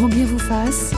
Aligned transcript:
Grand 0.00 0.08
vous 0.08 0.38
fasse. 0.38 0.94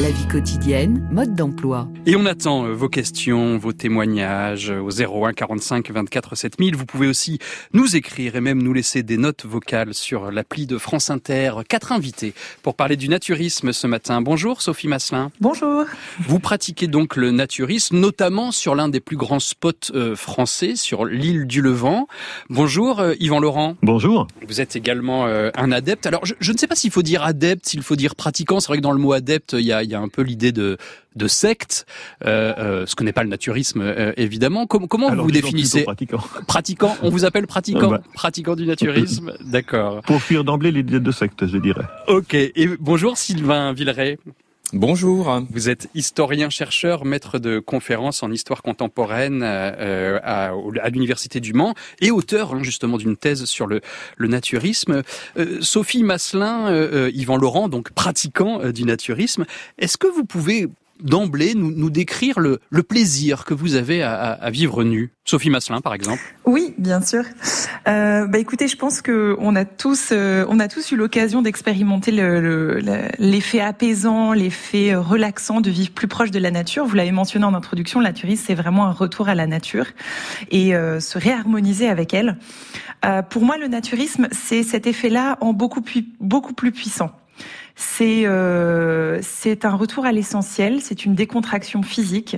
La 0.00 0.10
vie 0.10 0.26
quotidienne, 0.28 1.06
mode 1.12 1.34
d'emploi. 1.34 1.86
Et 2.06 2.16
on 2.16 2.24
attend 2.24 2.64
euh, 2.64 2.72
vos 2.72 2.88
questions, 2.88 3.58
vos 3.58 3.74
témoignages 3.74 4.70
euh, 4.70 4.80
au 4.80 4.90
01 4.90 5.34
45 5.34 5.90
24 5.90 6.36
7000. 6.36 6.74
Vous 6.74 6.86
pouvez 6.86 7.06
aussi 7.06 7.38
nous 7.74 7.96
écrire 7.96 8.34
et 8.34 8.40
même 8.40 8.62
nous 8.62 8.72
laisser 8.72 9.02
des 9.02 9.18
notes 9.18 9.44
vocales 9.44 9.92
sur 9.92 10.30
l'appli 10.30 10.66
de 10.66 10.78
France 10.78 11.10
Inter. 11.10 11.52
Quatre 11.68 11.92
invités 11.92 12.32
pour 12.62 12.76
parler 12.76 12.96
du 12.96 13.10
naturisme 13.10 13.74
ce 13.74 13.86
matin. 13.86 14.22
Bonjour 14.22 14.62
Sophie 14.62 14.88
Masselin. 14.88 15.32
Bonjour. 15.38 15.84
Vous 16.26 16.38
pratiquez 16.38 16.86
donc 16.86 17.16
le 17.16 17.30
naturisme, 17.30 17.98
notamment 17.98 18.52
sur 18.52 18.74
l'un 18.74 18.88
des 18.88 19.00
plus 19.00 19.18
grands 19.18 19.38
spots 19.38 19.92
euh, 19.94 20.16
français, 20.16 20.76
sur 20.76 21.04
l'île 21.04 21.46
du 21.46 21.60
Levant. 21.60 22.08
Bonjour 22.48 23.04
Yvan 23.20 23.40
Laurent. 23.40 23.76
Bonjour. 23.82 24.28
Vous 24.48 24.62
êtes 24.62 24.76
également 24.76 25.26
un 25.26 25.72
adepte. 25.72 26.06
Alors 26.06 26.24
je, 26.24 26.32
je 26.40 26.52
ne 26.52 26.56
sais 26.56 26.66
pas 26.66 26.74
s'il 26.74 26.90
faut 26.90 27.02
dire 27.02 27.22
adepte, 27.22 27.66
s'il 27.66 27.82
faut 27.82 27.96
dire 27.96 28.14
pratiquant. 28.14 28.60
C'est 28.60 28.68
vrai 28.68 28.78
que 28.78 28.82
dans 28.82 28.92
le 28.92 28.98
mot 28.98 29.12
adepte, 29.12 29.52
il 29.52 29.66
y 29.66 29.72
a 29.72 29.89
il 29.90 29.92
y 29.92 29.96
a 29.96 30.00
un 30.00 30.08
peu 30.08 30.22
l'idée 30.22 30.52
de, 30.52 30.78
de 31.16 31.28
secte, 31.28 31.84
euh, 32.24 32.54
euh, 32.58 32.86
ce 32.86 32.94
que 32.94 33.02
n'est 33.02 33.12
pas 33.12 33.24
le 33.24 33.28
naturisme 33.28 33.82
euh, 33.82 34.12
évidemment. 34.16 34.66
comment 34.66 34.86
vous 35.10 35.24
vous 35.24 35.30
définissez 35.30 35.82
pratiquant. 35.82 36.20
pratiquant. 36.46 36.96
On 37.02 37.10
vous 37.10 37.24
appelle 37.24 37.46
pratiquant, 37.48 37.90
bah. 37.90 38.00
pratiquant 38.14 38.54
du 38.54 38.66
naturisme? 38.66 39.32
D'accord. 39.44 40.00
Pour 40.02 40.22
fuir 40.22 40.44
d'emblée 40.44 40.70
l'idée 40.70 41.00
de 41.00 41.10
secte, 41.10 41.46
je 41.46 41.58
dirais. 41.58 41.84
Ok. 42.06 42.34
Et 42.34 42.68
bonjour 42.78 43.18
Sylvain 43.18 43.72
Villeray. 43.72 44.18
Bonjour. 44.72 45.42
Vous 45.50 45.68
êtes 45.68 45.88
historien-chercheur, 45.96 47.04
maître 47.04 47.40
de 47.40 47.58
conférences 47.58 48.22
en 48.22 48.30
histoire 48.30 48.62
contemporaine 48.62 49.42
euh, 49.42 50.20
à, 50.22 50.52
à 50.80 50.88
l'Université 50.90 51.40
du 51.40 51.52
Mans 51.54 51.74
et 52.00 52.12
auteur 52.12 52.54
hein, 52.54 52.62
justement 52.62 52.96
d'une 52.96 53.16
thèse 53.16 53.46
sur 53.46 53.66
le, 53.66 53.80
le 54.16 54.28
naturisme. 54.28 55.02
Euh, 55.36 55.58
Sophie 55.60 56.04
Masselin, 56.04 56.68
euh, 56.68 57.10
Yvan 57.12 57.36
Laurent, 57.36 57.68
donc 57.68 57.90
pratiquant 57.90 58.70
du 58.70 58.84
naturisme, 58.84 59.44
est-ce 59.78 59.98
que 59.98 60.06
vous 60.06 60.24
pouvez 60.24 60.68
d'emblée 61.02 61.54
nous, 61.54 61.70
nous, 61.70 61.90
décrire 61.90 62.40
le, 62.40 62.60
le, 62.70 62.82
plaisir 62.82 63.44
que 63.44 63.54
vous 63.54 63.74
avez 63.74 64.02
à, 64.02 64.32
à, 64.32 64.50
vivre 64.50 64.84
nu 64.84 65.12
Sophie 65.24 65.50
Masselin, 65.50 65.80
par 65.80 65.94
exemple. 65.94 66.20
Oui, 66.44 66.74
bien 66.78 67.00
sûr. 67.00 67.24
Euh, 67.88 68.26
bah 68.26 68.38
écoutez, 68.38 68.68
je 68.68 68.76
pense 68.76 69.00
que 69.00 69.36
on 69.38 69.54
a 69.56 69.64
tous, 69.64 70.10
euh, 70.12 70.44
on 70.48 70.58
a 70.58 70.68
tous 70.68 70.92
eu 70.92 70.96
l'occasion 70.96 71.42
d'expérimenter 71.42 72.10
l'effet 72.10 73.58
le, 73.58 73.64
apaisant, 73.64 74.32
l'effet 74.32 74.94
relaxant 74.94 75.60
de 75.60 75.70
vivre 75.70 75.90
plus 75.90 76.08
proche 76.08 76.30
de 76.30 76.38
la 76.38 76.50
nature. 76.50 76.84
Vous 76.84 76.96
l'avez 76.96 77.12
mentionné 77.12 77.44
en 77.44 77.54
introduction, 77.54 78.00
le 78.00 78.06
naturisme, 78.06 78.44
c'est 78.46 78.54
vraiment 78.54 78.86
un 78.86 78.92
retour 78.92 79.28
à 79.28 79.34
la 79.34 79.46
nature 79.46 79.86
et 80.50 80.74
euh, 80.74 81.00
se 81.00 81.18
réharmoniser 81.18 81.88
avec 81.88 82.14
elle. 82.14 82.36
Euh, 83.04 83.22
pour 83.22 83.42
moi, 83.42 83.56
le 83.56 83.68
naturisme, 83.68 84.28
c'est 84.32 84.62
cet 84.62 84.86
effet-là 84.86 85.38
en 85.40 85.52
beaucoup 85.52 85.80
plus, 85.80 86.06
beaucoup 86.20 86.52
plus 86.52 86.72
puissant. 86.72 87.10
C'est 87.76 88.26
euh, 88.26 89.20
c'est 89.22 89.64
un 89.64 89.74
retour 89.74 90.04
à 90.04 90.12
l'essentiel, 90.12 90.80
c'est 90.82 91.06
une 91.06 91.14
décontraction 91.14 91.82
physique, 91.82 92.36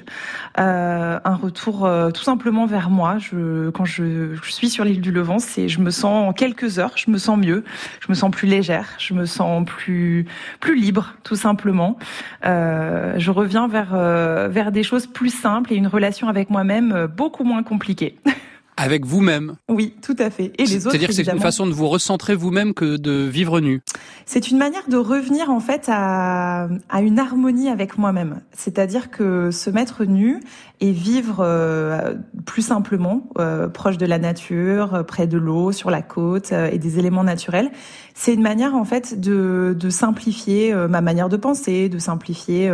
euh, 0.60 1.18
un 1.24 1.34
retour 1.34 1.84
euh, 1.84 2.12
tout 2.12 2.22
simplement 2.22 2.66
vers 2.66 2.90
moi. 2.90 3.18
Je, 3.18 3.70
quand 3.70 3.84
je, 3.84 4.36
suis 4.42 4.70
sur 4.70 4.84
l'île 4.84 5.00
du 5.00 5.10
Levant, 5.10 5.40
c'est 5.40 5.68
je 5.68 5.80
me 5.80 5.90
sens 5.90 6.28
en 6.28 6.32
quelques 6.32 6.78
heures, 6.78 6.92
je 6.96 7.10
me 7.10 7.18
sens 7.18 7.38
mieux, 7.38 7.64
je 8.00 8.06
me 8.08 8.14
sens 8.14 8.30
plus 8.30 8.46
légère, 8.46 8.90
je 8.98 9.14
me 9.14 9.26
sens 9.26 9.64
plus 9.64 10.26
plus 10.60 10.78
libre, 10.78 11.14
tout 11.24 11.36
simplement. 11.36 11.98
Euh, 12.44 13.14
je 13.18 13.30
reviens 13.32 13.66
vers 13.66 13.94
euh, 13.94 14.48
vers 14.48 14.70
des 14.70 14.84
choses 14.84 15.06
plus 15.06 15.34
simples 15.34 15.72
et 15.72 15.76
une 15.76 15.88
relation 15.88 16.28
avec 16.28 16.50
moi-même 16.50 16.92
euh, 16.92 17.06
beaucoup 17.08 17.44
moins 17.44 17.62
compliquée. 17.62 18.16
Avec 18.82 19.06
vous-même. 19.06 19.54
Oui, 19.68 19.94
tout 20.02 20.16
à 20.18 20.28
fait. 20.28 20.50
Et 20.58 20.64
les 20.64 20.78
autres. 20.78 20.90
C'est-à-dire 20.90 21.06
que 21.06 21.14
c'est 21.14 21.30
une 21.30 21.38
façon 21.38 21.68
de 21.68 21.72
vous 21.72 21.86
recentrer 21.86 22.34
vous-même 22.34 22.74
que 22.74 22.96
de 22.96 23.28
vivre 23.28 23.60
nu. 23.60 23.80
C'est 24.26 24.50
une 24.50 24.58
manière 24.58 24.88
de 24.88 24.96
revenir 24.96 25.50
en 25.50 25.60
fait 25.60 25.84
à, 25.86 26.68
à 26.88 27.00
une 27.00 27.20
harmonie 27.20 27.68
avec 27.68 27.96
moi-même. 27.96 28.40
C'est-à-dire 28.50 29.12
que 29.12 29.52
se 29.52 29.70
mettre 29.70 30.04
nu 30.04 30.40
et 30.80 30.90
vivre 30.90 31.44
euh, 31.46 32.14
plus 32.44 32.62
simplement, 32.62 33.28
euh, 33.38 33.68
proche 33.68 33.98
de 33.98 34.06
la 34.06 34.18
nature, 34.18 34.94
euh, 34.96 35.02
près 35.04 35.28
de 35.28 35.38
l'eau, 35.38 35.70
sur 35.70 35.88
la 35.88 36.02
côte 36.02 36.50
et 36.50 36.78
des 36.78 36.98
éléments 36.98 37.22
naturels, 37.22 37.70
c'est 38.14 38.34
une 38.34 38.42
manière 38.42 38.74
en 38.74 38.84
fait 38.84 39.20
de, 39.20 39.76
de 39.78 39.90
simplifier 39.90 40.74
ma 40.74 41.02
manière 41.02 41.28
de 41.28 41.36
penser, 41.36 41.88
de 41.88 42.00
simplifier. 42.00 42.68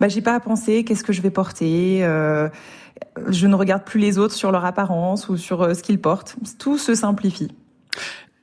bah, 0.00 0.08
j'ai 0.08 0.22
pas 0.22 0.34
à 0.34 0.40
penser. 0.40 0.82
Qu'est-ce 0.82 1.04
que 1.04 1.12
je 1.12 1.22
vais 1.22 1.30
porter 1.30 2.04
je 3.28 3.46
ne 3.46 3.54
regarde 3.54 3.84
plus 3.84 4.00
les 4.00 4.18
autres 4.18 4.34
sur 4.34 4.52
leur 4.52 4.64
apparence 4.64 5.28
ou 5.28 5.36
sur 5.36 5.62
euh, 5.62 5.74
ce 5.74 5.82
qu'ils 5.82 6.00
portent. 6.00 6.36
Tout 6.58 6.78
se 6.78 6.94
simplifie. 6.94 7.50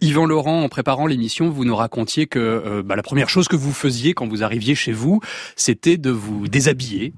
Yvan 0.01 0.25
Laurent, 0.25 0.63
en 0.63 0.69
préparant 0.69 1.07
l'émission, 1.07 1.49
vous 1.49 1.63
nous 1.63 1.75
racontiez 1.75 2.27
que 2.27 2.39
euh, 2.39 2.83
bah, 2.83 2.95
la 2.95 3.03
première 3.03 3.29
chose 3.29 3.47
que 3.47 3.55
vous 3.55 3.71
faisiez 3.71 4.13
quand 4.13 4.27
vous 4.27 4.43
arriviez 4.43 4.75
chez 4.75 4.91
vous, 4.91 5.21
c'était 5.55 5.97
de 5.97 6.09
vous 6.09 6.47
déshabiller. 6.47 7.13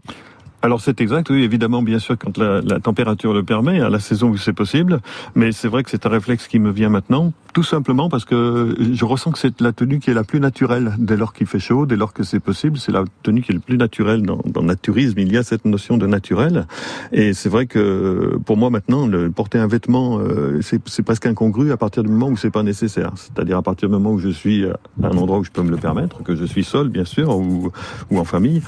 Alors 0.65 0.81
c'est 0.81 0.99
exact, 0.99 1.29
oui, 1.29 1.43
évidemment, 1.43 1.83
bien 1.83 1.99
sûr, 1.99 2.17
quand 2.17 2.39
la, 2.39 2.59
la 2.59 2.79
température 2.79 3.35
le 3.35 3.43
permet, 3.43 3.81
à 3.81 3.89
la 3.91 3.99
saison 3.99 4.29
où 4.29 4.37
c'est 4.37 4.51
possible, 4.51 4.99
mais 5.35 5.51
c'est 5.51 5.67
vrai 5.67 5.83
que 5.83 5.91
c'est 5.91 6.07
un 6.07 6.09
réflexe 6.09 6.47
qui 6.47 6.57
me 6.57 6.71
vient 6.71 6.89
maintenant, 6.89 7.33
tout 7.53 7.61
simplement 7.61 8.09
parce 8.09 8.25
que 8.25 8.75
je 8.91 9.05
ressens 9.05 9.31
que 9.31 9.37
c'est 9.37 9.61
la 9.61 9.73
tenue 9.73 9.99
qui 9.99 10.09
est 10.09 10.15
la 10.15 10.23
plus 10.23 10.39
naturelle. 10.39 10.93
Dès 10.97 11.17
lors 11.17 11.33
qu'il 11.33 11.45
fait 11.45 11.59
chaud, 11.59 11.85
dès 11.85 11.95
lors 11.95 12.13
que 12.13 12.23
c'est 12.23 12.39
possible, 12.39 12.79
c'est 12.79 12.91
la 12.91 13.03
tenue 13.21 13.43
qui 13.43 13.51
est 13.51 13.53
le 13.53 13.59
plus 13.59 13.77
naturelle 13.77 14.23
dans, 14.23 14.41
le 14.55 14.61
naturisme, 14.61 15.19
il 15.19 15.31
y 15.31 15.37
a 15.37 15.43
cette 15.43 15.65
notion 15.65 15.97
de 15.97 16.07
naturel, 16.07 16.65
et 17.11 17.33
c'est 17.33 17.49
vrai 17.49 17.67
que 17.67 18.35
pour 18.43 18.57
moi 18.57 18.71
maintenant, 18.71 19.07
porter 19.35 19.59
un 19.59 19.67
vêtement, 19.67 20.17
euh, 20.17 20.61
c'est 20.63 21.03
presque 21.03 21.27
incongru 21.27 21.71
à 21.71 21.77
partir 21.77 22.01
du 22.01 22.09
moment 22.09 22.29
où 22.29 22.37
c'est 22.37 22.49
pas 22.49 22.63
nécessaire, 22.63 23.11
c'est-à-dire 23.17 23.57
à 23.57 23.61
partir 23.61 23.87
du 23.87 23.93
moment 23.93 24.13
où 24.13 24.19
je 24.19 24.29
suis 24.29 24.65
à 24.65 24.77
un 25.03 25.15
endroit 25.15 25.37
où 25.37 25.43
je 25.43 25.51
peux 25.51 25.61
me 25.61 25.69
le 25.69 25.77
permettre, 25.77 26.23
que 26.23 26.35
je 26.35 26.45
suis 26.45 26.63
seul, 26.63 26.89
bien 26.89 27.05
sûr, 27.05 27.37
ou, 27.37 27.71
ou 28.09 28.19
en 28.19 28.25
famille, 28.25 28.63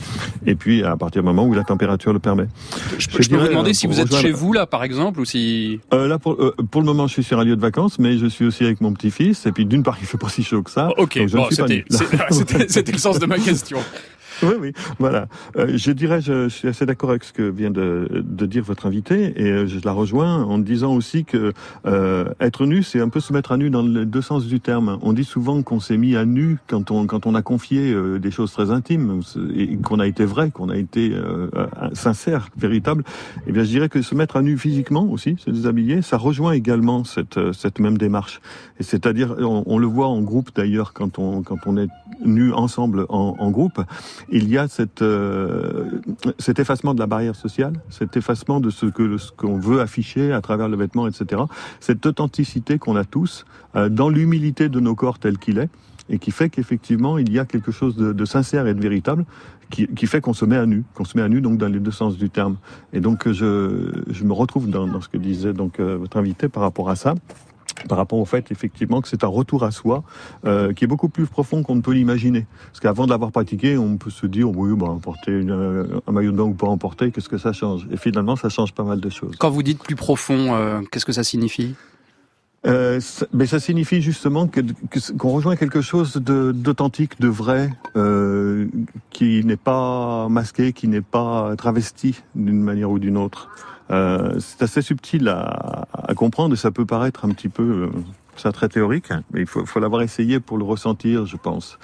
et 0.46 0.54
puis 0.54 0.84
à 0.84 0.96
partir 0.96 1.24
du 1.24 1.26
moment 1.26 1.48
où 1.48 1.56
la 1.56 1.64
température 1.64 1.87
température 1.88 2.14
le 2.14 2.20
permet. 2.20 2.48
Je, 2.98 3.08
peux 3.08 3.38
vous 3.38 3.48
demander 3.48 3.74
si 3.74 3.88
vous 3.88 4.00
êtes 4.00 4.14
chez 4.14 4.32
vous 4.32 4.54
là, 4.54 4.66
par 4.66 4.84
exemple, 4.84 5.20
ou 5.20 5.26
si 5.26 5.80
euh, 5.94 6.08
là 6.08 6.20
pour 6.20 6.34
euh, 6.34 6.54
pour 6.70 6.82
le 6.82 6.86
moment, 6.86 7.08
je 7.08 7.14
suis 7.14 7.24
sur 7.24 7.40
un 7.40 7.46
lieu 7.46 7.56
de 7.56 7.62
vacances, 7.62 8.00
mais 8.00 8.18
je 8.18 8.28
suis 8.28 8.46
aussi 8.46 8.66
avec 8.66 8.82
mon 8.82 8.94
petit-fils. 8.94 9.46
Et 9.46 9.52
puis 9.52 9.66
d'une 9.66 9.84
part, 9.84 9.98
il 10.02 10.08
fait 10.08 10.18
pas 10.18 10.30
si 10.30 10.44
chaud 10.44 10.64
que 10.64 10.72
ça. 10.72 10.90
Ok, 10.98 11.14
c'était 12.68 12.92
le 12.92 12.98
sens 12.98 13.20
de 13.20 13.26
ma 13.26 13.40
question. 13.40 13.80
Oui, 14.44 14.54
oui, 14.60 14.74
voilà. 15.00 15.28
Euh, 15.58 15.74
je 15.76 15.92
dirais, 15.92 16.22
je, 16.22 16.50
suis 16.50 16.68
assez 16.68 16.86
d'accord 16.86 17.10
avec 17.10 17.24
ce 17.24 17.34
que 17.34 17.44
vient 17.44 17.72
de, 17.72 18.08
de, 18.24 18.46
dire 18.46 18.64
votre 18.64 18.86
invité, 18.86 19.34
et 19.36 19.52
euh, 19.52 19.68
je 19.68 19.80
la 19.84 19.92
rejoins 19.92 20.44
en 20.44 20.60
disant 20.60 20.94
aussi 20.94 21.26
que 21.26 21.54
euh, 21.86 22.26
être 22.40 22.66
nu, 22.66 22.84
c'est 22.84 23.00
un 23.00 23.10
peu 23.10 23.20
se 23.20 23.34
mettre 23.34 23.52
à 23.52 23.58
nu 23.58 23.70
dans 23.70 23.82
les 23.82 24.06
deux 24.06 24.22
sens 24.22 24.46
du 24.46 24.60
terme. 24.60 25.00
On 25.02 25.14
dit 25.14 25.24
souvent 25.24 25.62
qu'on 25.64 25.80
s'est 25.80 25.98
mis 25.98 26.16
à 26.16 26.26
nu 26.26 26.58
quand 26.68 26.92
on 26.92 27.06
quand 27.08 27.26
on 27.26 27.36
a 27.36 27.42
confié 27.42 27.92
euh, 27.92 28.20
des 28.20 28.32
choses 28.32 28.52
très 28.52 28.72
intimes, 28.72 29.22
et 29.56 29.78
qu'on 29.78 30.00
a 30.00 30.08
été 30.08 30.26
vrai, 30.26 30.52
qu'on 30.52 30.70
a 30.70 30.78
été 30.78 31.12
euh, 31.14 31.50
sincère, 31.94 32.50
véritable. 32.58 33.04
Eh 33.48 33.52
bien, 33.52 33.64
je 33.64 33.70
dirais 33.70 33.90
que 33.90 34.02
se 34.02 34.16
mettre 34.16 34.38
à 34.38 34.42
nu 34.42 34.58
physiquement 34.58 35.04
aussi, 35.10 35.36
se 35.40 35.50
déshabiller, 35.50 36.02
ça 36.02 36.18
rejoint 36.18 36.52
également 36.52 37.04
cette 37.04 37.40
cette 37.54 37.80
même 37.80 37.98
démarche. 37.98 38.40
Et 38.80 38.84
c'est-à-dire, 38.84 39.36
on, 39.40 39.64
on, 39.66 39.78
le 39.80 39.88
voit 39.88 40.08
en 40.08 40.22
groupe 40.22 40.52
d'ailleurs 40.56 40.94
quand 40.94 41.18
on 41.18 41.42
quand 41.42 41.66
on 41.66 41.78
est 41.78 41.90
nu 42.24 42.54
ensemble 42.54 43.06
en, 43.10 43.36
en 43.40 43.52
groupe 43.52 43.82
il 44.30 44.50
y 44.50 44.58
a 44.58 44.68
cette, 44.68 45.02
euh, 45.02 46.02
cet 46.40 46.60
effacement 46.60 46.94
de 46.94 47.00
la 47.00 47.08
barrière 47.08 47.36
sociale, 47.36 47.74
cet 47.90 48.18
effacement 48.18 48.60
de 48.60 48.70
ce 48.70 48.86
que 48.86 49.18
ce 49.18 49.32
qu'on 49.32 49.58
veut 49.58 49.82
afficher 49.82 50.32
à 50.32 50.42
travers 50.42 50.68
le 50.68 50.78
vêtement, 50.78 51.08
etc. 51.08 51.44
Cette 51.80 52.06
authenticité 52.06 52.78
qu'on 52.78 52.96
a 52.96 53.06
tous 53.06 53.46
euh, 53.76 53.90
dans 53.90 54.10
l'humilité 54.10 54.70
de 54.70 54.80
nos 54.80 54.96
corps 54.96 55.20
tel 55.20 55.38
qu'il 55.38 55.58
est 55.58 55.70
et 56.10 56.20
qui 56.20 56.32
fait 56.32 56.50
qu'effectivement 56.50 57.18
il 57.18 57.32
y 57.32 57.40
a 57.40 57.46
quelque 57.46 57.72
chose 57.72 57.96
de, 57.96 58.14
de 58.14 58.26
sincère 58.26 58.68
et 58.68 58.74
de 58.74 58.82
véritable 58.82 59.26
qui, 59.70 59.88
qui 59.88 60.08
fait 60.08 60.22
qu'on 60.22 60.34
se 60.34 60.46
met 60.46 60.56
à 60.56 60.66
nu, 60.66 60.84
qu'on 60.94 61.04
se 61.04 61.18
met 61.18 61.24
à 61.24 61.30
nu 61.30 61.42
donc 61.42 61.58
dans 61.58 61.68
les 61.68 61.80
deux 61.80 61.92
sens 61.92 62.18
du 62.18 62.30
terme. 62.30 62.58
Et 62.94 63.00
donc 63.02 63.30
je, 63.30 63.92
je 64.10 64.24
me 64.24 64.34
retrouve 64.34 64.70
dans, 64.70 64.88
dans 64.88 65.02
ce 65.02 65.10
que 65.10 65.18
disait 65.18 65.54
donc 65.54 65.80
euh, 65.80 65.98
votre 65.98 66.18
invité 66.18 66.48
par 66.48 66.64
rapport 66.64 66.90
à 66.90 66.96
ça 66.96 67.16
par 67.88 67.98
rapport 67.98 68.20
au 68.20 68.26
fait 68.26 68.52
effectivement 68.52 69.02
que 69.02 69.08
c'est 69.08 69.24
un 69.24 69.28
retour 69.28 69.64
à 69.64 69.72
soi 69.72 70.04
euh, 70.46 70.74
qui 70.74 70.84
est 70.84 70.88
beaucoup 70.88 71.10
plus 71.10 71.26
profond 71.26 71.64
qu'on 71.64 71.76
ne 71.76 71.82
peut 71.82 71.92
l'imaginer. 71.94 72.46
Parce 72.68 72.80
qu'avant 72.80 73.06
de 73.06 73.12
l'avoir 73.12 73.32
pratiqué, 73.32 73.78
on 73.78 73.98
peut 73.98 74.10
se 74.10 74.26
dire 74.26 74.50
oui, 74.50 74.76
bah, 74.76 74.98
porter 75.02 75.32
une, 75.32 75.52
euh, 75.52 76.00
un 76.08 76.12
maillot 76.12 76.32
de 76.32 76.38
bain 76.38 76.44
ou 76.44 76.54
pas 76.54 76.68
en 76.68 76.78
porter, 76.78 77.12
qu'est-ce 77.12 77.30
que 77.30 77.38
ça 77.38 77.54
change? 77.54 77.88
Et 77.92 77.98
finalement, 77.98 78.36
ça 78.36 78.50
change 78.50 78.74
pas 78.74 78.84
mal 78.84 79.00
de 79.00 79.10
choses. 79.10 79.36
Quand 79.38 79.50
vous 79.50 79.64
dites 79.64 79.80
plus 79.80 79.96
profond, 79.96 80.56
euh, 80.56 80.82
qu'est-ce 80.92 81.06
que 81.06 81.12
ça 81.12 81.24
signifie? 81.24 81.76
Euh, 82.66 83.00
mais 83.34 83.46
ça 83.46 83.60
signifie 83.60 84.02
justement 84.02 84.50
qu'on 85.18 85.30
rejoint 85.30 85.56
quelque 85.56 85.80
chose 85.80 86.18
d'authentique, 86.18 87.20
de, 87.22 87.28
de, 87.28 87.32
vrai, 87.32 87.70
qui 89.12 89.46
n'est 89.46 89.56
pas 89.56 90.28
masqué, 90.28 90.74
qui 90.74 90.88
n'est 90.88 91.02
pas 91.02 91.56
travesti 91.56 92.22
d'une 92.36 92.62
manière 92.62 92.90
ou 92.90 93.00
d'une 93.00 93.18
autre. 93.18 93.50
Euh, 93.90 94.40
c'est 94.40 94.62
assez 94.62 94.82
subtil 94.82 95.28
à, 95.30 95.86
comprendre 96.16 96.54
et 96.54 96.58
ça 96.58 96.72
peut 96.72 96.86
paraître 96.86 97.26
un 97.26 97.30
petit 97.30 97.50
peu 97.50 97.64
euh, 97.64 97.90
ça 98.36 98.52
très 98.52 98.70
théorique, 98.70 99.10
mais 99.32 99.42
il 99.42 99.46
faut, 99.48 99.80
l'avoir 99.80 100.02
essayé 100.02 100.40
pour 100.40 100.58
le 100.58 100.64
ressentir, 100.64 101.26
je 101.26 101.38
pense. 101.38 101.80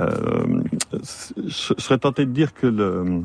Euh, 0.00 0.62
je 1.36 1.74
serais 1.76 1.98
tenté 1.98 2.24
de 2.24 2.30
dire 2.30 2.54
que 2.54 2.66
le 2.66 3.22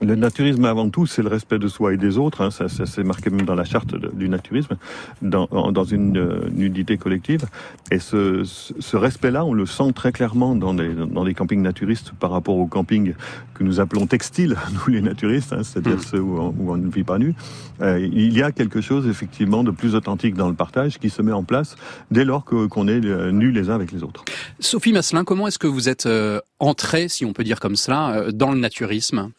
le 0.00 0.14
naturisme, 0.14 0.64
avant 0.64 0.88
tout, 0.88 1.06
c'est 1.06 1.22
le 1.22 1.28
respect 1.28 1.58
de 1.58 1.68
soi 1.68 1.94
et 1.94 1.96
des 1.96 2.16
autres. 2.16 2.42
Hein. 2.42 2.50
Ça, 2.50 2.68
ça 2.68 2.86
c'est 2.86 3.04
marqué 3.04 3.30
même 3.30 3.46
dans 3.46 3.54
la 3.54 3.64
charte 3.64 3.94
du 4.14 4.28
naturisme, 4.28 4.76
dans, 5.20 5.46
dans 5.46 5.84
une 5.84 6.16
euh, 6.16 6.48
nudité 6.52 6.96
collective. 6.96 7.46
Et 7.90 7.98
ce, 7.98 8.42
ce 8.44 8.96
respect-là, 8.96 9.44
on 9.44 9.52
le 9.52 9.66
sent 9.66 9.92
très 9.94 10.12
clairement 10.12 10.54
dans 10.54 10.74
des, 10.74 10.94
dans 10.94 11.24
des 11.24 11.34
campings 11.34 11.62
naturistes 11.62 12.12
par 12.18 12.30
rapport 12.30 12.56
aux 12.56 12.66
campings 12.66 13.14
que 13.54 13.62
nous 13.62 13.78
appelons 13.78 14.06
textiles, 14.06 14.56
nous 14.72 14.92
les 14.92 15.02
naturistes, 15.02 15.52
hein, 15.52 15.62
c'est-à-dire 15.62 15.98
mmh. 15.98 16.10
ceux 16.10 16.20
où 16.20 16.40
on, 16.40 16.54
où 16.58 16.72
on, 16.72 16.76
ne 16.76 16.90
vit 16.90 17.04
pas 17.04 17.18
nu. 17.18 17.34
Euh, 17.82 17.98
il 18.00 18.36
y 18.36 18.42
a 18.42 18.52
quelque 18.52 18.80
chose, 18.80 19.06
effectivement, 19.06 19.64
de 19.64 19.70
plus 19.70 19.94
authentique 19.94 20.34
dans 20.34 20.48
le 20.48 20.54
partage 20.54 20.98
qui 20.98 21.10
se 21.10 21.20
met 21.20 21.32
en 21.32 21.44
place 21.44 21.76
dès 22.10 22.24
lors 22.24 22.44
qu'on 22.44 22.88
est 22.88 23.04
euh, 23.04 23.32
nus 23.32 23.52
les 23.52 23.68
uns 23.68 23.74
avec 23.74 23.92
les 23.92 24.02
autres. 24.02 24.24
Sophie 24.60 24.92
Masselin, 24.92 25.24
comment 25.24 25.46
est-ce 25.46 25.58
que 25.58 25.66
vous 25.66 25.90
êtes 25.90 26.06
euh, 26.06 26.40
entrée, 26.58 27.08
si 27.08 27.26
on 27.26 27.34
peut 27.34 27.44
dire 27.44 27.60
comme 27.60 27.76
cela, 27.76 28.30
dans 28.32 28.52
le 28.52 28.58
naturisme? 28.58 29.30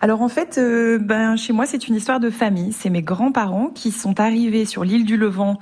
Alors 0.00 0.07
en 0.14 0.28
fait, 0.28 0.58
euh, 0.58 0.98
ben, 0.98 1.36
chez 1.36 1.52
moi, 1.52 1.66
c'est 1.66 1.88
une 1.88 1.94
histoire 1.94 2.20
de 2.20 2.30
famille. 2.30 2.72
C'est 2.72 2.90
mes 2.90 3.02
grands-parents 3.02 3.68
qui 3.68 3.90
sont 3.90 4.20
arrivés 4.20 4.64
sur 4.64 4.84
l'île 4.84 5.04
du 5.04 5.16
Levant. 5.16 5.58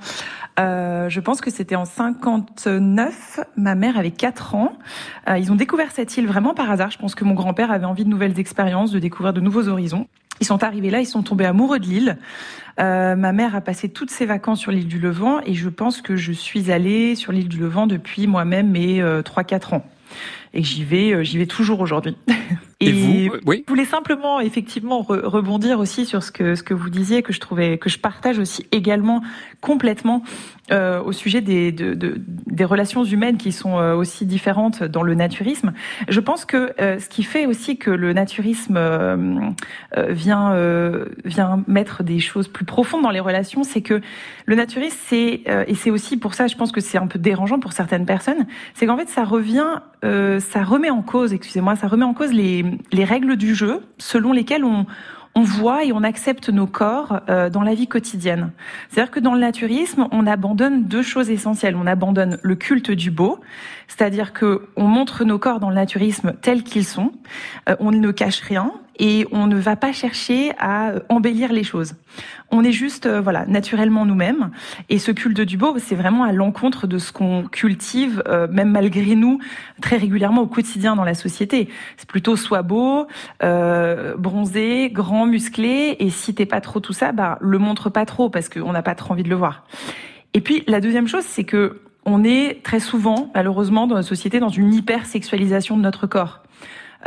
Euh, 0.59 1.09
je 1.09 1.19
pense 1.19 1.41
que 1.41 1.51
c'était 1.51 1.75
en 1.75 1.85
59. 1.85 3.39
Ma 3.55 3.75
mère 3.75 3.97
avait 3.97 4.11
4 4.11 4.55
ans. 4.55 4.73
Euh, 5.29 5.37
ils 5.37 5.51
ont 5.51 5.55
découvert 5.55 5.91
cette 5.91 6.15
île 6.17 6.27
vraiment 6.27 6.53
par 6.53 6.71
hasard. 6.71 6.91
Je 6.91 6.97
pense 6.97 7.15
que 7.15 7.23
mon 7.23 7.33
grand-père 7.33 7.71
avait 7.71 7.85
envie 7.85 8.05
de 8.05 8.09
nouvelles 8.09 8.39
expériences, 8.39 8.91
de 8.91 8.99
découvrir 8.99 9.33
de 9.33 9.41
nouveaux 9.41 9.67
horizons. 9.67 10.07
Ils 10.39 10.45
sont 10.45 10.63
arrivés 10.63 10.89
là, 10.89 10.99
ils 10.99 11.05
sont 11.05 11.23
tombés 11.23 11.45
amoureux 11.45 11.79
de 11.79 11.85
l'île. 11.85 12.17
Euh, 12.79 13.15
ma 13.15 13.31
mère 13.31 13.55
a 13.55 13.61
passé 13.61 13.89
toutes 13.89 14.11
ses 14.11 14.25
vacances 14.25 14.59
sur 14.59 14.71
l'île 14.71 14.87
du 14.87 14.99
Levant 14.99 15.39
et 15.41 15.53
je 15.53 15.69
pense 15.69 16.01
que 16.01 16.15
je 16.15 16.31
suis 16.31 16.71
allée 16.71 17.15
sur 17.15 17.31
l'île 17.31 17.49
du 17.49 17.57
Levant 17.57 17.87
depuis 17.87 18.27
moi-même 18.27 18.69
mes 18.69 19.01
euh, 19.01 19.21
3-4 19.21 19.75
ans. 19.75 19.85
Et 20.53 20.63
j'y 20.63 20.83
vais, 20.83 21.11
euh, 21.11 21.23
j'y 21.23 21.37
vais 21.37 21.47
toujours 21.47 21.79
aujourd'hui. 21.79 22.15
Et, 22.79 22.89
et 22.89 23.29
vous, 23.29 23.35
oui. 23.45 23.63
Je 23.65 23.71
voulais 23.71 23.85
simplement 23.85 24.39
effectivement 24.39 25.01
re 25.01 25.19
rebondir 25.23 25.79
aussi 25.79 26.05
sur 26.05 26.21
ce 26.21 26.31
que 26.31 26.55
ce 26.55 26.61
que 26.61 26.75
vous 26.75 26.89
disiez 26.89 27.23
que 27.23 27.33
je 27.33 27.39
trouvais 27.39 27.79
que 27.79 27.89
je 27.89 27.97
partage 27.97 28.37
aussi 28.37 28.67
également 28.71 29.23
complètement 29.61 30.23
euh, 30.71 31.01
au 31.01 31.13
sujet 31.13 31.41
des 31.41 31.71
de, 31.71 31.93
de, 31.93 32.21
des 32.45 32.65
relations 32.65 33.03
humaines 33.03 33.37
qui 33.37 33.51
sont 33.51 33.79
euh, 33.79 33.95
aussi 33.95 34.25
différentes 34.25 34.83
dans 34.83 35.03
le 35.03 35.15
naturisme. 35.15 35.73
Je 36.09 36.19
pense 36.19 36.43
que 36.45 36.73
euh, 36.81 36.99
ce 36.99 37.07
qui 37.07 37.23
fait 37.23 37.45
aussi 37.45 37.77
que 37.77 37.89
le 37.89 38.13
naturisme 38.13 38.77
vient 40.09 40.55
vient 41.23 41.63
mettre 41.67 42.03
des 42.03 42.19
choses 42.19 42.47
plus 42.47 42.65
profondes 42.65 43.03
dans 43.03 43.11
les 43.11 43.19
relations, 43.19 43.63
c'est 43.63 43.81
que 43.81 44.01
le 44.45 44.55
naturisme 44.55 44.97
c'est 45.07 45.43
et 45.67 45.75
c'est 45.75 45.89
aussi 45.89 46.17
pour 46.17 46.33
ça 46.33 46.47
je 46.47 46.55
pense 46.55 46.71
que 46.71 46.81
c'est 46.81 46.97
un 46.97 47.07
peu 47.07 47.19
dérangeant 47.19 47.59
pour 47.59 47.73
certaines 47.73 48.05
personnes, 48.05 48.45
c'est 48.73 48.85
qu'en 48.85 48.97
fait 48.97 49.09
ça 49.09 49.23
revient 49.23 49.79
ça 50.01 50.63
remet 50.63 50.89
en 50.89 51.01
cause, 51.01 51.33
excusez-moi, 51.33 51.75
ça 51.75 51.87
remet 51.87 52.05
en 52.05 52.13
cause 52.13 52.31
les 52.31 52.65
les 52.91 53.05
règles 53.05 53.35
du 53.35 53.55
jeu 53.55 53.81
selon 53.97 54.33
lesquelles 54.33 54.63
on, 54.63 54.85
on 55.37 55.43
voit 55.43 55.85
et 55.85 55.93
on 55.93 56.01
accepte 56.01 56.49
nos 56.49 56.65
corps 56.65 57.21
euh, 57.29 57.51
dans 57.51 57.61
la 57.61 57.75
vie 57.75 57.85
quotidienne. 57.85 58.49
C'est-à-dire 58.89 59.11
que 59.11 59.19
dans 59.19 59.35
le 59.35 59.39
naturisme, 59.39 60.07
on 60.11 60.25
abandonne 60.25 60.85
deux 60.85 61.03
choses 61.03 61.29
essentielles. 61.29 61.75
On 61.75 61.85
abandonne 61.85 62.39
le 62.41 62.55
culte 62.55 62.89
du 62.89 63.11
beau, 63.11 63.39
c'est-à-dire 63.87 64.33
que 64.33 64.67
on 64.75 64.85
montre 64.85 65.25
nos 65.25 65.37
corps 65.37 65.59
dans 65.59 65.69
le 65.69 65.75
naturisme 65.75 66.33
tels 66.41 66.63
qu'ils 66.63 66.85
sont, 66.85 67.11
euh, 67.69 67.75
on 67.79 67.91
ne 67.91 68.11
cache 68.11 68.41
rien 68.41 68.73
et 68.97 69.27
on 69.31 69.47
ne 69.47 69.55
va 69.55 69.75
pas 69.75 69.91
chercher 69.91 70.51
à 70.59 70.93
embellir 71.09 71.53
les 71.53 71.63
choses. 71.63 71.95
On 72.49 72.63
est 72.63 72.71
juste, 72.71 73.05
euh, 73.05 73.21
voilà, 73.21 73.45
naturellement 73.45 74.05
nous-mêmes. 74.05 74.51
Et 74.89 74.99
ce 74.99 75.11
culte 75.11 75.41
du 75.41 75.57
beau, 75.57 75.75
c'est 75.79 75.95
vraiment 75.95 76.23
à 76.23 76.31
l'encontre 76.31 76.87
de 76.87 76.97
ce 76.97 77.11
qu'on 77.11 77.43
cultive, 77.43 78.23
euh, 78.27 78.47
même 78.49 78.71
malgré 78.71 79.15
nous, 79.15 79.39
très 79.81 79.97
régulièrement 79.97 80.41
au 80.41 80.47
quotidien 80.47 80.95
dans 80.95 81.03
la 81.03 81.13
société. 81.13 81.69
C'est 81.97 82.07
plutôt 82.07 82.35
soit 82.35 82.61
beau, 82.61 83.07
euh, 83.43 84.15
bronzé, 84.17 84.89
grand, 84.89 85.25
musclé. 85.25 85.97
Et 85.99 86.09
si 86.09 86.33
t'es 86.33 86.45
pas 86.45 86.61
trop 86.61 86.79
tout 86.79 86.93
ça, 86.93 87.11
bah 87.11 87.37
le 87.41 87.59
montre 87.59 87.89
pas 87.89 88.05
trop 88.05 88.29
parce 88.29 88.49
qu'on 88.49 88.71
n'a 88.71 88.81
pas 88.81 88.95
trop 88.95 89.13
envie 89.13 89.23
de 89.23 89.29
le 89.29 89.35
voir. 89.35 89.63
Et 90.33 90.41
puis 90.41 90.63
la 90.67 90.81
deuxième 90.81 91.07
chose, 91.07 91.23
c'est 91.23 91.43
que 91.43 91.81
on 92.09 92.23
est 92.23 92.63
très 92.63 92.79
souvent, 92.79 93.31
malheureusement, 93.35 93.85
dans 93.85 93.95
la 93.95 94.01
société, 94.01 94.39
dans 94.39 94.47
une 94.47 94.73
hypersexualisation 94.73 95.75
de 95.75 95.81
notre 95.81 96.07
corps. 96.07 96.41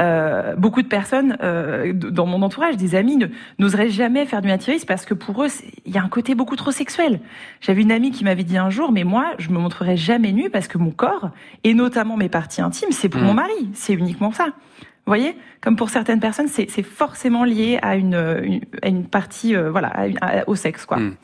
Euh, 0.01 0.55
beaucoup 0.57 0.83
de 0.83 0.89
personnes 0.89 1.37
euh, 1.43 1.93
dans 1.93 2.27
mon 2.27 2.43
entourage, 2.43 2.77
des 2.77 2.95
amis, 2.95 3.19
n'oseraient 3.59 3.91
jamais 3.91 4.25
faire 4.25 4.41
du 4.41 4.49
naturisme 4.49 4.87
parce 4.87 5.05
que 5.05 5.15
pour 5.15 5.45
eux, 5.45 5.49
il 5.85 5.95
y 5.95 5.99
a 5.99 6.03
un 6.03 6.09
côté 6.09 6.35
beaucoup 6.35 6.57
trop 6.57 6.71
sexuel. 6.71 7.21
J'avais 7.61 7.83
une 7.83 7.93
amie 7.93 8.11
qui 8.11 8.25
m'avait 8.25 8.45
dit 8.45 8.57
un 8.57 8.71
jour, 8.71 8.93
mais 8.93 9.05
moi, 9.05 9.35
je 9.39 9.51
me 9.51 9.59
montrerai 9.59 9.97
jamais 9.97 10.33
nue 10.33 10.49
parce 10.49 10.69
que 10.69 10.79
mon 10.79 10.91
corps, 10.91 11.31
et 11.65 11.75
notamment 11.75 12.17
mes 12.17 12.29
parties 12.29 12.63
intimes, 12.63 12.93
c'est 12.93 13.09
pour 13.09 13.21
mmh. 13.21 13.27
mon 13.27 13.35
mari, 13.35 13.71
c'est 13.75 13.93
uniquement 13.93 14.33
ça. 14.33 14.47
Vous 14.47 15.17
voyez, 15.17 15.37
comme 15.61 15.77
pour 15.77 15.91
certaines 15.91 16.21
personnes, 16.21 16.49
c'est 16.49 16.83
forcément 16.83 17.45
lié 17.45 17.79
à 17.83 17.97
une, 17.97 18.15
une, 18.43 18.61
à 18.83 18.89
une 18.89 19.07
partie, 19.07 19.57
euh, 19.57 19.71
voilà, 19.71 19.89
à, 19.89 20.05
à, 20.21 20.49
au 20.49 20.55
sexe, 20.55 20.87
quoi. 20.87 20.99
Mmh. 20.99 21.17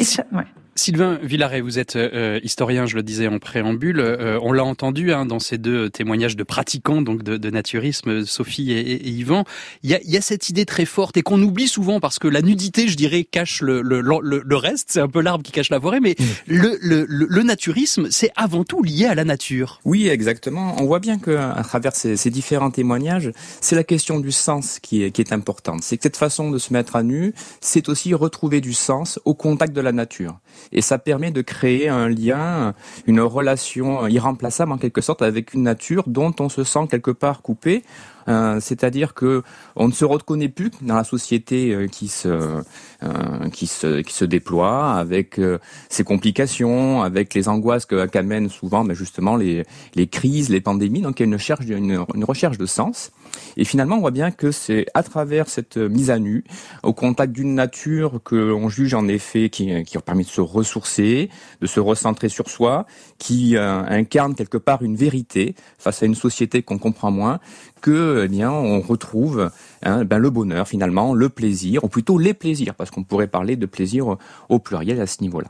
Ça, 0.00 0.24
ouais. 0.32 0.44
Sylvain 0.74 1.18
Villaret, 1.22 1.60
vous 1.60 1.78
êtes 1.78 1.96
euh, 1.96 2.40
historien, 2.42 2.86
je 2.86 2.96
le 2.96 3.02
disais 3.02 3.28
en 3.28 3.38
préambule. 3.38 4.00
Euh, 4.00 4.38
on 4.42 4.52
l'a 4.52 4.64
entendu 4.64 5.12
hein, 5.12 5.26
dans 5.26 5.38
ces 5.38 5.58
deux 5.58 5.90
témoignages 5.90 6.34
de 6.34 6.44
pratiquants 6.44 7.02
donc 7.02 7.22
de, 7.22 7.36
de 7.36 7.50
naturisme, 7.50 8.24
Sophie 8.24 8.72
et, 8.72 8.80
et, 8.80 8.94
et 8.94 9.10
Yvan. 9.10 9.44
Il 9.82 9.90
y, 9.90 9.94
a, 9.94 10.00
y, 10.02 10.16
a, 10.16 10.22
cette 10.22 10.48
idée 10.48 10.64
très 10.64 10.86
forte 10.86 11.18
et 11.18 11.22
qu'on 11.22 11.42
oublie 11.42 11.68
souvent 11.68 12.00
parce 12.00 12.18
que 12.18 12.26
la 12.26 12.40
nudité, 12.40 12.88
je 12.88 12.96
dirais, 12.96 13.24
cache 13.24 13.60
le, 13.60 13.82
le, 13.82 14.00
le, 14.00 14.42
le 14.44 14.56
reste. 14.56 14.88
C'est 14.92 15.00
un 15.00 15.08
peu 15.08 15.20
l'arbre 15.20 15.44
qui 15.44 15.52
cache 15.52 15.68
la 15.68 15.78
forêt, 15.78 16.00
mais 16.00 16.16
mmh. 16.18 16.24
le, 16.46 16.78
le, 16.80 17.42
naturisme, 17.42 18.08
c'est 18.10 18.30
avant 18.34 18.64
tout 18.64 18.82
lié 18.82 19.04
à 19.06 19.14
la 19.14 19.24
nature. 19.24 19.80
Oui, 19.84 20.08
exactement. 20.08 20.76
On 20.80 20.86
voit 20.86 21.00
bien 21.00 21.18
que 21.18 21.32
à 21.32 21.62
travers 21.64 21.94
ces, 21.94 22.16
ces 22.16 22.30
différents 22.30 22.70
témoignages, 22.70 23.30
c'est 23.60 23.76
la 23.76 23.84
question 23.84 24.20
du 24.20 24.32
sens 24.32 24.78
qui 24.80 25.02
est, 25.02 25.10
qui 25.10 25.20
est 25.20 25.32
importante. 25.32 25.82
C'est 25.82 25.98
que 25.98 26.02
cette 26.04 26.16
façon 26.16 26.50
de 26.50 26.56
se 26.56 26.72
mettre 26.72 26.96
à 26.96 27.02
nu, 27.02 27.34
c'est 27.60 27.90
aussi 27.90 28.14
retrouver 28.14 28.62
du 28.62 28.72
sens 28.72 29.20
au 29.26 29.34
contact 29.34 29.74
de 29.74 29.80
la 29.82 29.92
nature 29.92 30.38
et 30.70 30.80
ça 30.80 30.98
permet 30.98 31.30
de 31.30 31.42
créer 31.42 31.88
un 31.88 32.08
lien, 32.08 32.74
une 33.06 33.20
relation 33.20 34.06
irremplaçable 34.06 34.72
en 34.72 34.78
quelque 34.78 35.00
sorte 35.00 35.22
avec 35.22 35.54
une 35.54 35.62
nature 35.62 36.04
dont 36.06 36.34
on 36.40 36.48
se 36.48 36.64
sent 36.64 36.86
quelque 36.90 37.10
part 37.10 37.42
coupé. 37.42 37.82
Euh, 38.28 38.60
c'est-à-dire 38.60 39.14
que 39.14 39.42
on 39.74 39.88
ne 39.88 39.92
se 39.92 40.04
reconnaît 40.04 40.48
plus 40.48 40.70
dans 40.80 40.94
la 40.94 41.04
société 41.04 41.74
euh, 41.74 41.88
qui 41.88 42.08
se 42.08 42.28
euh, 42.28 43.48
qui 43.52 43.66
se 43.66 44.00
qui 44.00 44.14
se 44.14 44.24
déploie 44.24 44.92
avec 44.94 45.38
euh, 45.38 45.58
ses 45.88 46.04
complications, 46.04 47.02
avec 47.02 47.34
les 47.34 47.48
angoisses 47.48 47.86
qu'amènent 47.86 48.48
souvent, 48.48 48.84
mais 48.84 48.94
justement 48.94 49.36
les 49.36 49.64
les 49.94 50.06
crises, 50.06 50.50
les 50.50 50.60
pandémies. 50.60 51.00
Donc 51.00 51.18
il 51.18 51.28
y 51.28 51.74
a 51.74 51.76
une, 51.76 52.04
une 52.14 52.24
recherche 52.24 52.58
de 52.58 52.66
sens. 52.66 53.10
Et 53.56 53.64
finalement, 53.64 53.96
on 53.96 54.00
voit 54.00 54.10
bien 54.10 54.30
que 54.30 54.50
c'est 54.50 54.86
à 54.94 55.02
travers 55.02 55.48
cette 55.48 55.76
mise 55.76 56.10
à 56.10 56.18
nu, 56.18 56.44
au 56.82 56.92
contact 56.92 57.32
d'une 57.32 57.54
nature 57.54 58.20
que 58.24 58.34
l'on 58.34 58.68
juge 58.68 58.94
en 58.94 59.08
effet 59.08 59.50
qui, 59.50 59.84
qui 59.84 59.96
a 59.96 60.00
permis 60.00 60.24
de 60.24 60.28
se 60.28 60.40
ressourcer, 60.40 61.30
de 61.60 61.66
se 61.66 61.80
recentrer 61.80 62.28
sur 62.28 62.48
soi, 62.48 62.86
qui 63.18 63.56
euh, 63.56 63.82
incarne 63.82 64.34
quelque 64.34 64.58
part 64.58 64.82
une 64.82 64.96
vérité 64.96 65.54
face 65.78 66.02
à 66.02 66.06
une 66.06 66.14
société 66.14 66.62
qu'on 66.62 66.78
comprend 66.78 67.10
moins, 67.10 67.40
que 67.80 68.22
eh 68.24 68.28
bien 68.28 68.50
on 68.50 68.80
retrouve 68.80 69.50
hein, 69.82 70.04
ben, 70.04 70.18
le 70.18 70.30
bonheur 70.30 70.68
finalement, 70.68 71.14
le 71.14 71.28
plaisir, 71.28 71.84
ou 71.84 71.88
plutôt 71.88 72.18
les 72.18 72.34
plaisirs, 72.34 72.74
parce 72.74 72.90
qu'on 72.90 73.04
pourrait 73.04 73.28
parler 73.28 73.56
de 73.56 73.66
plaisir 73.66 74.16
au 74.48 74.58
pluriel 74.58 75.00
à 75.00 75.06
ce 75.06 75.22
niveau-là 75.22 75.48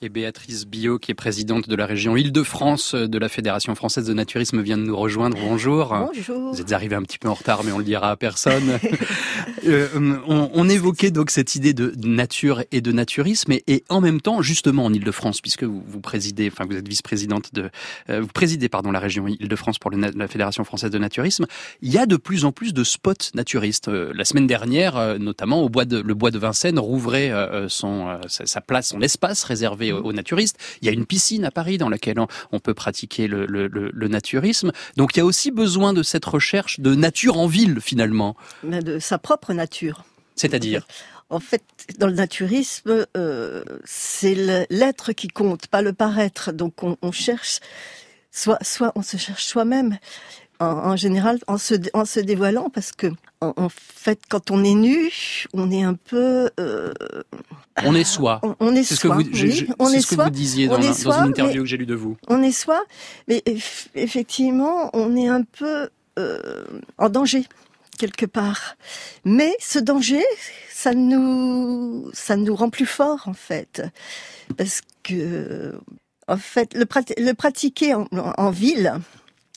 et 0.00 0.08
Béatrice 0.08 0.66
Billot, 0.66 0.98
qui 0.98 1.10
est 1.10 1.14
présidente 1.14 1.68
de 1.68 1.74
la 1.74 1.84
région 1.84 2.16
Île-de-France 2.16 2.94
de 2.94 3.18
la 3.18 3.28
Fédération 3.28 3.74
française 3.74 4.06
de 4.06 4.14
naturisme, 4.14 4.60
vient 4.60 4.78
de 4.78 4.82
nous 4.82 4.96
rejoindre. 4.96 5.36
Bonjour. 5.40 5.88
Bonjour. 5.88 6.52
Vous 6.52 6.60
êtes 6.60 6.72
arrivé 6.72 6.94
un 6.94 7.02
petit 7.02 7.18
peu 7.18 7.28
en 7.28 7.34
retard, 7.34 7.64
mais 7.64 7.72
on 7.72 7.78
le 7.78 7.84
dira 7.84 8.10
à 8.10 8.16
personne. 8.16 8.78
euh, 9.66 9.88
on, 10.26 10.50
on, 10.54 10.68
évoquait 10.68 11.10
donc 11.10 11.30
cette 11.30 11.56
idée 11.56 11.74
de 11.74 11.92
nature 12.06 12.62
et 12.70 12.80
de 12.80 12.92
naturisme, 12.92 13.52
et, 13.52 13.64
et 13.66 13.84
en 13.88 14.00
même 14.00 14.20
temps, 14.20 14.40
justement 14.40 14.84
en 14.84 14.92
Île-de-France, 14.92 15.40
puisque 15.40 15.64
vous, 15.64 15.82
vous, 15.84 16.00
présidez, 16.00 16.48
enfin 16.52 16.64
vous 16.64 16.76
êtes 16.76 16.88
vice-présidente 16.88 17.52
de, 17.54 17.70
euh, 18.08 18.20
vous 18.20 18.28
présidez 18.28 18.68
pardon 18.68 18.92
la 18.92 19.00
région 19.00 19.26
Île-de-France 19.26 19.78
pour 19.78 19.90
le, 19.90 19.98
la 19.98 20.28
Fédération 20.28 20.62
française 20.62 20.90
de 20.90 20.98
naturisme. 20.98 21.46
Il 21.82 21.92
y 21.92 21.98
a 21.98 22.06
de 22.06 22.16
plus 22.16 22.44
en 22.44 22.52
plus 22.52 22.72
de 22.72 22.84
spots 22.84 23.34
naturistes. 23.34 23.88
Euh, 23.88 24.12
la 24.14 24.24
semaine 24.24 24.46
dernière, 24.46 24.96
euh, 24.96 25.18
notamment 25.18 25.62
au 25.62 25.68
bois 25.68 25.84
de 25.84 25.98
le 25.98 26.14
bois 26.14 26.30
de 26.30 26.38
Vincennes 26.38 26.78
rouvrait 26.78 27.30
euh, 27.30 27.68
son 27.68 28.18
sa, 28.28 28.46
sa 28.46 28.60
place, 28.60 28.88
son 28.88 29.00
espace 29.00 29.44
réservé 29.44 29.87
aux, 29.92 30.12
naturistes. 30.12 30.58
Il 30.82 30.86
y 30.86 30.88
a 30.88 30.92
une 30.92 31.06
piscine 31.06 31.44
à 31.44 31.50
Paris 31.50 31.78
dans 31.78 31.88
laquelle 31.88 32.18
on, 32.18 32.28
on 32.52 32.60
peut 32.60 32.74
pratiquer 32.74 33.28
le, 33.28 33.46
le, 33.46 33.66
le, 33.68 33.90
le, 33.92 34.08
naturisme. 34.08 34.72
Donc 34.96 35.16
il 35.16 35.18
y 35.18 35.22
a 35.22 35.24
aussi 35.24 35.50
besoin 35.50 35.92
de 35.92 36.02
cette 36.02 36.24
recherche 36.24 36.80
de 36.80 36.94
nature 36.94 37.38
en 37.38 37.46
ville 37.46 37.80
finalement. 37.80 38.36
Mais 38.62 38.80
de 38.80 38.98
sa 38.98 39.18
propre 39.18 39.52
nature. 39.52 40.04
C'est-à-dire 40.36 40.86
en 41.30 41.40
fait, 41.40 41.62
dans 41.98 42.06
le 42.06 42.14
naturisme, 42.14 43.06
euh, 43.16 43.62
c'est 43.84 44.34
l'être 44.70 45.12
qui 45.12 45.28
compte, 45.28 45.66
pas 45.66 45.82
le 45.82 45.92
paraître. 45.92 46.52
Donc 46.52 46.82
on, 46.82 46.96
on 47.02 47.12
cherche, 47.12 47.60
soit, 48.30 48.58
soit 48.62 48.92
on 48.94 49.02
se 49.02 49.16
cherche 49.16 49.44
soi-même 49.44 49.98
en, 50.60 50.66
en, 50.66 50.96
général 50.96 51.38
en 51.46 51.58
se, 51.58 51.74
en 51.94 52.04
se 52.04 52.20
dévoilant 52.20 52.70
parce 52.70 52.92
que 52.92 53.08
en, 53.40 53.52
en, 53.56 53.68
fait 53.68 54.20
quand 54.28 54.50
on 54.50 54.64
est 54.64 54.74
nu 54.74 55.10
on 55.52 55.70
est 55.70 55.82
un 55.82 55.94
peu 55.94 56.50
euh, 56.58 56.92
on 57.84 57.94
est 57.94 58.04
soi. 58.04 58.40
on, 58.42 58.56
on 58.60 58.74
est, 58.74 58.82
c'est 58.82 58.96
soi 58.96 59.16
ce 59.16 59.22
que 59.22 59.28
vous, 59.28 59.36
je, 59.36 59.46
oui, 59.46 59.68
on 59.78 59.88
est 59.90 60.00
ce 60.00 60.16
que 60.16 60.22
vous 60.22 60.30
disiez 60.30 60.66
dans, 60.68 60.78
la, 60.78 60.92
soi, 60.92 61.16
dans 61.16 61.22
une 61.24 61.30
interview 61.30 61.62
que 61.62 61.68
j'ai 61.68 61.76
lu 61.76 61.86
de 61.86 61.94
vous. 61.94 62.16
on 62.28 62.42
est 62.42 62.52
soi 62.52 62.82
mais 63.28 63.42
effectivement 63.94 64.90
on 64.92 65.16
est 65.16 65.28
un 65.28 65.42
peu 65.42 65.88
euh, 66.18 66.64
en 66.98 67.08
danger 67.08 67.46
quelque 67.98 68.24
part. 68.26 68.76
Mais 69.24 69.54
ce 69.60 69.78
danger, 69.78 70.24
ça 70.70 70.94
nous, 70.94 72.08
ça 72.14 72.36
nous 72.36 72.54
rend 72.54 72.70
plus 72.70 72.86
forts 72.86 73.24
en 73.26 73.34
fait, 73.34 73.82
parce 74.56 74.80
que 75.02 75.78
en 76.28 76.36
fait, 76.36 76.74
le, 76.74 76.86
le 77.18 77.32
pratiquer 77.32 77.94
en, 77.94 78.06
en 78.12 78.50
ville, 78.50 78.94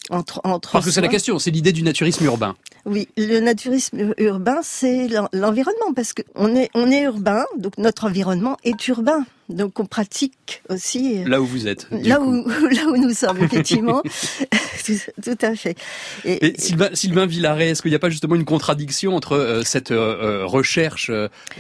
entre, 0.10 0.42
entre 0.44 0.72
Parce 0.72 0.86
que 0.86 0.92
c'est 0.92 1.02
la 1.02 1.08
question, 1.08 1.40
c'est 1.40 1.52
l'idée 1.52 1.72
du 1.72 1.84
naturisme 1.84 2.26
urbain. 2.26 2.56
Oui, 2.86 3.08
le 3.18 3.40
naturisme 3.40 4.14
urbain, 4.18 4.60
c'est 4.64 5.08
l'environnement, 5.34 5.94
parce 5.96 6.14
qu'on 6.14 6.56
est, 6.56 6.70
on 6.74 6.92
est 6.92 7.04
urbain, 7.04 7.46
donc 7.58 7.78
notre 7.78 8.06
environnement 8.06 8.58
est 8.64 8.88
urbain. 8.88 9.26
Donc 9.52 9.80
on 9.80 9.86
pratique 9.86 10.62
aussi. 10.70 11.20
Euh, 11.20 11.28
là 11.28 11.42
où 11.42 11.46
vous 11.46 11.68
êtes. 11.68 11.88
Là 11.92 12.22
où, 12.22 12.48
là 12.72 12.88
où 12.88 12.98
nous 12.98 13.14
sommes, 13.14 13.44
effectivement. 13.44 14.02
tout, 15.24 15.38
à 15.42 15.56
fait. 15.56 15.78
Et, 16.26 16.54
Sylvain, 16.58 16.90
Sylvain 16.94 17.26
Villaret, 17.26 17.70
est-ce 17.70 17.82
qu'il 17.82 17.92
n'y 17.92 17.96
a 17.96 18.00
pas 18.00 18.10
justement 18.10 18.36
une 18.36 18.46
contradiction 18.46 19.16
entre 19.16 19.34
euh, 19.34 19.62
cette 19.64 19.92
euh, 19.92 20.46
recherche 20.46 21.12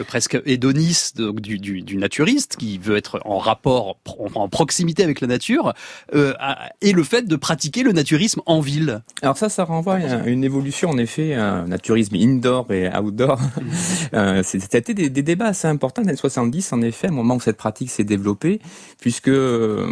presque 0.07 0.41
hédoniste 0.45 1.17
donc, 1.17 1.41
du, 1.41 1.59
du, 1.59 1.81
du, 1.81 1.97
naturiste 1.97 2.55
qui 2.57 2.77
veut 2.77 2.97
être 2.97 3.19
en 3.25 3.37
rapport, 3.37 3.97
en, 4.35 4.49
proximité 4.49 5.03
avec 5.03 5.21
la 5.21 5.27
nature, 5.27 5.73
et 6.81 6.91
le 6.91 7.03
fait 7.03 7.23
de 7.23 7.35
pratiquer 7.35 7.83
le 7.83 7.91
naturisme 7.91 8.41
en 8.45 8.59
ville? 8.59 9.01
Alors 9.21 9.37
ça, 9.37 9.49
ça 9.49 9.63
renvoie 9.63 9.95
à 9.95 10.27
une 10.27 10.43
évolution 10.43 10.89
en 10.89 10.97
effet, 10.97 11.33
un 11.33 11.67
naturisme 11.67 12.15
indoor 12.15 12.71
et 12.71 12.89
outdoor. 12.97 13.39
C'était 14.43 14.93
des, 14.93 15.09
des 15.09 15.23
débats 15.23 15.47
assez 15.47 15.67
importants 15.67 16.01
dans 16.01 16.11
les 16.11 16.17
70 16.17 16.73
en 16.73 16.81
effet, 16.81 17.09
au 17.09 17.13
moment 17.13 17.35
où 17.35 17.39
cette 17.39 17.57
pratique 17.57 17.80
s'est 17.89 18.03
développée, 18.03 18.59
puisque 18.99 19.27
euh, 19.27 19.85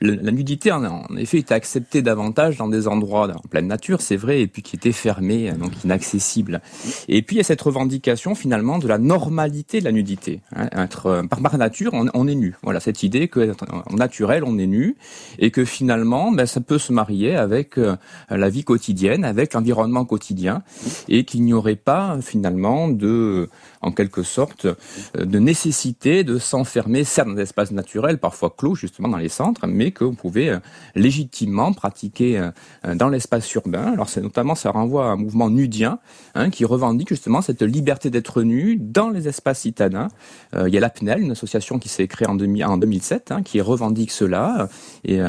la 0.00 0.30
nudité 0.30 0.72
en, 0.72 1.04
effet 1.16 1.38
était 1.38 1.54
acceptée 1.54 2.02
davantage 2.02 2.56
dans 2.56 2.68
des 2.68 2.88
endroits 2.88 3.30
en 3.30 3.48
pleine 3.48 3.66
nature, 3.66 4.00
c'est 4.00 4.16
vrai, 4.16 4.40
et 4.40 4.46
puis 4.46 4.62
qui 4.62 4.76
étaient 4.76 4.92
fermés, 4.92 5.52
donc 5.52 5.72
inaccessibles. 5.84 6.60
Et 7.08 7.22
puis 7.22 7.36
il 7.36 7.38
y 7.38 7.40
a 7.40 7.44
cette 7.44 7.62
revendication 7.62 8.34
finalement 8.34 8.78
de 8.78 8.88
la 8.88 8.98
normalité 8.98 9.80
de 9.80 9.84
la 9.84 9.92
nudité. 9.92 10.40
Hein, 10.54 10.68
être, 10.72 11.06
euh, 11.06 11.22
par, 11.24 11.40
nature, 11.58 11.92
on, 11.92 12.28
est 12.28 12.34
nu. 12.34 12.56
Voilà 12.62 12.80
cette 12.80 13.02
idée 13.02 13.28
que 13.28 13.52
en 13.90 13.96
naturel, 13.96 14.44
on 14.44 14.58
est 14.58 14.66
nu, 14.66 14.96
et 15.38 15.50
que 15.50 15.64
finalement, 15.64 16.32
ben, 16.32 16.46
ça 16.46 16.60
peut 16.60 16.78
se 16.78 16.92
marier 16.92 17.36
avec 17.36 17.78
euh, 17.78 17.96
la 18.30 18.48
vie 18.48 18.64
quotidienne, 18.64 19.24
avec 19.24 19.54
l'environnement 19.54 20.04
quotidien, 20.04 20.62
et 21.08 21.24
qu'il 21.24 21.42
n'y 21.42 21.52
aurait 21.52 21.76
pas 21.76 22.18
finalement 22.20 22.88
de, 22.88 23.48
en 23.82 23.92
quelque 23.92 24.22
sorte, 24.22 24.66
de 25.14 25.38
nécessité 25.38 26.24
de 26.24 26.38
s'enfermer 26.38 27.04
certes 27.04 27.28
dans 27.28 27.34
des 27.34 27.42
espaces 27.42 27.72
naturels, 27.72 28.18
parfois 28.18 28.54
clos 28.56 28.74
justement 28.74 29.08
dans 29.08 29.18
les 29.18 29.28
centres, 29.28 29.66
mais 29.66 29.90
qu'on 29.90 30.14
pouvait 30.14 30.50
euh, 30.50 30.58
légitimement 30.94 31.72
pratiquer 31.72 32.38
euh, 32.38 32.50
euh, 32.86 32.94
dans 32.94 33.08
l'espace 33.08 33.52
urbain. 33.54 33.92
Alors 33.92 34.08
c'est 34.08 34.20
notamment, 34.20 34.54
ça 34.54 34.70
renvoie 34.70 35.06
à 35.06 35.08
un 35.08 35.16
mouvement 35.16 35.50
nudien 35.50 35.98
hein, 36.34 36.50
qui 36.50 36.64
revendique 36.64 37.08
justement 37.08 37.42
cette 37.42 37.62
liberté 37.62 38.10
d'être 38.10 38.42
nu 38.42 38.76
dans 38.76 39.10
les 39.10 39.28
espaces 39.28 39.60
citadins. 39.60 40.08
il 40.54 40.72
y 40.72 40.76
a 40.76 40.80
l'APNEL, 40.80 41.20
une 41.20 41.32
association 41.32 41.78
qui 41.78 41.88
s'est 41.88 42.06
créée 42.06 42.28
en, 42.28 42.34
2007, 42.34 43.32
hein, 43.32 43.42
qui 43.42 43.60
revendique 43.60 44.10
cela 44.10 44.68
et 45.04 45.20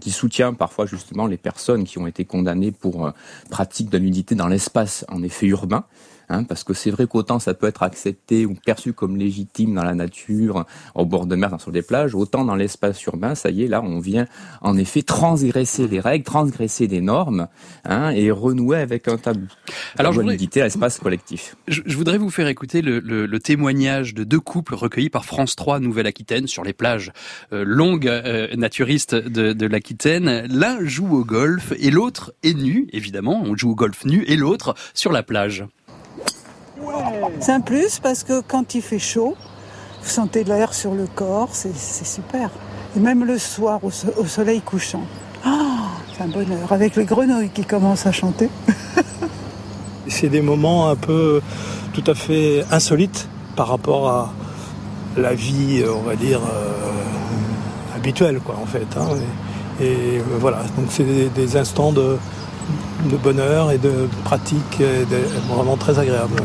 qui 0.00 0.10
soutient 0.10 0.52
parfois 0.54 0.86
justement 0.86 1.26
les 1.26 1.36
personnes 1.36 1.84
qui 1.84 1.98
ont 1.98 2.06
été 2.06 2.24
condamnées 2.24 2.72
pour 2.72 3.12
pratique 3.50 3.90
de 3.90 3.98
nudité 3.98 4.34
dans 4.34 4.48
l'espace 4.48 5.04
en 5.08 5.22
effet 5.22 5.46
urbain. 5.46 5.84
Hein, 6.28 6.44
parce 6.44 6.64
que 6.64 6.74
c'est 6.74 6.90
vrai 6.90 7.06
qu'autant 7.06 7.38
ça 7.38 7.54
peut 7.54 7.66
être 7.66 7.82
accepté 7.82 8.46
ou 8.46 8.54
perçu 8.54 8.92
comme 8.92 9.16
légitime 9.16 9.74
dans 9.74 9.84
la 9.84 9.94
nature, 9.94 10.64
au 10.94 11.04
bord 11.04 11.26
de 11.26 11.36
mer, 11.36 11.60
sur 11.60 11.72
des 11.72 11.82
plages, 11.82 12.14
autant 12.14 12.44
dans 12.44 12.54
l'espace 12.54 13.02
urbain, 13.04 13.34
ça 13.34 13.50
y 13.50 13.64
est, 13.64 13.68
là, 13.68 13.82
on 13.82 13.98
vient 14.00 14.26
en 14.60 14.76
effet 14.76 15.02
transgresser 15.02 15.88
les 15.88 16.00
règles, 16.00 16.24
transgresser 16.24 16.86
les 16.86 17.00
normes, 17.00 17.48
hein, 17.84 18.10
et 18.10 18.30
renouer 18.30 18.78
avec 18.78 19.08
un 19.08 19.16
tabou. 19.16 19.46
Alors, 19.98 20.12
je 20.12 20.20
voudrais... 20.20 20.36
à 20.36 20.64
l'espace 20.64 20.98
collectif. 20.98 21.56
Je, 21.68 21.96
voudrais 21.96 22.18
vous 22.18 22.30
faire 22.30 22.48
écouter 22.48 22.82
le, 22.82 23.38
témoignage 23.38 24.14
de 24.14 24.24
deux 24.24 24.40
couples 24.40 24.74
recueillis 24.74 25.10
par 25.10 25.24
France 25.24 25.56
3 25.56 25.80
Nouvelle-Aquitaine 25.80 26.46
sur 26.46 26.62
les 26.62 26.72
plages 26.72 27.12
euh, 27.52 27.64
longues 27.66 28.06
euh, 28.06 28.54
naturistes 28.56 29.14
de, 29.14 29.52
de 29.52 29.66
l'Aquitaine. 29.66 30.46
L'un 30.48 30.84
joue 30.84 31.12
au 31.16 31.24
golf 31.24 31.72
et 31.78 31.90
l'autre 31.90 32.32
est 32.42 32.54
nu, 32.54 32.88
évidemment, 32.92 33.42
on 33.44 33.56
joue 33.56 33.70
au 33.70 33.74
golf 33.74 34.04
nu, 34.04 34.24
et 34.26 34.36
l'autre 34.36 34.74
sur 34.94 35.12
la 35.12 35.22
plage. 35.22 35.64
C'est 37.40 37.52
un 37.52 37.60
plus 37.60 37.98
parce 37.98 38.22
que 38.22 38.40
quand 38.40 38.74
il 38.74 38.82
fait 38.82 38.98
chaud, 38.98 39.36
vous 40.02 40.08
sentez 40.08 40.44
l'air 40.44 40.74
sur 40.74 40.94
le 40.94 41.06
corps, 41.06 41.48
c'est 41.52 41.74
super. 41.76 42.50
Et 42.96 43.00
même 43.00 43.24
le 43.24 43.38
soir 43.38 43.80
au, 43.82 43.90
soleil 43.90 44.60
couchant. 44.60 45.02
Ah, 45.44 45.88
c'est 46.12 46.24
un 46.24 46.28
bonheur. 46.28 46.70
Avec 46.70 46.96
les 46.96 47.04
grenouilles 47.04 47.50
qui 47.50 47.64
commencent 47.64 48.06
à 48.06 48.12
chanter. 48.12 48.50
c'est 50.08 50.28
des 50.28 50.42
moments 50.42 50.88
un 50.88 50.96
peu 50.96 51.40
tout 51.94 52.04
à 52.06 52.14
fait 52.14 52.64
insolites 52.70 53.28
par 53.56 53.68
rapport 53.68 54.08
à 54.08 54.32
la 55.16 55.34
vie, 55.34 55.84
on 55.88 56.02
va 56.02 56.16
dire, 56.16 56.40
euh, 56.40 57.96
habituelle, 57.96 58.40
quoi, 58.40 58.56
en 58.62 58.66
fait. 58.66 58.86
Hein. 58.96 59.16
Et, 59.80 60.18
euh, 60.18 60.22
voilà, 60.38 60.58
donc 60.76 60.86
c'est 60.90 61.04
des, 61.04 61.56
instants 61.56 61.92
de, 61.92 62.18
bonheur 63.22 63.70
et 63.70 63.78
de 63.78 64.08
pratique 64.24 64.82
vraiment 65.48 65.76
très 65.76 65.98
agréables. 65.98 66.42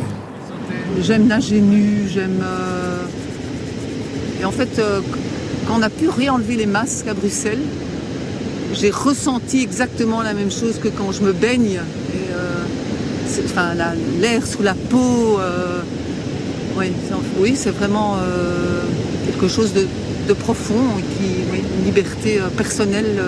J'aime 1.02 1.28
nager 1.28 1.62
nu, 1.62 2.08
j'aime. 2.12 2.42
Euh, 2.42 3.04
et 4.42 4.46
en 4.46 4.52
fait, 4.52 4.80
euh, 4.80 5.02
quand 5.68 5.76
on 5.78 5.82
a 5.82 5.90
pu 5.90 6.10
réenlever 6.10 6.56
les 6.56 6.66
masques 6.66 7.08
à 7.08 7.14
Bruxelles, 7.14 7.62
j'ai 8.74 8.90
ressenti 8.90 9.62
exactement 9.62 10.22
la 10.24 10.34
même 10.34 10.52
chose 10.52 10.80
que 10.82 10.88
quand 10.88 11.12
je 11.12 11.22
me 11.22 11.34
baigne. 11.34 11.74
Et, 12.14 12.32
euh, 12.34 13.46
enfin, 13.46 13.74
l'air 14.20 14.46
sous 14.46 14.64
la 14.64 14.74
peau. 14.74 15.40
oui, 17.40 17.54
c'est 17.56 17.72
vraiment 17.72 18.18
quelque 19.28 19.48
chose 19.48 19.74
de, 19.74 20.34
profond, 20.34 20.84
qui, 20.98 21.58
une 21.58 21.86
liberté 21.86 22.40
personnelle. 22.58 23.20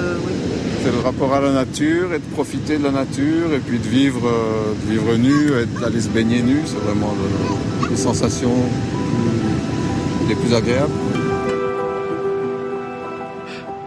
C'est 0.82 0.92
le 0.92 1.00
rapport 1.00 1.34
à 1.34 1.42
la 1.42 1.52
nature 1.52 2.14
et 2.14 2.20
de 2.20 2.34
profiter 2.34 2.78
de 2.78 2.84
la 2.84 2.92
nature 2.92 3.54
et 3.54 3.60
puis 3.60 3.80
de 3.80 3.88
vivre, 3.88 4.26
euh, 4.26 4.74
de 4.86 4.92
vivre 4.92 5.16
nu, 5.16 5.80
d'aller 5.82 6.00
se 6.00 6.08
baigner 6.08 6.42
nu, 6.42 6.62
c'est 6.66 6.80
vraiment 6.80 7.14
les 7.90 7.98
sensations 7.98 8.56
les 10.30 10.36
plus 10.36 10.54
agréables. 10.54 11.19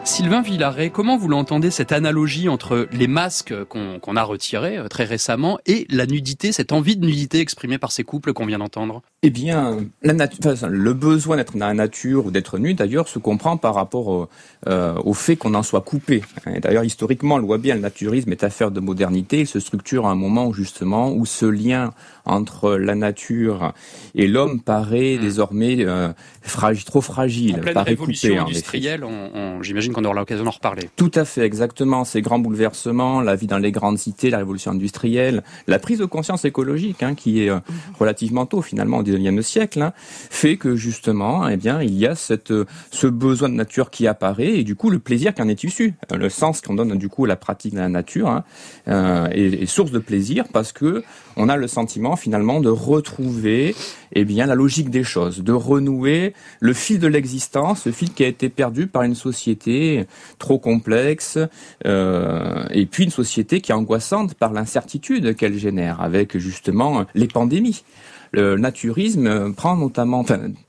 Sylvain 0.04 0.42
Villaret, 0.42 0.90
comment 0.90 1.16
vous 1.16 1.28
l'entendez 1.28 1.70
cette 1.70 1.92
analogie 1.92 2.48
entre 2.48 2.88
les 2.90 3.06
masques 3.06 3.54
qu'on 3.68 4.16
a 4.16 4.22
retirés 4.24 4.76
euh, 4.76 4.88
très 4.88 5.04
récemment 5.04 5.60
et 5.64 5.86
la 5.90 6.06
nudité, 6.06 6.50
cette 6.50 6.72
envie 6.72 6.96
de 6.96 7.06
nudité 7.06 7.38
exprimée 7.38 7.78
par 7.78 7.92
ces 7.92 8.02
couples 8.02 8.32
qu'on 8.32 8.44
vient 8.44 8.58
d'entendre? 8.58 9.02
Eh 9.22 9.30
bien, 9.30 9.78
la 10.02 10.28
le 10.68 10.92
besoin 10.92 11.36
d'être 11.36 11.56
dans 11.56 11.68
la 11.68 11.74
nature 11.74 12.26
ou 12.26 12.30
d'être 12.32 12.58
nu, 12.58 12.74
d'ailleurs, 12.74 13.06
se 13.06 13.20
comprend 13.20 13.56
par 13.56 13.76
rapport 13.76 14.08
au, 14.08 14.28
euh, 14.66 14.94
au 15.04 15.14
fait 15.14 15.36
qu'on 15.36 15.54
en 15.54 15.62
soit 15.62 15.82
coupé. 15.82 16.22
D'ailleurs, 16.60 16.82
historiquement, 16.82 17.36
on 17.36 17.38
le 17.38 17.46
voit 17.46 17.58
bien, 17.58 17.76
le 17.76 17.80
naturisme 17.80 18.32
est 18.32 18.42
affaire 18.42 18.72
de 18.72 18.80
modernité. 18.80 19.40
Il 19.40 19.46
se 19.46 19.60
structure 19.60 20.06
à 20.06 20.10
un 20.10 20.16
moment 20.16 20.52
justement 20.52 21.12
où 21.12 21.24
ce 21.26 21.46
lien 21.46 21.92
entre 22.24 22.72
la 22.72 22.96
nature 22.96 23.72
et 24.16 24.26
l'homme 24.26 24.60
paraît 24.60 25.16
mmh. 25.16 25.20
désormais 25.20 25.76
euh, 25.80 26.12
fragile, 26.42 26.84
trop 26.84 27.00
fragile, 27.00 27.60
en 27.60 27.72
paraît 27.72 27.94
coupé. 27.94 28.36
industrielle, 28.36 29.04
j'imagine 29.60 29.91
qu'on 29.92 30.04
aura 30.04 30.14
l'occasion 30.14 30.44
d'en 30.44 30.50
reparler. 30.50 30.90
Tout 30.96 31.10
à 31.14 31.24
fait, 31.24 31.42
exactement. 31.42 32.04
Ces 32.04 32.22
grands 32.22 32.38
bouleversements, 32.38 33.20
la 33.20 33.36
vie 33.36 33.46
dans 33.46 33.58
les 33.58 33.72
grandes 33.72 33.98
cités, 33.98 34.30
la 34.30 34.38
révolution 34.38 34.70
industrielle, 34.70 35.42
la 35.66 35.78
prise 35.78 35.98
de 35.98 36.04
conscience 36.04 36.44
écologique, 36.44 37.02
hein, 37.02 37.14
qui 37.14 37.44
est 37.44 37.50
euh, 37.50 37.56
mmh. 37.56 37.72
relativement 37.98 38.46
tôt 38.46 38.62
finalement 38.62 38.98
au 38.98 39.02
XIXe 39.02 39.44
siècle, 39.44 39.82
hein, 39.82 39.92
fait 39.96 40.56
que 40.56 40.76
justement, 40.76 41.48
eh 41.48 41.56
bien, 41.56 41.82
il 41.82 41.94
y 41.94 42.06
a 42.06 42.14
cette, 42.14 42.52
ce 42.90 43.06
besoin 43.06 43.48
de 43.48 43.54
nature 43.54 43.90
qui 43.90 44.06
apparaît 44.06 44.58
et 44.58 44.64
du 44.64 44.74
coup 44.74 44.90
le 44.90 44.98
plaisir 44.98 45.34
qui 45.34 45.42
en 45.42 45.48
est 45.48 45.64
issu, 45.64 45.94
euh, 46.12 46.16
le 46.16 46.28
sens 46.28 46.60
qu'on 46.60 46.74
donne 46.74 46.96
du 46.96 47.08
coup 47.08 47.24
à 47.24 47.28
la 47.28 47.36
pratique 47.36 47.74
de 47.74 47.78
la 47.78 47.88
nature 47.88 48.28
hein, 48.28 48.44
euh, 48.88 49.28
est, 49.28 49.66
source 49.66 49.90
de 49.90 49.98
plaisir 49.98 50.44
parce 50.52 50.72
que 50.72 51.02
on 51.36 51.48
a 51.48 51.56
le 51.56 51.66
sentiment 51.66 52.16
finalement 52.16 52.60
de 52.60 52.68
retrouver 52.68 53.74
eh 54.14 54.24
bien 54.24 54.46
la 54.46 54.54
logique 54.54 54.90
des 54.90 55.04
choses, 55.04 55.42
de 55.42 55.52
renouer 55.52 56.34
le 56.60 56.72
fil 56.72 56.98
de 56.98 57.06
l'existence, 57.06 57.86
le 57.86 57.92
fil 57.92 58.12
qui 58.12 58.24
a 58.24 58.26
été 58.26 58.48
perdu 58.48 58.86
par 58.86 59.02
une 59.02 59.14
société 59.14 60.06
trop 60.38 60.58
complexe 60.58 61.38
euh, 61.86 62.64
et 62.70 62.86
puis 62.86 63.04
une 63.04 63.10
société 63.10 63.60
qui 63.60 63.72
est 63.72 63.74
angoissante 63.74 64.34
par 64.34 64.52
l'incertitude 64.52 65.34
qu'elle 65.36 65.56
génère 65.56 66.00
avec 66.00 66.38
justement 66.38 67.04
les 67.14 67.28
pandémies. 67.28 67.84
Le 68.32 68.56
naturisme 68.56 69.52
prend 69.52 69.76
notamment, 69.76 70.24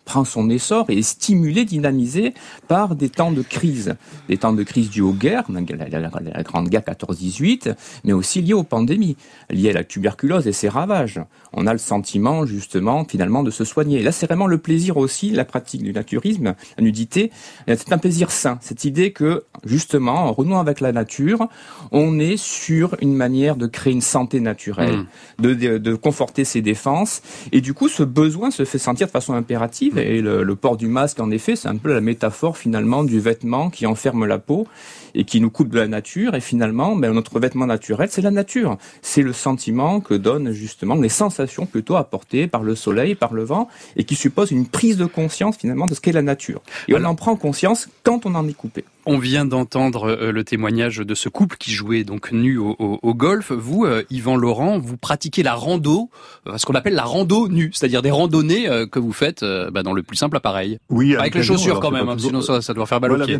prend 0.06 0.26
son 0.26 0.50
essor 0.50 0.90
et 0.90 1.00
est 1.00 1.02
stimulé, 1.02 1.66
dynamisé 1.66 2.34
par 2.68 2.96
des 2.96 3.10
temps 3.10 3.32
de 3.32 3.42
crise. 3.42 3.96
Des 4.28 4.38
temps 4.38 4.54
de 4.54 4.64
crise 4.64 4.90
dus 4.90 5.02
aux 5.02 5.14
guerres, 5.14 5.46
la, 5.50 6.44
Grande 6.44 6.70
Guerre 6.70 6.82
14-18, 6.82 7.76
mais 8.04 8.14
aussi 8.14 8.42
liés 8.42 8.54
aux 8.54 8.64
pandémies, 8.64 9.16
liées 9.50 9.70
à 9.70 9.74
la 9.74 9.84
tuberculose 9.84 10.48
et 10.48 10.52
ses 10.52 10.70
ravages. 10.70 11.22
On 11.54 11.68
a 11.68 11.74
le 11.74 11.80
sentiment, 11.80 12.46
justement, 12.46 13.06
finalement, 13.06 13.44
de 13.44 13.52
se 13.52 13.64
soigner. 13.64 14.02
là, 14.02 14.12
c'est 14.12 14.26
vraiment 14.26 14.48
le 14.48 14.58
plaisir 14.58 14.98
aussi, 14.98 15.30
la 15.32 15.46
pratique 15.46 15.84
du 15.84 15.94
naturisme, 15.94 16.56
la 16.78 16.84
nudité. 16.84 17.32
C'est 17.68 17.94
un 17.94 17.98
plaisir 17.98 18.32
sain. 18.32 18.58
Cette 18.62 18.86
idée 18.86 19.12
que, 19.12 19.44
justement, 19.64 20.26
en 20.26 20.34
renouant 20.34 20.60
avec 20.60 20.82
la 20.82 20.92
nature, 20.92 21.48
on 21.92 22.20
est 22.20 22.38
sur 22.38 22.96
une 23.02 23.14
manière 23.14 23.56
de 23.56 23.68
créer 23.68 23.94
une 23.94 24.02
santé 24.02 24.40
naturelle, 24.40 24.98
mmh. 24.98 25.42
de, 25.42 25.54
de, 25.54 25.78
de 25.78 25.96
conforter 25.96 26.44
ses 26.44 26.62
défenses. 26.62 27.22
Et 27.52 27.62
du 27.62 27.74
coup, 27.74 27.88
ce 27.88 28.04
besoin 28.04 28.52
se 28.52 28.66
fait 28.66 28.78
sentir 28.78 29.08
de 29.08 29.12
façon 29.12 29.34
impérative 29.34 29.93
et 29.98 30.22
le, 30.22 30.56
port 30.56 30.78
du 30.78 30.88
masque, 30.88 31.20
en 31.20 31.32
effet, 31.32 31.56
c'est 31.56 31.68
un 31.68 31.78
peu 31.78 31.94
la 31.94 32.02
métaphore 32.02 32.58
finalement 32.58 33.04
du 33.04 33.20
vêtement 33.20 33.70
qui 33.70 33.86
enferme 33.86 34.26
la 34.26 34.40
peau 34.40 34.68
et 35.16 35.26
qui 35.26 35.42
nous 35.42 35.50
coupe 35.50 35.70
de 35.70 35.80
la 35.80 35.88
nature. 35.88 36.36
Et 36.36 36.42
finalement, 36.42 36.96
ben, 36.96 37.14
notre 37.14 37.40
vêtement 37.40 37.68
naturel, 37.68 38.10
c'est 38.12 38.22
la 38.22 38.32
nature. 38.32 38.78
C'est 39.02 39.22
le 39.22 39.34
sentiment 39.34 40.00
que 40.00 40.14
donnent 40.14 40.52
justement 40.52 40.96
les 40.96 41.10
sensations 41.10 41.66
plutôt 41.66 41.96
apportées 41.96 42.48
par 42.48 42.64
le 42.64 42.76
soleil, 42.76 43.16
par 43.16 43.34
le 43.34 43.44
vent, 43.44 43.68
et 43.96 44.04
qui 44.04 44.16
suppose 44.16 44.52
une 44.52 44.68
prise 44.68 44.98
de 44.98 45.06
conscience 45.06 45.58
finalement 45.58 45.86
de 45.86 45.94
ce 45.94 46.02
qu'est 46.02 46.12
la 46.12 46.22
nature. 46.22 46.62
Et 46.88 46.96
on 46.96 47.04
en 47.04 47.16
prend 47.16 47.36
conscience 47.36 47.90
quand 48.04 48.26
on 48.26 48.36
en 48.36 48.48
est 48.48 48.54
coupé. 48.54 48.86
On 49.06 49.18
vient 49.18 49.44
d'entendre 49.44 50.10
euh, 50.10 50.32
le 50.32 50.44
témoignage 50.46 50.98
de 50.98 51.14
ce 51.14 51.28
couple 51.28 51.58
qui 51.58 51.72
jouait 51.72 52.06
donc 52.06 52.32
nu 52.32 52.58
au, 52.58 53.14
golf. 53.14 53.52
Vous, 53.52 53.84
euh, 53.84 54.04
Yvan 54.10 54.38
Laurent, 54.38 54.80
vous 54.80 54.96
pratiquez 54.96 55.44
la 55.44 55.56
rando, 55.56 56.10
euh, 56.48 56.58
ce 56.58 56.66
qu'on 56.66 56.74
appelle 56.74 56.94
la 56.94 57.04
rando 57.04 57.50
nue, 57.50 57.72
c'est-à-dire 57.74 58.02
des 58.02 58.12
randonnées 58.12 58.68
que 58.92 59.00
vous 59.00 59.12
faites 59.12 59.44
bah, 59.72 59.84
dans 59.84 59.94
le 59.94 60.04
plus 60.04 60.16
simple 60.16 60.38
appareil. 60.38 60.80
Oui, 60.90 61.16
avec 61.16 61.36
les 61.36 61.44
chaussures 61.44 61.80
quand 61.80 61.92
même, 61.92 62.08
hein, 62.08 62.16
sinon 62.18 62.42
ça, 62.42 62.62
ça, 62.62 62.74
doit 62.74 62.86
faire 62.86 63.02
mal 63.02 63.12
au 63.12 63.26
pied. 63.26 63.40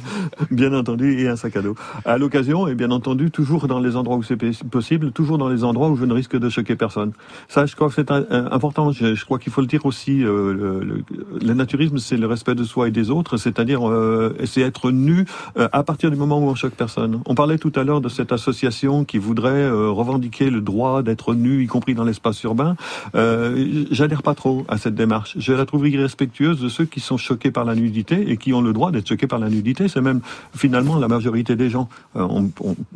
Bien, 0.50 0.72
entendu, 0.72 1.20
et 1.20 1.28
un 1.28 1.36
sac 1.36 1.56
à 1.56 1.62
dos. 1.62 1.74
À 2.04 2.18
l'occasion, 2.18 2.68
et 2.68 2.74
bien 2.74 2.90
entendu, 2.90 3.30
toujours 3.30 3.66
dans 3.66 3.80
les 3.80 3.96
endroits 3.96 4.16
où 4.16 4.22
c'est 4.22 4.36
possible, 4.70 5.12
toujours 5.12 5.38
dans 5.38 5.48
les 5.48 5.64
endroits 5.64 5.88
où 5.90 5.96
je 5.96 6.04
ne 6.04 6.12
risque 6.12 6.36
de 6.36 6.48
choquer 6.48 6.76
personne. 6.76 7.12
Ça, 7.48 7.66
je 7.66 7.74
crois 7.74 7.88
que 7.88 7.94
c'est 7.94 8.10
important. 8.10 8.92
Je, 8.92 9.24
crois 9.24 9.38
qu'il 9.38 9.52
faut 9.52 9.60
le 9.60 9.66
dire 9.66 9.86
aussi. 9.86 10.18
le, 10.18 10.52
le, 10.52 11.54
naturisme, 11.54 11.98
c'est 11.98 12.16
le 12.16 12.26
respect 12.26 12.54
de 12.54 12.64
soi 12.64 12.88
et 12.88 12.90
des 12.90 13.10
autres, 13.10 13.36
c'est-à-dire 13.36 13.80
c'est 14.44 14.62
être 14.62 14.90
nu 15.00 15.24
euh, 15.56 15.68
à 15.72 15.82
partir 15.82 16.10
du 16.10 16.16
moment 16.16 16.38
où 16.38 16.48
on 16.48 16.54
choque 16.54 16.74
personne. 16.74 17.20
On 17.26 17.34
parlait 17.34 17.58
tout 17.58 17.72
à 17.74 17.84
l'heure 17.84 18.00
de 18.00 18.08
cette 18.08 18.32
association 18.32 19.04
qui 19.04 19.18
voudrait 19.18 19.50
euh, 19.50 19.90
revendiquer 19.90 20.50
le 20.50 20.60
droit 20.60 21.02
d'être 21.02 21.34
nu, 21.34 21.62
y 21.62 21.66
compris 21.66 21.94
dans 21.94 22.04
l'espace 22.04 22.42
urbain. 22.42 22.76
Euh, 23.14 23.84
J'adhère 23.90 24.22
pas 24.22 24.34
trop 24.34 24.64
à 24.68 24.78
cette 24.78 24.94
démarche. 24.94 25.36
Je 25.38 25.52
la 25.52 25.66
trouve 25.66 25.88
irrespectueuse 25.88 26.60
de 26.60 26.68
ceux 26.68 26.84
qui 26.84 27.00
sont 27.00 27.16
choqués 27.16 27.50
par 27.50 27.64
la 27.64 27.74
nudité 27.74 28.30
et 28.30 28.36
qui 28.36 28.52
ont 28.52 28.60
le 28.60 28.72
droit 28.72 28.90
d'être 28.90 29.08
choqués 29.08 29.26
par 29.26 29.38
la 29.38 29.48
nudité. 29.48 29.88
C'est 29.88 30.00
même 30.00 30.20
finalement 30.54 30.98
la 30.98 31.08
majorité 31.08 31.56
des 31.56 31.70
gens. 31.70 31.88
Euh, 32.16 32.26
on, 32.30 32.50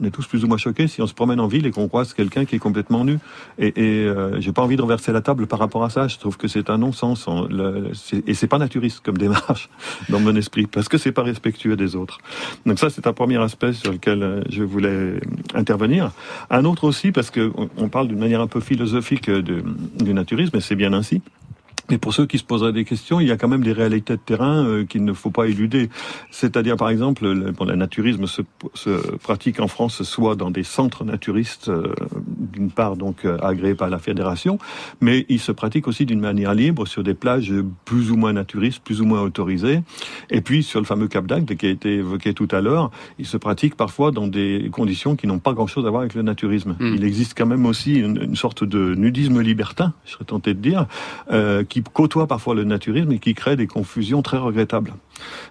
est 0.05 0.11
tous 0.11 0.27
plus 0.27 0.45
ou 0.45 0.49
moins 0.49 0.59
choqués 0.59 0.87
si 0.89 1.03
on 1.03 1.07
se 1.07 1.15
promène 1.15 1.41
en 1.41 1.47
ville 1.47 1.67
et 1.67 1.71
qu'on 1.71 1.89
croise 1.89 2.15
quelqu'un 2.15 2.45
qui 2.45 2.57
est 2.57 2.59
complètement 2.59 3.05
nu. 3.05 3.19
Et, 3.59 3.73
et 3.77 4.15
j'ai 4.39 4.53
pas 4.53 4.63
envie 4.63 4.77
de 4.77 4.83
renverser 4.83 5.13
la 5.13 5.21
table 5.21 5.47
par 5.47 5.59
rapport 5.59 5.85
à 5.85 5.91
ça. 5.91 6.09
Je 6.09 6.19
trouve 6.19 6.37
que 6.37 6.49
c'est 6.49 6.71
un 6.71 6.79
non-sens. 6.79 7.29
Et 8.27 8.35
c'est 8.35 8.47
pas 8.47 8.59
naturiste 8.59 9.01
comme 9.05 9.19
démarche 9.19 9.69
dans 10.09 10.21
mon 10.21 10.35
esprit 10.37 10.67
parce 10.67 10.89
que 10.89 10.99
c'est 10.99 11.13
pas 11.13 11.23
respectueux 11.23 11.77
des 11.77 11.94
autres. 11.94 11.94
Donc 12.67 12.79
ça, 12.79 12.91
c'est 12.91 13.07
un 13.07 13.13
premier 13.13 13.39
aspect 13.39 13.73
sur 13.73 13.93
lequel 13.93 14.23
euh, 14.23 14.43
je 14.51 14.63
voulais 14.63 15.21
intervenir. 15.55 16.13
Un 16.51 16.65
autre 16.65 16.85
aussi, 16.85 17.13
parce 17.13 17.31
qu'on 17.31 17.89
parle 17.89 18.09
d'une 18.09 18.19
manière 18.19 18.41
un 18.41 18.47
peu 18.47 18.61
philosophique 18.61 19.31
du 19.31 20.15
naturisme, 20.15 20.57
et 20.57 20.61
c'est 20.61 20.77
bien 20.77 20.93
ainsi. 20.93 21.23
Mais 21.91 21.99
pour 21.99 22.15
ceux 22.15 22.27
qui 22.27 22.39
se 22.39 22.45
poseraient 22.45 22.73
des 22.73 22.85
questions, 22.85 23.21
il 23.21 23.29
y 23.29 23.31
a 23.31 23.37
quand 23.37 23.49
même 23.49 23.63
des 23.63 23.73
réalités 23.73 24.15
de 24.15 24.21
terrain 24.21 24.65
euh, 24.65 24.85
qu'il 24.85 25.05
ne 25.05 25.13
faut 25.13 25.31
pas 25.31 25.47
éluder. 25.47 25.91
C'est-à-dire, 26.31 26.77
par 26.77 26.89
exemple, 26.89 27.27
le, 27.27 27.53
bon, 27.53 27.65
le 27.65 27.77
naturisme 27.77 28.27
se, 28.27 28.43
se, 28.75 29.17
pratique 29.17 29.61
en 29.61 29.69
France 29.69 30.03
soit 30.03 30.35
dans 30.35 30.51
des 30.51 30.63
centres 30.63 31.05
naturistes, 31.05 31.69
euh, 31.69 31.95
d'une 32.27 32.71
part 32.71 32.97
donc 32.97 33.25
euh, 33.25 33.37
agréés 33.43 33.75
par 33.75 33.91
la 33.91 33.99
fédération, 33.99 34.59
mais 35.01 35.27
il 35.29 35.41
se 35.41 35.53
pratique 35.53 35.87
aussi 35.87 36.07
d'une 36.07 36.21
manière 36.21 36.55
libre 36.55 36.87
sur 36.87 37.03
des 37.03 37.15
plages 37.15 37.53
plus 37.85 38.11
ou 38.11 38.17
moins 38.17 38.33
naturistes, 38.33 38.83
plus 38.83 39.01
ou 39.01 39.05
moins 39.05 39.21
autorisées. 39.21 39.81
Et 40.31 40.41
puis 40.41 40.63
sur 40.63 40.81
le 40.81 40.87
fameux 40.87 41.09
Cap 41.09 41.27
d'Agde 41.27 41.55
qui 41.57 41.67
a 41.67 41.71
été 41.71 41.95
évoqué 41.97 42.33
tout 42.33 42.49
à 42.51 42.61
l'heure, 42.61 42.91
il 43.19 43.27
se 43.27 43.37
pratique 43.37 43.77
parfois 43.77 44.11
dans 44.11 44.27
des 44.27 44.71
conditions 44.73 45.17
qui 45.17 45.27
n'ont 45.27 45.39
pas 45.39 45.53
grand-chose 45.53 45.87
à 45.87 45.91
voir 45.91 46.03
avec 46.03 46.15
le 46.15 46.23
naturisme. 46.23 46.77
Hmm. 46.79 46.95
Il 46.95 47.05
existe 47.05 47.37
quand 47.37 47.47
même 47.47 47.67
aussi 47.67 47.95
une, 47.95 48.23
une, 48.23 48.37
sorte 48.37 48.65
de 48.65 48.95
nudisme 48.95 49.41
libertin, 49.41 49.93
je 50.05 50.13
serais 50.13 50.25
tenté 50.25 50.55
de 50.55 50.61
dire. 50.61 50.87
Qui 51.75 51.83
côtoie 51.83 52.29
parfois 52.29 52.55
le 52.55 52.63
naturisme 52.63 53.11
et 53.11 53.19
qui 53.19 53.35
crée 53.35 53.57
des 53.57 53.67
confusions 53.67 54.23
très 54.23 54.37
regrettables. 54.37 54.95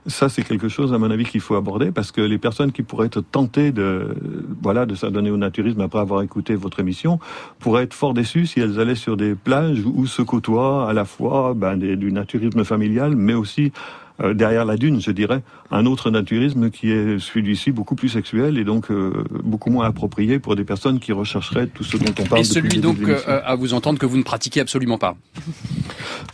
Ça, 0.07 0.29
c'est 0.29 0.41
quelque 0.41 0.69
chose, 0.69 0.93
à 0.93 0.97
mon 0.97 1.11
avis, 1.11 1.25
qu'il 1.25 1.41
faut 1.41 1.55
aborder 1.55 1.91
parce 1.91 2.13
que 2.13 2.21
les 2.21 2.37
personnes 2.37 2.71
qui 2.71 2.81
pourraient 2.81 3.07
être 3.07 3.19
tentées 3.19 3.73
de, 3.73 4.15
voilà, 4.61 4.85
de 4.85 4.95
s'adonner 4.95 5.31
au 5.31 5.35
naturisme 5.35 5.81
après 5.81 5.99
avoir 5.99 6.21
écouté 6.21 6.55
votre 6.55 6.79
émission 6.79 7.19
pourraient 7.59 7.83
être 7.83 7.93
fort 7.93 8.13
déçues 8.13 8.45
si 8.45 8.61
elles 8.61 8.79
allaient 8.79 8.95
sur 8.95 9.17
des 9.17 9.35
plages 9.35 9.83
où 9.85 10.05
se 10.05 10.21
côtoient 10.21 10.89
à 10.89 10.93
la 10.93 11.03
fois 11.03 11.53
ben, 11.55 11.75
du 11.75 12.13
naturisme 12.13 12.63
familial, 12.63 13.17
mais 13.17 13.33
aussi 13.33 13.73
euh, 14.21 14.33
derrière 14.33 14.65
la 14.65 14.77
dune, 14.77 15.01
je 15.01 15.11
dirais, 15.11 15.41
un 15.71 15.85
autre 15.85 16.11
naturisme 16.11 16.69
qui 16.69 16.91
est 16.91 17.19
celui-ci 17.19 17.71
beaucoup 17.71 17.95
plus 17.95 18.09
sexuel 18.09 18.57
et 18.59 18.63
donc 18.63 18.91
euh, 18.91 19.23
beaucoup 19.43 19.71
moins 19.71 19.87
approprié 19.87 20.37
pour 20.37 20.55
des 20.55 20.63
personnes 20.63 20.99
qui 20.99 21.11
rechercheraient 21.11 21.67
tout 21.67 21.83
ce 21.83 21.97
dont 21.97 22.13
on 22.19 22.23
parle. 22.23 22.41
Et 22.41 22.43
celui 22.43 22.79
donc 22.79 22.97
euh, 23.01 23.41
à 23.43 23.55
vous 23.55 23.73
entendre 23.73 23.97
que 23.97 24.05
vous 24.05 24.17
ne 24.17 24.23
pratiquez 24.23 24.59
absolument 24.59 24.97
pas? 24.97 25.15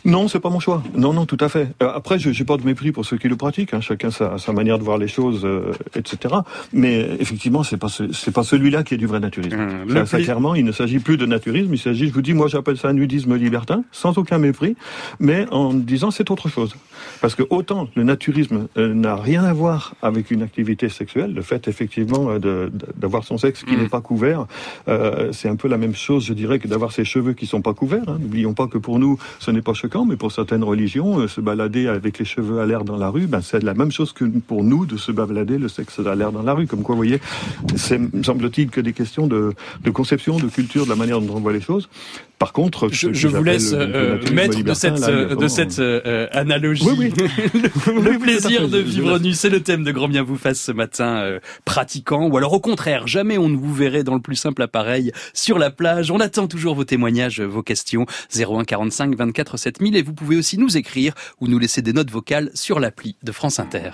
Non, 0.05 0.27
c'est 0.27 0.39
pas 0.39 0.49
mon 0.49 0.59
choix. 0.59 0.83
Non, 0.93 1.13
non, 1.13 1.25
tout 1.25 1.37
à 1.39 1.49
fait. 1.49 1.69
après, 1.79 2.19
je 2.19 2.29
n'ai 2.29 2.45
pas 2.45 2.57
de 2.57 2.65
mépris 2.65 2.91
pour 2.91 3.05
ceux 3.05 3.17
qui 3.17 3.27
le 3.27 3.35
pratiquent. 3.35 3.73
Hein. 3.73 3.81
Chacun 3.81 4.11
sa, 4.11 4.37
sa, 4.37 4.51
manière 4.51 4.77
de 4.77 4.83
voir 4.83 4.97
les 4.97 5.07
choses, 5.07 5.47
etc. 5.95 6.35
Mais 6.73 7.07
effectivement, 7.19 7.63
c'est 7.63 7.77
pas 7.77 7.87
c'est 7.89 8.31
pas 8.33 8.43
celui-là 8.43 8.83
qui 8.83 8.93
est 8.93 8.97
du 8.97 9.07
vrai 9.07 9.19
naturisme. 9.19 9.59
Hum, 9.59 10.05
ça, 10.05 10.19
clairement, 10.19 10.55
il 10.55 10.65
ne 10.65 10.71
s'agit 10.71 10.99
plus 10.99 11.17
de 11.17 11.25
naturisme. 11.25 11.73
Il 11.73 11.79
s'agit, 11.79 12.07
je 12.07 12.13
vous 12.13 12.21
dis, 12.21 12.33
moi, 12.33 12.47
j'appelle 12.47 12.77
ça 12.77 12.89
un 12.89 12.93
nudisme 12.93 13.35
libertin, 13.35 13.83
sans 13.91 14.17
aucun 14.17 14.37
mépris, 14.37 14.75
mais 15.19 15.47
en 15.51 15.73
disant 15.73 16.11
c'est 16.11 16.31
autre 16.31 16.49
chose. 16.49 16.75
Parce 17.21 17.35
que 17.35 17.43
autant 17.49 17.68
le 17.95 18.03
naturisme 18.03 18.67
euh, 18.77 18.93
n'a 18.93 19.15
rien 19.15 19.43
à 19.43 19.53
voir 19.53 19.95
avec 20.01 20.31
une 20.31 20.41
activité 20.41 20.89
sexuelle, 20.89 21.33
le 21.33 21.41
fait 21.41 21.67
effectivement 21.67 22.27
euh, 22.29 22.69
d'avoir 22.97 23.23
son 23.23 23.37
sexe 23.37 23.63
qui 23.63 23.75
mm. 23.75 23.81
n'est 23.81 23.89
pas 23.89 24.01
couvert, 24.01 24.45
euh, 24.87 25.31
c'est 25.31 25.49
un 25.49 25.55
peu 25.55 25.67
la 25.67 25.77
même 25.77 25.95
chose, 25.95 26.25
je 26.25 26.33
dirais, 26.33 26.59
que 26.59 26.67
d'avoir 26.67 26.91
ses 26.91 27.05
cheveux 27.05 27.33
qui 27.33 27.45
sont 27.45 27.61
pas 27.61 27.73
couverts. 27.73 28.07
Hein. 28.07 28.17
N'oublions 28.19 28.53
pas 28.53 28.67
que 28.67 28.77
pour 28.77 28.99
nous, 28.99 29.17
ce 29.39 29.51
n'est 29.51 29.61
pas 29.61 29.73
choquant, 29.73 30.05
mais 30.05 30.15
pour 30.15 30.31
certaines 30.31 30.63
religions, 30.63 31.27
se 31.27 31.41
balader 31.41 31.87
avec 31.87 32.19
les 32.19 32.25
cheveux 32.25 32.59
à 32.59 32.65
l'air 32.65 32.83
dans 32.83 32.97
la 32.97 33.09
rue, 33.09 33.27
ben, 33.27 33.41
c'est 33.41 33.63
la 33.63 33.73
même 33.73 33.91
chose 33.91 34.13
que 34.13 34.25
pour 34.25 34.63
nous 34.63 34.85
de 34.85 34.97
se 34.97 35.11
balader 35.11 35.57
le 35.57 35.67
sexe 35.67 35.99
à 35.99 36.15
l'air 36.15 36.31
dans 36.31 36.43
la 36.43 36.53
rue. 36.53 36.67
Comme 36.67 36.83
quoi, 36.83 36.95
vous 36.95 36.99
voyez, 36.99 37.19
c'est 37.75 37.99
semble-t-il 38.23 38.69
que 38.69 38.81
des 38.81 38.93
questions 38.93 39.27
de, 39.27 39.53
de 39.83 39.91
conception, 39.91 40.37
de 40.37 40.47
culture, 40.47 40.85
de 40.85 40.89
la 40.89 40.95
manière 40.95 41.21
dont 41.21 41.35
on 41.35 41.39
voit 41.39 41.53
les 41.53 41.61
choses. 41.61 41.89
Par 42.39 42.53
contre, 42.53 42.87
je, 42.89 43.27
vous 43.27 43.43
laisse 43.43 43.73
euh, 43.73 44.17
mettre 44.31 44.63
de 44.63 44.73
cette, 44.73 45.01
de 45.03 45.47
cette 45.49 45.79
euh, 45.79 46.27
analogie. 46.31 46.85
le 46.87 48.17
plaisir 48.17 48.69
de 48.69 48.77
vivre 48.77 49.19
nu, 49.19 49.33
c'est 49.33 49.49
le 49.49 49.59
thème 49.59 49.83
de 49.83 49.91
Grand 49.91 50.07
Bien 50.07 50.23
vous 50.23 50.37
fasse 50.37 50.61
ce 50.61 50.71
matin, 50.71 51.17
euh, 51.17 51.39
pratiquant. 51.65 52.27
Ou 52.27 52.37
alors 52.37 52.53
au 52.53 52.61
contraire, 52.61 53.07
jamais 53.07 53.37
on 53.37 53.49
ne 53.49 53.57
vous 53.57 53.73
verrait 53.73 54.05
dans 54.05 54.15
le 54.15 54.21
plus 54.21 54.37
simple 54.37 54.61
appareil 54.61 55.11
sur 55.33 55.59
la 55.59 55.69
plage. 55.69 56.11
On 56.11 56.21
attend 56.21 56.47
toujours 56.47 56.75
vos 56.75 56.85
témoignages, 56.85 57.41
vos 57.41 57.61
questions. 57.61 58.05
01 58.33 58.63
45 58.63 59.17
24 59.17 59.57
7000 59.57 59.97
et 59.97 60.01
vous 60.01 60.13
pouvez 60.13 60.37
aussi 60.37 60.57
nous 60.57 60.77
écrire 60.77 61.13
ou 61.41 61.47
nous 61.47 61.59
laisser 61.59 61.81
des 61.81 61.91
notes 61.91 62.09
vocales 62.09 62.51
sur 62.53 62.79
l'appli 62.79 63.17
de 63.21 63.33
France 63.33 63.59
Inter. 63.59 63.91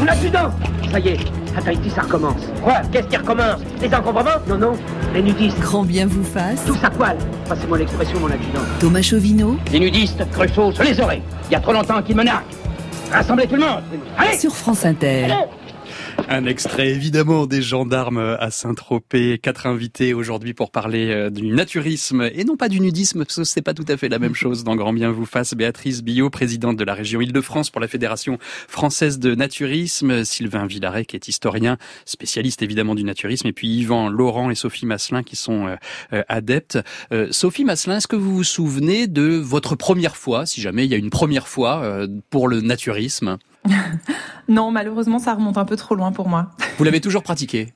Un 0.00 0.06
accident 0.08 0.50
Ça 0.90 0.98
y 0.98 1.08
est, 1.08 1.18
à 1.56 1.60
Tahiti, 1.62 1.90
ça 1.90 2.02
recommence. 2.02 2.42
Quoi 2.62 2.80
Qu'est-ce 2.90 3.06
qui 3.08 3.16
recommence? 3.16 3.60
Les 3.80 3.94
encombrements? 3.94 4.30
Non, 4.48 4.56
non, 4.58 4.72
les 5.14 5.22
nudistes. 5.22 5.58
Grand 5.60 5.84
bien 5.84 6.06
vous 6.06 6.24
fasse. 6.24 6.64
Tous 6.64 6.78
à 6.82 6.90
poil. 6.90 7.16
Passez-moi 7.48 7.78
l'expression, 7.78 8.18
mon 8.20 8.28
adjudant. 8.28 8.60
Thomas 8.78 9.02
Chauvinot. 9.02 9.56
Les 9.72 9.80
nudistes, 9.80 10.22
Cruchot, 10.32 10.72
je 10.72 10.82
les 10.82 11.00
aurai. 11.00 11.22
Il 11.50 11.52
y 11.52 11.56
a 11.56 11.60
trop 11.60 11.72
longtemps 11.72 12.00
qu'ils 12.02 12.16
me 12.16 12.22
narquent. 12.24 12.44
Rassemblez 13.12 13.46
tout 13.46 13.56
le 13.56 13.62
monde. 13.62 13.82
Allez 14.16 14.38
Sur 14.38 14.54
France 14.54 14.84
Inter. 14.84 15.26
Un 16.28 16.44
extrait 16.44 16.88
évidemment 16.90 17.46
des 17.46 17.62
gendarmes 17.62 18.36
à 18.38 18.50
Saint-Tropez. 18.50 19.38
Quatre 19.38 19.66
invités 19.66 20.14
aujourd'hui 20.14 20.54
pour 20.54 20.70
parler 20.70 21.10
euh, 21.10 21.30
du 21.30 21.48
naturisme 21.48 22.28
et 22.34 22.44
non 22.44 22.56
pas 22.56 22.68
du 22.68 22.80
nudisme, 22.80 23.24
parce 23.24 23.36
que 23.36 23.44
c'est 23.44 23.62
pas 23.62 23.74
tout 23.74 23.84
à 23.88 23.96
fait 23.96 24.08
la 24.08 24.18
même 24.18 24.34
chose 24.34 24.64
dans 24.64 24.76
Grand 24.76 24.92
Bien 24.92 25.10
vous 25.10 25.26
fasse. 25.26 25.54
Béatrice 25.54 26.02
Billot, 26.02 26.30
présidente 26.30 26.76
de 26.76 26.84
la 26.84 26.94
région 26.94 27.20
Île-de-France 27.20 27.70
pour 27.70 27.80
la 27.80 27.88
Fédération 27.88 28.38
française 28.68 29.18
de 29.18 29.34
naturisme. 29.34 30.24
Sylvain 30.24 30.66
Villaret, 30.66 31.04
qui 31.04 31.16
est 31.16 31.28
historien, 31.28 31.78
spécialiste 32.04 32.62
évidemment 32.62 32.94
du 32.94 33.04
naturisme. 33.04 33.46
Et 33.46 33.52
puis 33.52 33.68
Yvan 33.68 34.08
Laurent 34.08 34.50
et 34.50 34.54
Sophie 34.54 34.86
Masselin 34.86 35.22
qui 35.22 35.36
sont 35.36 35.66
euh, 35.66 35.76
euh, 36.12 36.22
adeptes. 36.28 36.78
Sophie 37.30 37.64
Masselin, 37.64 37.96
est-ce 37.96 38.08
que 38.08 38.16
vous 38.16 38.34
vous 38.34 38.44
souvenez 38.44 39.06
de 39.06 39.36
votre 39.36 39.74
première 39.74 40.16
fois, 40.16 40.46
si 40.46 40.60
jamais 40.60 40.84
il 40.84 40.90
y 40.90 40.94
a 40.94 40.98
une 40.98 41.10
première 41.10 41.48
fois 41.48 42.06
pour 42.30 42.48
le 42.48 42.60
naturisme? 42.60 43.38
non, 44.48 44.70
malheureusement, 44.70 45.18
ça 45.18 45.34
remonte 45.34 45.58
un 45.58 45.64
peu 45.64 45.76
trop 45.76 45.94
loin 45.94 46.12
pour 46.12 46.28
moi. 46.28 46.50
Vous 46.78 46.84
l'avez 46.84 47.00
toujours 47.00 47.22
pratiqué 47.22 47.72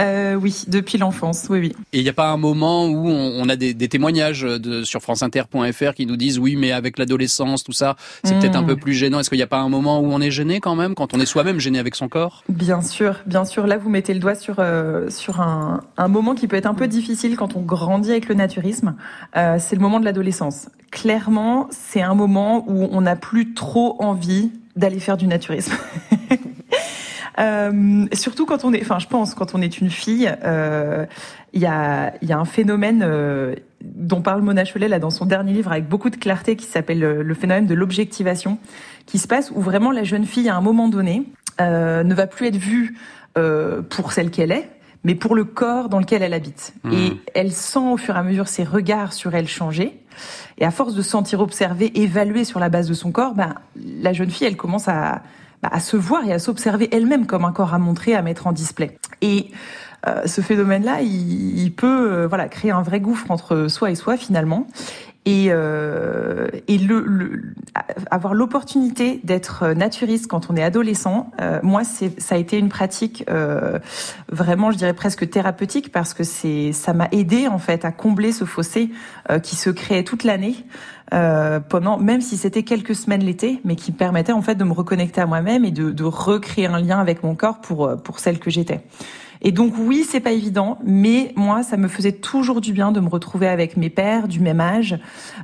euh, 0.00 0.34
oui, 0.34 0.64
depuis 0.68 0.98
l'enfance, 0.98 1.46
oui, 1.48 1.58
oui. 1.60 1.76
Et 1.92 1.98
il 1.98 2.02
n'y 2.02 2.08
a 2.08 2.12
pas 2.12 2.30
un 2.30 2.36
moment 2.36 2.86
où 2.86 3.08
on, 3.08 3.48
a 3.48 3.56
des, 3.56 3.74
témoignages 3.88 4.42
de, 4.42 4.82
sur 4.82 5.00
franceinter.fr 5.00 5.94
qui 5.94 6.06
nous 6.06 6.16
disent 6.16 6.38
oui, 6.38 6.56
mais 6.56 6.72
avec 6.72 6.98
l'adolescence, 6.98 7.64
tout 7.64 7.72
ça, 7.72 7.96
c'est 8.24 8.38
peut-être 8.38 8.56
un 8.56 8.62
hmm. 8.62 8.66
peu 8.66 8.76
plus 8.76 8.94
gênant. 8.94 9.20
Est-ce 9.20 9.28
qu'il 9.28 9.38
n'y 9.38 9.44
a 9.44 9.48
pas 9.48 9.60
un 9.60 9.68
moment 9.68 10.00
où 10.00 10.06
on 10.06 10.20
est 10.20 10.30
gêné 10.30 10.60
quand 10.60 10.74
même, 10.74 10.94
quand 10.94 11.14
on 11.14 11.20
est 11.20 11.26
soi-même 11.26 11.60
gêné 11.60 11.78
avec 11.78 11.94
son 11.94 12.08
corps? 12.08 12.42
Bien 12.48 12.82
sûr, 12.82 13.16
bien 13.26 13.44
sûr. 13.44 13.66
Là, 13.66 13.78
vous 13.78 13.90
mettez 13.90 14.14
le 14.14 14.20
doigt 14.20 14.34
sur, 14.34 14.56
euh, 14.58 15.08
sur 15.10 15.40
un, 15.40 15.82
moment 16.08 16.34
qui 16.34 16.48
peut 16.48 16.56
être 16.56 16.66
un 16.66 16.74
peu 16.74 16.88
difficile 16.88 17.36
quand 17.36 17.56
on 17.56 17.60
grandit 17.60 18.10
avec 18.10 18.28
le 18.28 18.34
naturisme. 18.34 18.96
Euh, 19.36 19.58
c'est 19.60 19.76
le 19.76 19.82
moment 19.82 20.00
de 20.00 20.04
l'adolescence. 20.04 20.68
Clairement, 20.90 21.68
c'est 21.70 22.02
un 22.02 22.14
moment 22.14 22.64
où 22.66 22.88
on 22.90 23.02
n'a 23.02 23.14
plus 23.14 23.54
trop 23.54 23.96
envie 24.02 24.50
d'aller 24.78 25.00
faire 25.00 25.16
du 25.16 25.26
naturisme. 25.26 25.74
Euh, 27.38 28.06
surtout 28.14 28.46
quand 28.46 28.64
on 28.64 28.72
est, 28.72 28.82
enfin, 28.82 28.98
je 28.98 29.06
pense, 29.06 29.32
quand 29.34 29.54
on 29.54 29.62
est 29.62 29.78
une 29.78 29.90
fille, 29.90 30.28
euh, 30.42 31.06
il 31.52 31.60
y, 31.60 31.66
a, 31.66 32.12
y 32.20 32.32
a 32.32 32.36
un 32.36 32.44
phénomène 32.44 33.04
euh, 33.04 33.54
dont 33.80 34.22
parle 34.22 34.42
Mona 34.42 34.64
Cholet 34.64 34.88
là 34.88 34.98
dans 34.98 35.10
son 35.10 35.24
dernier 35.24 35.52
livre 35.52 35.70
avec 35.70 35.88
beaucoup 35.88 36.10
de 36.10 36.16
clarté 36.16 36.56
qui 36.56 36.66
s'appelle 36.66 36.98
le 36.98 37.34
phénomène 37.34 37.66
de 37.66 37.74
l'objectivation, 37.74 38.58
qui 39.06 39.18
se 39.18 39.28
passe 39.28 39.52
où 39.54 39.60
vraiment 39.60 39.92
la 39.92 40.02
jeune 40.02 40.24
fille 40.24 40.48
à 40.48 40.56
un 40.56 40.60
moment 40.60 40.88
donné 40.88 41.28
ne 41.60 42.12
va 42.12 42.26
plus 42.26 42.48
être 42.48 42.56
vue 42.56 42.98
pour 43.88 44.10
celle 44.10 44.32
qu'elle 44.32 44.50
est, 44.50 44.68
mais 45.04 45.14
pour 45.14 45.36
le 45.36 45.44
corps 45.44 45.88
dans 45.88 46.00
lequel 46.00 46.22
elle 46.22 46.34
habite. 46.34 46.74
Mmh. 46.82 46.92
Et 46.92 47.16
elle 47.36 47.52
sent 47.52 47.78
au 47.78 47.96
fur 47.96 48.16
et 48.16 48.18
à 48.18 48.24
mesure 48.24 48.48
ses 48.48 48.64
regards 48.64 49.12
sur 49.12 49.32
elle 49.36 49.46
changer. 49.46 50.00
Et 50.58 50.64
à 50.64 50.70
force 50.70 50.94
de 50.94 51.02
se 51.02 51.10
sentir 51.10 51.40
observée, 51.40 51.90
évaluée 52.00 52.44
sur 52.44 52.60
la 52.60 52.68
base 52.68 52.88
de 52.88 52.94
son 52.94 53.12
corps, 53.12 53.34
ben, 53.34 53.54
la 53.76 54.12
jeune 54.12 54.30
fille, 54.30 54.46
elle 54.46 54.56
commence 54.56 54.88
à, 54.88 55.22
bah, 55.62 55.70
à 55.72 55.80
se 55.80 55.96
voir 55.96 56.24
et 56.24 56.32
à 56.32 56.38
s'observer 56.38 56.88
elle-même 56.92 57.26
comme 57.26 57.44
un 57.44 57.52
corps 57.52 57.74
à 57.74 57.78
montrer, 57.78 58.14
à 58.14 58.22
mettre 58.22 58.46
en 58.46 58.52
display. 58.52 58.96
Et 59.20 59.50
euh, 60.06 60.26
ce 60.26 60.40
phénomène-là, 60.40 61.00
il, 61.02 61.58
il, 61.58 61.72
peut 61.72 62.12
euh, 62.12 62.26
voilà 62.28 62.48
créer 62.48 62.70
un 62.70 62.82
vrai 62.82 63.00
gouffre 63.00 63.30
entre 63.30 63.66
soi 63.68 63.90
et 63.90 63.96
soi 63.96 64.16
finalement. 64.16 64.66
Et, 65.28 65.48
euh, 65.50 66.48
et 66.68 66.78
le, 66.78 67.00
le, 67.00 67.42
avoir 68.10 68.32
l'opportunité 68.32 69.20
d'être 69.24 69.74
naturiste 69.74 70.26
quand 70.26 70.48
on 70.48 70.56
est 70.56 70.62
adolescent, 70.62 71.32
euh, 71.42 71.60
moi, 71.62 71.84
c'est, 71.84 72.18
ça 72.18 72.36
a 72.36 72.38
été 72.38 72.56
une 72.56 72.70
pratique 72.70 73.24
euh, 73.28 73.78
vraiment, 74.32 74.70
je 74.70 74.78
dirais 74.78 74.94
presque 74.94 75.28
thérapeutique 75.28 75.92
parce 75.92 76.14
que 76.14 76.24
c'est, 76.24 76.72
ça 76.72 76.94
m'a 76.94 77.08
aidé 77.12 77.46
en 77.46 77.58
fait 77.58 77.84
à 77.84 77.92
combler 77.92 78.32
ce 78.32 78.46
fossé 78.46 78.88
euh, 79.30 79.38
qui 79.38 79.54
se 79.54 79.68
créait 79.68 80.02
toute 80.02 80.24
l'année. 80.24 80.64
Euh, 81.12 81.60
pendant, 81.60 81.98
même 81.98 82.22
si 82.22 82.38
c'était 82.38 82.62
quelques 82.62 82.94
semaines 82.94 83.22
l'été, 83.22 83.60
mais 83.64 83.76
qui 83.76 83.92
permettait 83.92 84.32
en 84.32 84.40
fait 84.40 84.54
de 84.54 84.64
me 84.64 84.72
reconnecter 84.72 85.20
à 85.20 85.26
moi-même 85.26 85.66
et 85.66 85.70
de, 85.70 85.90
de 85.90 86.04
recréer 86.04 86.66
un 86.68 86.80
lien 86.80 87.00
avec 87.00 87.22
mon 87.22 87.34
corps 87.34 87.60
pour 87.60 87.96
pour 88.02 88.18
celle 88.18 88.38
que 88.38 88.50
j'étais. 88.50 88.80
Et 89.42 89.52
donc 89.52 89.74
oui, 89.78 90.04
c'est 90.08 90.20
pas 90.20 90.32
évident, 90.32 90.78
mais 90.84 91.32
moi, 91.36 91.62
ça 91.62 91.76
me 91.76 91.88
faisait 91.88 92.12
toujours 92.12 92.60
du 92.60 92.72
bien 92.72 92.92
de 92.92 93.00
me 93.00 93.08
retrouver 93.08 93.48
avec 93.48 93.76
mes 93.76 93.90
pères 93.90 94.28
du 94.28 94.40
même 94.40 94.60
âge. 94.60 94.98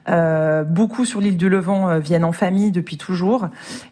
Euh, 0.09 0.65
beaucoup 0.65 1.05
sur 1.05 1.21
l'île 1.21 1.37
du 1.37 1.49
Levant 1.49 1.89
euh, 1.89 1.99
viennent 1.99 2.25
en 2.25 2.33
famille 2.33 2.73
depuis 2.73 2.97
toujours, 2.97 3.49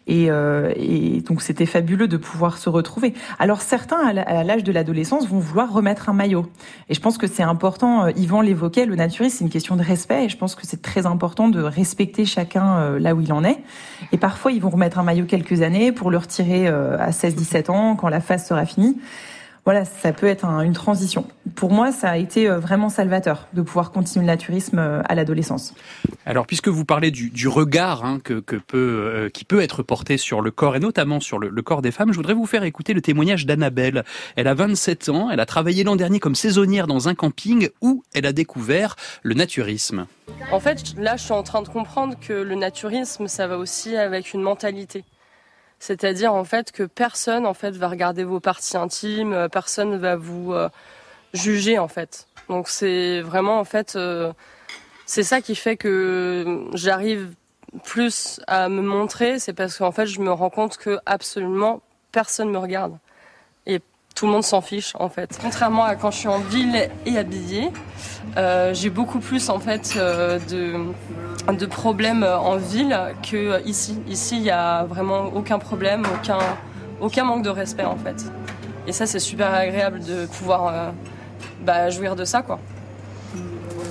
et, 0.07 0.29
euh, 0.29 0.73
et 0.75 1.21
donc 1.21 1.41
c'était 1.41 1.65
fabuleux 1.65 2.07
de 2.07 2.17
pouvoir 2.17 2.57
se 2.57 2.69
retrouver. 2.69 3.13
Alors 3.39 3.61
certains, 3.61 3.97
à 3.97 4.43
l'âge 4.43 4.63
de 4.63 4.71
l'adolescence, 4.71 5.27
vont 5.27 5.39
vouloir 5.39 5.71
remettre 5.71 6.09
un 6.09 6.13
maillot, 6.13 6.47
et 6.89 6.93
je 6.93 6.99
pense 6.99 7.17
que 7.17 7.27
c'est 7.27 7.43
important. 7.43 8.05
Euh, 8.05 8.11
Yvan 8.17 8.41
l'évoquait, 8.41 8.85
le 8.85 8.95
naturisme, 8.95 9.37
c'est 9.37 9.45
une 9.45 9.51
question 9.51 9.75
de 9.75 9.83
respect, 9.83 10.25
et 10.25 10.29
je 10.29 10.37
pense 10.37 10.55
que 10.55 10.65
c'est 10.65 10.81
très 10.81 11.05
important 11.05 11.47
de 11.47 11.61
respecter 11.61 12.25
chacun 12.25 12.77
euh, 12.77 12.99
là 12.99 13.15
où 13.15 13.21
il 13.21 13.31
en 13.31 13.43
est. 13.43 13.59
Et 14.11 14.17
parfois, 14.17 14.51
ils 14.51 14.61
vont 14.61 14.69
remettre 14.69 14.99
un 14.99 15.03
maillot 15.03 15.25
quelques 15.25 15.61
années 15.61 15.91
pour 15.91 16.11
le 16.11 16.17
retirer 16.17 16.67
à 16.67 17.09
16-17 17.11 17.71
ans 17.71 17.95
quand 17.95 18.09
la 18.09 18.19
phase 18.19 18.45
sera 18.45 18.65
finie 18.65 18.97
voilà, 19.65 19.85
ça 19.85 20.11
peut 20.11 20.27
être 20.27 20.43
une 20.45 20.73
transition. 20.73 21.25
Pour 21.55 21.71
moi, 21.71 21.93
ça 21.93 22.09
a 22.09 22.17
été 22.17 22.49
euh, 22.49 22.59
vraiment 22.59 22.89
salvateur 22.89 23.47
de 23.53 23.61
pouvoir 23.61 23.91
continuer 23.91 24.25
le 24.25 24.31
naturisme 24.31 24.77
euh, 24.77 25.01
à 25.05 25.15
l'adolescence. 25.15 25.73
Alors, 26.25 26.45
puisque 26.45 26.67
vous 26.67 26.83
parlez 26.83 27.11
du, 27.11 27.47
regard 27.47 28.03
hein, 28.03 28.19
que, 28.21 28.33
peut, 28.33 28.61
euh, 28.73 29.29
qui 29.29 29.45
peut 29.45 29.61
être 29.61 29.81
porté 29.81 30.17
sur 30.17 30.41
le 30.41 30.51
corps 30.51 30.75
et 30.75 30.79
notamment 30.79 31.21
sur 31.21 31.39
le, 31.39 31.61
corps 31.61 31.81
des 31.81 31.91
femmes, 31.91 32.11
je 32.11 32.17
voudrais 32.17 32.33
vous 32.33 32.45
faire 32.45 32.63
écouter 32.63 32.93
le 32.93 33.01
témoignage 33.01 33.45
d'Annabelle. 33.45 34.03
Elle 34.35 34.47
a 34.47 34.53
27 34.53 35.07
ans, 35.07 35.29
elle 35.31 35.39
a 35.39 35.45
travaillé 35.45 35.85
l'an 35.85 35.95
dernier 35.95 36.19
comme 36.19 36.35
saisonnière 36.35 36.87
dans 36.87 37.07
un 37.07 37.15
camping 37.15 37.69
où 37.81 38.03
elle 38.13 38.25
a 38.25 38.33
découvert 38.33 38.97
le 39.21 39.33
naturisme. 39.33 40.07
En 40.51 40.59
fait, 40.59 40.93
là, 40.97 41.15
je 41.15 41.23
suis 41.23 41.33
en 41.33 41.43
train 41.43 41.61
de 41.61 41.69
comprendre 41.69 42.15
que 42.19 42.33
le 42.33 42.55
naturisme, 42.55 43.27
ça 43.27 43.47
va 43.47 43.57
aussi 43.57 43.95
avec 43.95 44.33
une 44.33 44.41
mentalité. 44.41 45.05
C'est-à-dire 45.83 46.33
en 46.33 46.45
fait 46.45 46.71
que 46.71 46.83
personne 46.83 47.45
en 47.45 47.53
fait 47.53 47.71
va 47.71 47.89
regarder 47.89 48.23
vos 48.23 48.39
parties 48.39 48.77
intimes, 48.77 49.33
euh, 49.33 49.49
personne 49.49 49.97
va 49.97 50.15
vous 50.15 50.53
euh, 50.53 50.69
juger 51.33 51.77
en 51.77 51.89
fait. 51.89 52.25
Donc 52.47 52.69
c'est 52.69 53.19
vraiment 53.19 53.59
en 53.59 53.65
fait 53.65 53.97
euh, 53.97 54.31
c'est 55.05 55.23
ça 55.23 55.41
qui 55.41 55.55
fait 55.55 55.75
que 55.75 56.69
j'arrive 56.73 57.33
plus 57.83 58.39
à 58.47 58.69
me 58.69 58.81
montrer, 58.81 59.39
c'est 59.39 59.51
parce 59.51 59.77
qu'en 59.77 59.91
fait 59.91 60.05
je 60.05 60.21
me 60.21 60.31
rends 60.31 60.49
compte 60.49 60.77
que 60.77 60.99
absolument 61.05 61.81
personne 62.13 62.49
me 62.49 62.59
regarde 62.59 62.97
tout 64.15 64.25
le 64.25 64.31
monde 64.31 64.43
s'en 64.43 64.61
fiche 64.61 64.93
en 64.99 65.09
fait. 65.09 65.39
Contrairement 65.41 65.83
à 65.83 65.95
quand 65.95 66.11
je 66.11 66.17
suis 66.17 66.27
en 66.27 66.39
ville 66.39 66.89
et 67.05 67.17
habillée, 67.17 67.71
j'ai 68.73 68.89
beaucoup 68.89 69.19
plus 69.19 69.49
en 69.49 69.59
fait 69.59 69.97
de 69.97 70.93
de 71.51 71.65
problèmes 71.65 72.23
en 72.23 72.55
ville 72.55 72.97
que 73.29 73.65
ici. 73.67 73.97
Il 74.07 74.43
y 74.43 74.51
a 74.51 74.83
vraiment 74.85 75.25
aucun 75.35 75.59
problème, 75.59 76.03
aucun, 76.15 76.39
aucun 77.01 77.23
manque 77.25 77.43
de 77.43 77.49
respect 77.49 77.85
en 77.85 77.97
fait. 77.97 78.25
Et 78.87 78.91
ça, 78.91 79.05
c'est 79.05 79.19
super 79.19 79.53
agréable 79.53 79.99
de 79.99 80.25
pouvoir 80.25 80.67
euh, 80.67 80.91
bah, 81.61 81.89
jouir 81.89 82.15
de 82.15 82.25
ça, 82.25 82.41
quoi. 82.41 82.59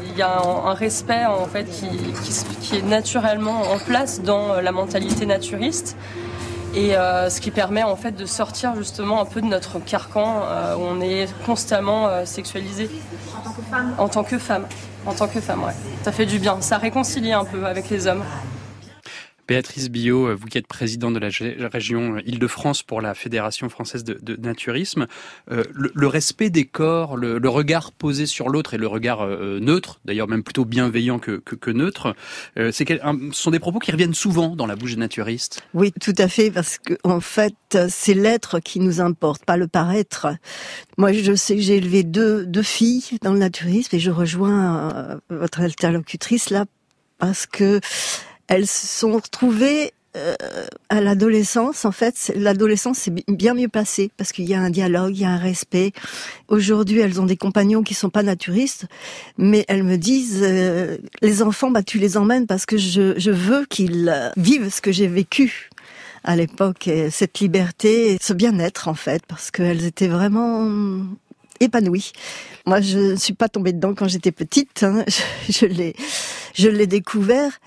Il 0.05 0.19
y 0.19 0.23
a 0.23 0.43
un, 0.43 0.75
respect 0.75 1.25
en 1.25 1.47
fait 1.47 1.65
qui, 1.65 1.89
qui, 2.61 2.77
est 2.77 2.83
naturellement 2.83 3.63
en 3.63 3.79
place 3.79 4.21
dans 4.21 4.61
la 4.61 4.71
mentalité 4.71 5.25
naturiste 5.25 5.97
et 6.75 6.97
euh, 6.97 7.31
ce 7.31 7.41
qui 7.41 7.51
permet 7.51 7.83
en 7.83 7.97
fait 7.97 8.13
de 8.13 8.27
sortir 8.27 8.75
justement 8.77 9.21
un 9.21 9.25
peu 9.25 9.41
de 9.41 9.47
notre 9.47 9.79
carcan 9.79 10.43
euh, 10.45 10.77
où 10.77 10.81
on 10.81 11.01
est 11.01 11.29
constamment 11.45 12.25
sexualisé. 12.25 12.91
En 13.37 13.43
tant 13.43 13.53
que 13.53 13.63
femme. 13.63 13.95
En 13.99 14.09
tant 14.09 14.25
que 14.25 14.39
femme 14.39 14.67
en 15.07 15.13
tant 15.13 15.29
que 15.29 15.41
femme, 15.41 15.65
ouais. 15.65 15.73
Ça 16.05 16.13
fait 16.13 16.27
du 16.27 16.39
bien, 16.39 16.61
ça 16.61 16.79
réconcilie 16.79 17.33
un 17.33 17.45
peu 17.45 17.67
avec 17.67 17.91
les 17.91 18.07
hommes. 18.07 18.23
Béatrice 19.49 19.91
Billot, 19.91 20.37
vous 20.37 20.47
qui 20.47 20.59
êtes 20.59 20.67
présidente 20.67 21.15
de 21.15 21.19
la 21.19 21.69
région 21.69 22.19
Île-de-France 22.25 22.83
pour 22.83 23.01
la 23.01 23.15
Fédération 23.15 23.69
française 23.69 24.05
de, 24.05 24.37
naturisme, 24.37 25.07
euh, 25.51 25.65
le, 25.73 26.07
respect 26.07 26.51
des 26.51 26.65
corps, 26.65 27.17
le, 27.17 27.49
regard 27.49 27.93
posé 27.93 28.27
sur 28.27 28.49
l'autre 28.49 28.75
et 28.75 28.79
le 28.79 28.87
regard 28.87 29.23
euh, 29.23 29.59
neutre, 29.61 30.01
d'ailleurs 30.05 30.29
même 30.29 30.43
plutôt 30.43 30.65
bienveillant 30.65 31.19
que, 31.19 31.71
neutre, 31.71 32.15
euh, 32.59 32.71
c'est 32.73 32.87
ce 32.89 33.31
sont 33.33 33.51
des 33.51 33.59
propos 33.59 33.79
qui 33.79 33.91
reviennent 33.93 34.15
souvent 34.15 34.55
dans 34.57 34.67
la 34.67 34.77
bouche 34.77 34.93
des 34.93 35.01
naturistes. 35.01 35.63
Oui, 35.75 35.93
tout 36.01 36.15
à 36.19 36.29
fait, 36.29 36.51
parce 36.51 36.79
que 36.79 36.95
en 37.05 37.21
fait, 37.21 37.55
c'est 37.89 38.15
l'être 38.15 38.61
qui 38.61 38.81
nous 38.81 39.01
importe, 39.01 39.45
pas 39.45 39.57
le 39.57 39.69
paraître. 39.69 40.29
Moi, 40.99 41.13
je 41.13 41.35
sais 41.35 41.57
que 41.57 41.63
j'ai 41.63 41.77
élevé 41.77 42.05
deux, 42.05 42.47
deux 42.47 42.63
filles 42.63 43.19
dans 43.23 43.33
le 43.33 43.39
naturisme 43.39 43.97
et 43.97 43.99
je 43.99 44.11
rejoins 44.11 45.21
votre 45.31 45.61
interlocutrice 45.61 46.51
là 46.51 46.67
parce 47.19 47.47
que 47.47 47.81
elles 48.53 48.67
se 48.67 48.87
sont 48.87 49.13
retrouvées 49.13 49.95
euh, 50.15 50.35
à 50.91 51.01
l'adolescence, 51.01 51.87
en 51.87 51.93
fait, 51.93 52.31
l'adolescence 52.37 52.99
s'est 52.99 53.15
bien 53.29 53.55
mieux 53.55 53.69
passée 53.69 54.11
parce 54.19 54.31
qu'il 54.33 54.45
y 54.45 54.53
a 54.53 54.61
un 54.61 54.69
dialogue, 54.69 55.17
il 55.17 55.23
y 55.23 55.25
a 55.25 55.31
un 55.31 55.39
respect. 55.39 55.93
Aujourd'hui, 56.49 56.99
elles 56.99 57.19
ont 57.19 57.25
des 57.25 57.39
compagnons 57.39 57.83
qui 57.83 57.95
sont 57.95 58.11
pas 58.11 58.23
naturistes, 58.23 58.85
mais 59.39 59.65
elles 59.69 59.85
me 59.85 59.97
disent 59.97 60.43
euh, 60.43 60.99
les 61.23 61.41
enfants, 61.41 61.71
bah 61.71 61.83
tu 61.83 61.99
les 61.99 62.19
emmènes 62.19 62.47
parce 62.47 62.67
que 62.67 62.77
je, 62.77 63.19
je 63.19 63.31
veux 63.31 63.65
qu'ils 63.65 64.11
euh, 64.11 64.29
vivent 64.37 64.69
ce 64.69 64.83
que 64.83 64.93
j'ai 64.93 65.07
vécu 65.07 65.71
à 66.23 66.37
l'époque, 66.37 66.89
cette 67.11 67.41
liberté, 67.41 68.19
ce 68.21 68.33
bien-être 68.35 68.87
en 68.87 68.95
fait, 68.95 69.23
parce 69.27 69.51
qu'elles 69.51 69.85
étaient 69.87 70.09
vraiment 70.09 70.69
épanouies. 71.59 72.13
Moi, 72.67 72.81
je 72.81 72.99
ne 72.99 73.17
suis 73.17 73.33
pas 73.33 73.49
tombée 73.49 73.73
dedans 73.73 73.95
quand 73.95 74.09
j'étais 74.09 74.31
petite. 74.31 74.83
Hein. 74.83 75.05
Je, 75.49 75.53
je 75.53 75.67
l'ai, 75.67 75.97
je 76.55 76.69
l'ai 76.69 76.87
découvert 76.87 77.59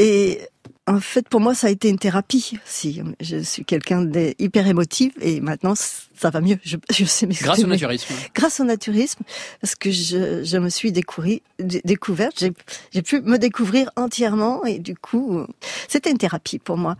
et 0.00 0.40
en 0.86 0.98
fait, 0.98 1.28
pour 1.28 1.40
moi, 1.40 1.54
ça 1.54 1.66
a 1.66 1.70
été 1.70 1.90
une 1.90 1.98
thérapie. 1.98 2.58
Si 2.64 3.02
je 3.20 3.36
suis 3.36 3.64
quelqu'un 3.66 4.02
d'hyper 4.02 4.66
émotif 4.66 5.12
et 5.20 5.40
maintenant 5.40 5.74
ça 6.20 6.30
va 6.30 6.40
mieux. 6.40 6.58
Je, 6.62 6.76
je 6.92 7.04
sais 7.04 7.26
Grâce 7.26 7.60
au 7.60 7.66
naturisme. 7.66 8.14
Grâce 8.34 8.60
au 8.60 8.64
naturisme, 8.64 9.22
parce 9.60 9.74
que 9.74 9.90
je, 9.90 10.44
je 10.44 10.58
me 10.58 10.68
suis 10.68 10.92
découvert, 10.92 11.38
découverte, 11.58 12.44
j'ai 12.92 13.02
pu 13.02 13.20
me 13.22 13.38
découvrir 13.38 13.90
entièrement 13.96 14.64
et 14.64 14.78
du 14.78 14.94
coup, 14.94 15.40
c'était 15.88 16.10
une 16.10 16.18
thérapie 16.18 16.58
pour 16.58 16.76
moi. 16.76 16.96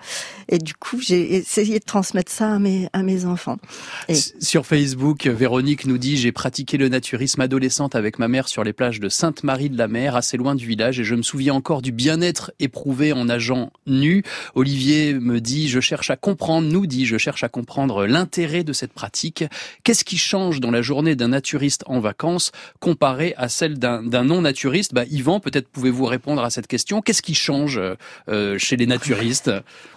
Et 0.48 0.58
du 0.58 0.74
coup, 0.74 1.00
j'ai 1.00 1.34
essayé 1.34 1.78
de 1.78 1.84
transmettre 1.84 2.32
ça 2.32 2.52
à 2.52 2.58
mes, 2.58 2.88
à 2.92 3.02
mes 3.02 3.26
enfants. 3.26 3.58
Et... 4.08 4.14
Sur 4.14 4.64
Facebook, 4.64 5.26
Véronique 5.26 5.86
nous 5.86 5.98
dit 5.98 6.16
j'ai 6.16 6.32
pratiqué 6.32 6.78
le 6.78 6.88
naturisme 6.88 7.40
adolescente 7.42 7.94
avec 7.94 8.18
ma 8.18 8.28
mère 8.28 8.48
sur 8.48 8.64
les 8.64 8.72
plages 8.72 9.00
de 9.00 9.08
Sainte-Marie 9.08 9.68
de 9.70 9.76
la 9.76 9.88
Mer, 9.88 10.16
assez 10.16 10.36
loin 10.36 10.54
du 10.54 10.66
village, 10.66 10.98
et 10.98 11.04
je 11.04 11.14
me 11.14 11.22
souviens 11.22 11.54
encore 11.54 11.82
du 11.82 11.92
bien-être 11.92 12.52
éprouvé 12.58 13.12
en 13.12 13.26
nageant 13.26 13.70
nu. 13.86 14.22
Olivier 14.54 15.14
me 15.14 15.40
dit 15.40 15.68
je 15.68 15.80
cherche 15.80 16.10
à 16.10 16.16
comprendre, 16.16 16.68
nous 16.68 16.86
dit 16.86 17.04
je 17.04 17.18
cherche 17.18 17.44
à 17.44 17.48
comprendre 17.48 18.06
l'intérêt 18.06 18.64
de 18.64 18.72
cette 18.72 18.92
pratique 18.92 19.09
Qu'est-ce 19.84 20.04
qui 20.04 20.16
change 20.16 20.60
dans 20.60 20.70
la 20.70 20.82
journée 20.82 21.16
d'un 21.16 21.28
naturiste 21.28 21.84
en 21.86 22.00
vacances 22.00 22.52
comparé 22.80 23.34
à 23.36 23.48
celle 23.48 23.78
d'un 23.78 24.24
non-naturiste? 24.24 24.94
Bah, 24.94 25.04
Yvan, 25.10 25.40
peut-être 25.40 25.68
pouvez-vous 25.68 26.06
répondre 26.06 26.42
à 26.42 26.50
cette 26.50 26.66
question. 26.66 27.02
Qu'est-ce 27.02 27.22
qui 27.22 27.34
change 27.34 27.80
euh, 28.28 28.58
chez 28.58 28.76
les 28.76 28.86
naturistes? 28.86 29.50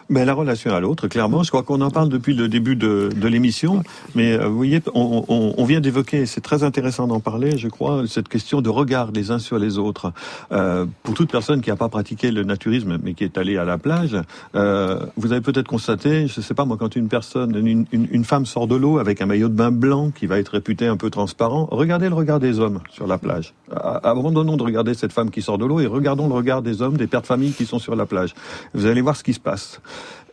Mais 0.10 0.26
la 0.26 0.34
relation 0.34 0.74
à 0.74 0.80
l'autre, 0.80 1.08
clairement, 1.08 1.44
je 1.44 1.50
crois 1.50 1.64
qu'on 1.64 1.82
en 1.82 1.92
parle 1.92 2.10
depuis 2.10 2.34
le 2.34 2.48
début 2.48 2.76
de, 2.76 3.10
de 3.16 3.28
l'émission, 3.28 3.84
mais 4.16 4.34
euh, 4.34 4.48
vous 4.48 4.56
voyez, 4.56 4.82
on, 4.94 5.26
on, 5.28 5.54
on 5.58 5.66
vient 5.66 5.80
d'évoquer, 5.80 6.26
c'est 6.26 6.42
très 6.42 6.64
intéressant 6.64 7.08
d'en 7.08 7.20
parler, 7.20 7.58
je 7.58 7.68
crois, 7.68 8.04
cette 8.08 8.28
question 8.28 8.62
de 8.62 8.70
regard 8.70 9.12
les 9.12 9.32
uns 9.32 9.40
sur 9.40 9.60
les 9.60 9.78
autres. 9.78 10.14
Euh, 10.52 10.86
pour 11.04 11.14
toute 11.14 11.32
personne 11.32 11.62
qui 11.62 11.70
n'a 11.70 11.76
pas 11.76 11.90
pratiqué 11.90 12.32
le 12.32 12.44
naturisme, 12.44 12.98
mais 13.04 13.14
qui 13.14 13.24
est 13.24 13.38
allée 13.38 13.58
à 13.58 13.66
la 13.66 13.78
plage, 13.78 14.18
euh, 14.56 15.00
vous 15.18 15.32
avez 15.32 15.42
peut-être 15.42 15.68
constaté, 15.68 16.28
je 16.28 16.40
ne 16.40 16.44
sais 16.44 16.54
pas 16.54 16.66
moi, 16.66 16.78
quand 16.78 16.96
une 16.96 17.08
personne, 17.08 17.56
une, 17.56 17.86
une 17.92 18.24
femme 18.24 18.46
sort 18.46 18.68
de 18.68 18.76
l'eau 18.76 18.98
avec 19.00 19.22
un 19.22 19.26
maillot 19.26 19.50
de 19.50 19.56
bain 19.56 19.72
blanc 19.72 20.12
qui 20.12 20.28
va 20.28 20.40
être 20.40 20.50
réputé 20.50 20.88
un 20.88 20.98
peu 20.98 21.10
transparent, 21.10 21.68
regardez 21.72 22.10
le 22.10 22.16
regard 22.16 22.40
des 22.40 22.60
hommes 22.60 22.80
sur 22.90 23.08
la 23.08 23.18
plage. 23.18 23.54
Abandonnons 23.72 24.58
de 24.58 24.64
regarder 24.64 24.94
cette 24.94 25.14
femme 25.14 25.32
qui 25.32 25.42
sort 25.42 25.58
de 25.58 25.66
l'eau 25.66 25.80
et 25.80 25.88
regardons 25.88 26.28
le 26.28 26.34
regard 26.34 26.62
des 26.62 26.82
hommes, 26.82 26.98
des 26.98 27.08
pères 27.08 27.22
de 27.22 27.28
famille 27.28 27.52
qui 27.52 27.66
sont 27.66 27.80
sur 27.80 27.96
la 27.96 28.06
plage. 28.06 28.34
Vous 28.74 28.86
allez 28.86 29.02
voir 29.02 29.16
ce 29.16 29.24
qui 29.24 29.34
se 29.34 29.40
passe. 29.40 29.82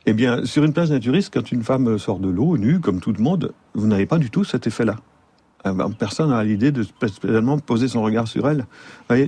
Eh 0.06 0.12
bien, 0.12 0.44
sur 0.44 0.64
une 0.64 0.72
plage 0.72 0.90
naturiste, 0.90 1.32
quand 1.32 1.52
une 1.52 1.62
femme 1.62 1.98
sort 1.98 2.18
de 2.18 2.28
l'eau, 2.28 2.56
nue, 2.56 2.80
comme 2.80 3.00
tout 3.00 3.12
le 3.12 3.22
monde, 3.22 3.52
vous 3.74 3.86
n'avez 3.86 4.06
pas 4.06 4.18
du 4.18 4.30
tout 4.30 4.44
cet 4.44 4.66
effet-là. 4.66 4.96
Eh 5.66 5.72
ben, 5.72 5.90
personne 5.90 6.30
n'a 6.30 6.42
l'idée 6.42 6.72
de 6.72 6.82
spécialement 6.82 7.58
poser 7.58 7.86
son 7.86 8.02
regard 8.02 8.26
sur 8.26 8.48
elle. 8.48 8.64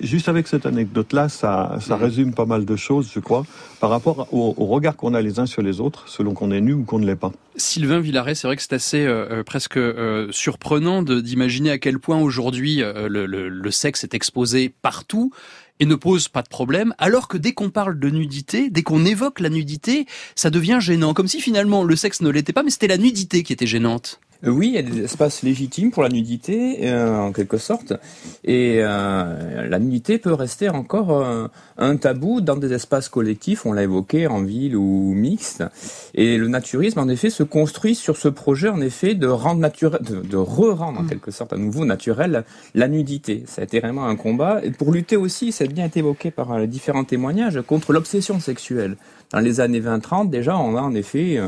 Juste 0.02 0.30
avec 0.30 0.48
cette 0.48 0.64
anecdote-là, 0.64 1.28
ça, 1.28 1.78
résume 1.90 2.32
pas 2.32 2.46
mal 2.46 2.64
de 2.64 2.76
choses, 2.76 3.10
je 3.12 3.20
crois, 3.20 3.44
par 3.80 3.90
rapport 3.90 4.28
au, 4.32 4.52
regard 4.66 4.96
qu'on 4.96 5.12
a 5.12 5.20
les 5.20 5.40
uns 5.40 5.46
sur 5.46 5.60
les 5.60 5.80
autres, 5.80 6.08
selon 6.08 6.32
qu'on 6.32 6.50
est 6.50 6.62
nu 6.62 6.72
ou 6.72 6.84
qu'on 6.84 6.98
ne 6.98 7.06
l'est 7.06 7.16
pas. 7.16 7.32
Sylvain 7.56 8.00
Villaret, 8.00 8.34
c'est 8.34 8.46
vrai 8.46 8.56
que 8.56 8.62
c'est 8.62 8.72
assez 8.72 9.04
euh, 9.04 9.26
euh, 9.30 9.42
presque 9.42 9.76
euh, 9.76 10.28
surprenant 10.30 11.02
d'imaginer 11.02 11.70
à 11.70 11.76
quel 11.76 11.98
point 11.98 12.18
aujourd'hui 12.18 12.82
le 12.82 13.70
sexe 13.70 14.04
est 14.04 14.14
exposé 14.14 14.72
partout 14.80 15.32
et 15.82 15.84
ne 15.84 15.96
pose 15.96 16.28
pas 16.28 16.42
de 16.42 16.48
problème, 16.48 16.94
alors 16.98 17.26
que 17.26 17.36
dès 17.36 17.54
qu'on 17.54 17.70
parle 17.70 17.98
de 17.98 18.08
nudité, 18.08 18.70
dès 18.70 18.84
qu'on 18.84 19.04
évoque 19.04 19.40
la 19.40 19.48
nudité, 19.48 20.06
ça 20.36 20.48
devient 20.48 20.78
gênant, 20.80 21.12
comme 21.12 21.26
si 21.26 21.40
finalement 21.40 21.82
le 21.82 21.96
sexe 21.96 22.20
ne 22.20 22.30
l'était 22.30 22.52
pas, 22.52 22.62
mais 22.62 22.70
c'était 22.70 22.86
la 22.86 22.98
nudité 22.98 23.42
qui 23.42 23.52
était 23.52 23.66
gênante. 23.66 24.20
Euh, 24.44 24.50
oui, 24.50 24.68
il 24.68 24.74
y 24.74 24.78
a 24.78 24.82
des 24.82 25.02
espaces 25.02 25.42
légitimes 25.42 25.90
pour 25.90 26.02
la 26.02 26.08
nudité, 26.08 26.88
euh, 26.88 27.16
en 27.16 27.32
quelque 27.32 27.58
sorte, 27.58 27.92
et 28.44 28.78
euh, 28.80 29.68
la 29.68 29.78
nudité 29.78 30.18
peut 30.18 30.32
rester 30.32 30.68
encore 30.68 31.12
un 31.78 31.96
tabou 31.96 32.40
dans 32.40 32.56
des 32.56 32.72
espaces 32.72 33.08
collectifs, 33.08 33.66
on 33.66 33.72
l'a 33.72 33.82
évoqué, 33.84 34.26
en 34.26 34.42
ville 34.42 34.76
ou 34.76 35.12
mixte. 35.14 35.64
Et 36.14 36.36
le 36.38 36.48
naturisme, 36.48 36.98
en 36.98 37.08
effet, 37.08 37.30
se 37.30 37.42
construit 37.42 37.94
sur 37.94 38.16
ce 38.16 38.28
projet, 38.28 38.68
en 38.68 38.80
effet, 38.80 39.14
de 39.14 39.26
rendre 39.26 39.60
naturel, 39.60 40.00
de, 40.02 40.36
re-rendre 40.36 41.00
en 41.00 41.02
mm. 41.04 41.08
quelque 41.08 41.30
sorte 41.30 41.52
à 41.52 41.56
nouveau 41.56 41.84
naturel 41.84 42.44
la 42.74 42.88
nudité. 42.88 43.44
Ça 43.46 43.62
a 43.62 43.64
été 43.64 43.80
vraiment 43.80 44.06
un 44.06 44.16
combat. 44.16 44.60
Et 44.64 44.70
pour 44.70 44.92
lutter 44.92 45.16
aussi, 45.16 45.52
ça 45.52 45.64
a 45.64 45.66
bien 45.66 45.86
été 45.86 46.00
évoqué 46.00 46.30
par 46.30 46.58
les 46.58 46.66
différents 46.66 47.04
témoignages, 47.04 47.60
contre 47.62 47.92
l'obsession 47.92 48.40
sexuelle. 48.40 48.96
Dans 49.30 49.40
les 49.40 49.60
années 49.60 49.80
20-30, 49.80 50.30
déjà, 50.30 50.58
on 50.58 50.76
a 50.76 50.80
en 50.80 50.94
effet 50.94 51.40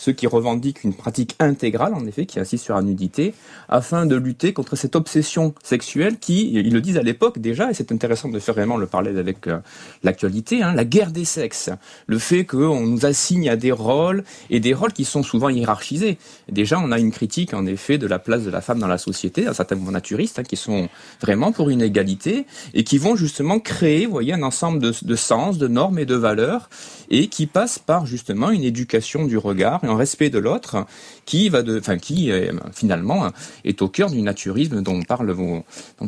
ceux 0.00 0.12
qui 0.12 0.26
revendiquent 0.26 0.82
une 0.82 0.94
pratique 0.94 1.36
intégrale, 1.40 1.92
en 1.92 2.06
effet, 2.06 2.24
qui 2.24 2.40
insiste 2.40 2.64
sur 2.64 2.74
la 2.74 2.80
nudité, 2.80 3.34
afin 3.68 4.06
de 4.06 4.16
lutter 4.16 4.54
contre 4.54 4.74
cette 4.74 4.96
obsession 4.96 5.54
sexuelle 5.62 6.18
qui, 6.18 6.52
ils 6.54 6.72
le 6.72 6.80
disent 6.80 6.96
à 6.96 7.02
l'époque 7.02 7.38
déjà, 7.38 7.70
et 7.70 7.74
c'est 7.74 7.92
intéressant 7.92 8.30
de 8.30 8.38
faire 8.38 8.54
vraiment 8.54 8.78
le 8.78 8.86
parler 8.86 9.18
avec 9.18 9.46
euh, 9.46 9.58
l'actualité, 10.02 10.62
hein, 10.62 10.72
la 10.72 10.86
guerre 10.86 11.10
des 11.10 11.26
sexes, 11.26 11.68
le 12.06 12.18
fait 12.18 12.46
qu'on 12.46 12.80
nous 12.80 13.04
assigne 13.04 13.50
à 13.50 13.56
des 13.56 13.72
rôles, 13.72 14.24
et 14.48 14.58
des 14.58 14.72
rôles 14.72 14.94
qui 14.94 15.04
sont 15.04 15.22
souvent 15.22 15.50
hiérarchisés. 15.50 16.16
Déjà, 16.50 16.80
on 16.82 16.92
a 16.92 16.98
une 16.98 17.10
critique, 17.10 17.52
en 17.52 17.66
effet, 17.66 17.98
de 17.98 18.06
la 18.06 18.18
place 18.18 18.44
de 18.44 18.50
la 18.50 18.62
femme 18.62 18.78
dans 18.78 18.88
la 18.88 18.96
société, 18.96 19.48
un 19.48 19.52
certain 19.52 19.76
nombre 19.76 19.92
naturistes, 19.92 20.38
hein, 20.38 20.44
qui 20.44 20.56
sont 20.56 20.88
vraiment 21.20 21.52
pour 21.52 21.68
une 21.68 21.82
égalité, 21.82 22.46
et 22.72 22.84
qui 22.84 22.96
vont 22.96 23.16
justement 23.16 23.60
créer, 23.60 24.06
vous 24.06 24.12
voyez, 24.12 24.32
un 24.32 24.42
ensemble 24.44 24.78
de, 24.78 24.94
de 25.02 25.16
sens, 25.16 25.58
de 25.58 25.68
normes 25.68 25.98
et 25.98 26.06
de 26.06 26.14
valeurs, 26.14 26.70
et 27.10 27.26
qui 27.26 27.46
passent 27.46 27.78
par 27.78 28.06
justement 28.06 28.50
une 28.50 28.64
éducation 28.64 29.26
du 29.26 29.36
regard, 29.36 29.80
un 29.90 29.96
respect 29.96 30.30
de 30.30 30.38
l'autre 30.38 30.86
qui 31.24 31.48
va 31.48 31.62
de, 31.62 31.78
enfin 31.78 31.98
qui 31.98 32.30
euh, 32.30 32.52
finalement 32.72 33.30
est 33.64 33.82
au 33.82 33.88
cœur 33.88 34.10
du 34.10 34.22
naturisme 34.22 34.82
dont 34.82 35.02
parlent 35.02 35.32
vos, 35.32 35.64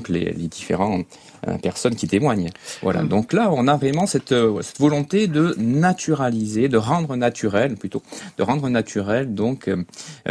les, 0.09 0.33
différentes 0.33 1.07
euh, 1.49 1.59
personnes 1.59 1.95
qui 1.95 2.07
témoignent. 2.09 2.51
Voilà. 2.83 3.03
Mm. 3.03 3.09
Donc 3.09 3.33
là, 3.33 3.51
on 3.53 3.69
a 3.69 3.77
vraiment 3.77 4.07
cette, 4.07 4.33
euh, 4.33 4.61
cette, 4.63 4.79
volonté 4.79 5.27
de 5.27 5.55
naturaliser, 5.59 6.69
de 6.69 6.77
rendre 6.77 7.17
naturel 7.17 7.77
plutôt, 7.77 8.03
de 8.39 8.43
rendre 8.43 8.69
naturel 8.69 9.35
donc 9.35 9.71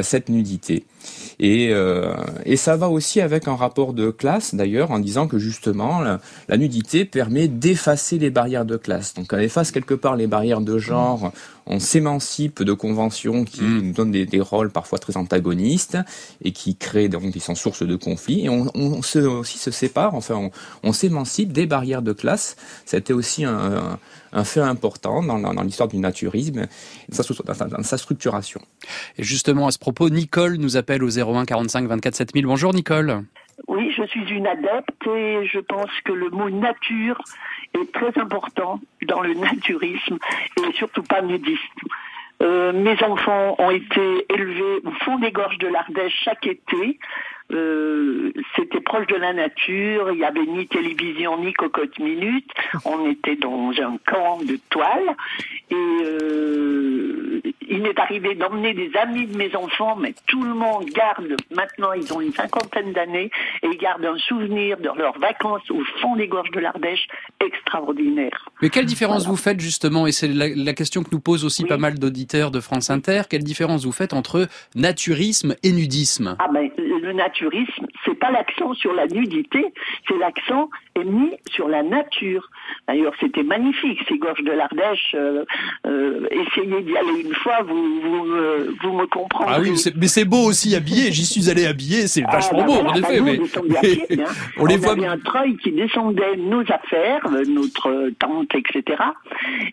cette 0.02 0.30
nudité. 0.30 0.86
Et, 1.39 1.71
et 2.45 2.56
ça 2.56 2.76
va 2.76 2.89
aussi 2.89 3.21
avec 3.21 3.47
un 3.47 3.56
rapport 3.56 3.93
de 3.93 4.12
classe 4.12 4.54
d'ailleurs 4.54 4.91
en 4.91 5.00
disant 5.00 5.28
que 5.28 5.39
justement 5.39 6.02
la, 6.02 6.19
la 6.47 6.58
nudité 6.58 7.06
permet 7.06 7.47
d'effacer 7.47 8.19
les 8.19 8.30
barrières 8.30 8.65
de 8.65 8.78
classe. 8.78 9.13
Donc 9.13 9.32
on 9.34 9.38
efface 9.38 9.71
quelque 9.71 9.93
part 9.93 10.15
les 10.15 10.28
barrières 10.28 10.62
de 10.62 10.78
genre 10.78 11.32
on 11.65 11.80
s'émancipe 11.80 12.63
de 12.63 12.74
conventions 12.74 13.45
qui 13.45 13.62
mm. 13.62 13.82
nous 13.82 13.93
donnent 13.93 14.12
des, 14.12 14.41
rôles 14.41 14.71
parfois 14.71 15.00
très 15.00 15.17
antagonistes 15.17 15.97
et 16.43 16.52
qui 16.52 16.76
créent 16.76 17.10
donc 17.10 17.32
qui 17.32 17.39
sont 17.39 17.56
sources 17.56 17.84
de 17.84 17.95
conflits. 17.95 18.45
Et 18.45 18.50
on, 18.50 19.02
se, 19.02 19.19
aussi 19.19 19.58
se 19.58 19.71
sépare, 19.71 20.15
enfin 20.15 20.50
on, 20.84 20.93
s'émancipe 21.01 21.51
des 21.51 21.65
barrières 21.65 22.01
de 22.01 22.13
classe. 22.13 22.55
C'était 22.85 23.13
aussi 23.13 23.43
un, 23.43 23.97
fait 24.43 24.61
important 24.61 25.23
dans, 25.23 25.63
l'histoire 25.63 25.89
du 25.89 25.97
naturisme, 25.97 26.67
dans 27.09 27.83
sa, 27.83 27.97
structuration. 27.97 28.61
Et 29.17 29.23
justement, 29.23 29.67
à 29.67 29.71
ce 29.71 29.79
propos, 29.79 30.09
Nicole 30.09 30.57
nous 30.57 30.77
appelle 30.77 31.03
au 31.03 31.09
01 31.09 31.45
45 31.45 31.87
24 31.87 32.15
7000. 32.15 32.45
Bonjour 32.45 32.73
Nicole. 32.73 33.23
Oui, 33.67 33.91
je 33.95 34.03
suis 34.03 34.27
une 34.29 34.47
adepte 34.47 35.07
et 35.07 35.47
je 35.47 35.59
pense 35.59 35.91
que 36.05 36.13
le 36.13 36.29
mot 36.29 36.49
nature 36.49 37.19
est 37.73 37.91
très 37.91 38.19
important 38.19 38.79
dans 39.07 39.21
le 39.21 39.33
naturisme 39.33 40.17
et 40.57 40.73
surtout 40.73 41.03
pas 41.03 41.21
nudiste. 41.21 41.59
Euh, 42.41 42.73
mes 42.73 43.01
enfants 43.03 43.55
ont 43.59 43.69
été 43.69 44.25
élevés 44.29 44.81
au 44.83 44.91
fond 45.03 45.19
des 45.19 45.31
gorges 45.31 45.59
de 45.59 45.67
l'Ardèche 45.67 46.13
chaque 46.23 46.47
été. 46.47 46.99
Euh, 47.51 48.32
c'était 48.56 48.80
proche 48.82 49.08
de 49.08 49.15
la 49.15 49.34
nature, 49.34 50.12
il 50.12 50.17
n'y 50.17 50.23
avait 50.23 50.45
ni 50.45 50.67
télévision 50.67 51.38
ni 51.41 51.54
cocotte 51.54 51.99
minute, 51.99 52.49
on 52.86 53.10
était 53.10 53.36
dans 53.36 53.71
un 53.71 53.97
camp 54.06 54.39
de 54.43 54.58
toile. 54.69 55.15
Et 55.69 55.75
euh, 55.75 57.41
il 57.71 57.82
m'est 57.82 57.97
arrivé 57.99 58.36
d'emmener 58.36 58.73
des 58.73 58.91
amis 58.97 59.27
de 59.27 59.38
mes 59.38 59.56
enfants, 59.56 59.95
mais 59.95 60.13
tout 60.27 60.43
le 60.43 60.54
monde 60.54 60.86
garde, 60.93 61.36
maintenant 61.56 61.93
ils 61.93 62.13
ont 62.13 62.21
une 62.21 62.34
cinquantaine 62.34 62.91
d'années, 62.91 63.32
et 63.63 63.67
ils 63.67 63.77
gardent 63.77 64.06
un 64.06 64.17
souvenir 64.17 64.77
de 64.77 64.89
leurs 64.97 65.17
vacances 65.19 65.69
au 65.71 65.82
fond 66.01 66.15
des 66.15 66.27
gorges 66.27 66.51
de 66.51 66.60
l'Ardèche 66.60 67.08
extraordinaire. 67.39 68.49
Mais 68.62 68.69
quelle 68.69 68.86
différence 68.86 69.25
vous 69.25 69.38
faites 69.38 69.60
justement, 69.60 70.06
et 70.06 70.12
c'est 70.12 70.27
la, 70.27 70.73
question 70.73 71.04
que 71.04 71.10
nous 71.12 71.19
posent 71.19 71.45
aussi 71.45 71.65
pas 71.65 71.77
mal 71.77 71.97
d'auditeurs 71.97 72.51
de 72.51 72.60
France 72.60 72.89
Inter, 72.89 73.23
quelle 73.30 73.43
différence 73.43 73.86
vous 73.86 73.91
faites 73.91 74.13
entre 74.13 74.47
naturisme 74.75 75.56
et 75.63 75.71
nudisme? 75.71 76.36
Ah 76.39 76.47
ben, 76.54 76.69
le 77.01 77.13
naturisme, 77.13 77.87
c'est 78.05 78.17
pas 78.17 78.31
l'accent 78.31 78.73
sur 78.73 78.93
la 78.93 79.07
nudité, 79.07 79.73
c'est 80.07 80.17
l'accent 80.17 80.69
mis 81.03 81.37
sur 81.49 81.67
la 81.67 81.83
nature. 81.83 82.49
D'ailleurs, 82.88 83.13
c'était 83.19 83.43
magnifique, 83.43 83.99
ces 84.07 84.17
gorges 84.17 84.43
de 84.43 84.51
l'Ardèche. 84.51 85.15
Euh, 85.15 85.45
euh, 85.86 86.27
essayez 86.31 86.81
d'y 86.81 86.97
aller 86.97 87.21
une 87.23 87.34
fois, 87.36 87.62
vous, 87.63 88.01
vous, 88.01 88.25
euh, 88.34 88.73
vous 88.81 88.93
me 88.93 89.05
comprendrez. 89.05 89.53
Ah 89.55 89.62
oui, 89.62 89.73
mais 89.95 90.07
c'est 90.07 90.25
beau 90.25 90.49
aussi 90.49 90.75
habillé. 90.75 91.12
J'y 91.12 91.25
suis 91.25 91.49
allé 91.49 91.65
habillé, 91.65 92.07
c'est 92.07 92.23
ah, 92.27 92.31
vachement 92.31 92.63
beau, 92.63 92.73
en 92.73 92.93
effet. 92.95 93.21
mais, 93.21 93.39
hein. 94.19 94.23
on, 94.57 94.65
les 94.65 94.77
voit. 94.77 94.93
avait 94.93 95.07
un 95.07 95.19
treuil 95.19 95.57
qui 95.57 95.71
descendait 95.71 96.38
nos 96.38 96.62
affaires, 96.62 97.27
notre 97.47 98.10
tente, 98.19 98.53
etc. 98.55 99.01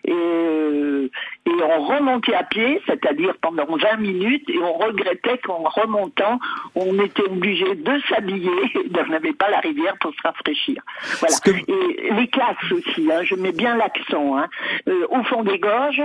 Et, 0.05 0.11
et 0.11 1.63
on 1.63 1.81
remontait 1.85 2.35
à 2.35 2.43
pied, 2.43 2.81
c'est-à-dire 2.85 3.33
pendant 3.41 3.65
20 3.65 3.97
minutes, 3.97 4.49
et 4.49 4.59
on 4.59 4.73
regrettait 4.73 5.37
qu'en 5.39 5.63
remontant, 5.63 6.39
on 6.75 6.99
était 6.99 7.23
obligé 7.23 7.75
de 7.75 7.99
s'habiller, 8.09 8.49
on 8.99 9.11
n'avait 9.11 9.33
pas 9.33 9.49
la 9.49 9.59
rivière 9.59 9.95
pour 9.99 10.11
se 10.13 10.21
rafraîchir. 10.23 10.81
Voilà. 11.19 11.35
Et 11.67 12.13
les 12.13 12.27
classes 12.27 12.71
aussi, 12.71 12.88
hein, 12.97 13.23
je 13.23 13.35
mets 13.35 13.51
bien 13.51 13.75
l'accent. 13.75 14.37
Hein. 14.37 14.47
Euh, 14.87 15.07
au 15.09 15.23
fond 15.23 15.43
des 15.43 15.59
gorges, 15.59 16.01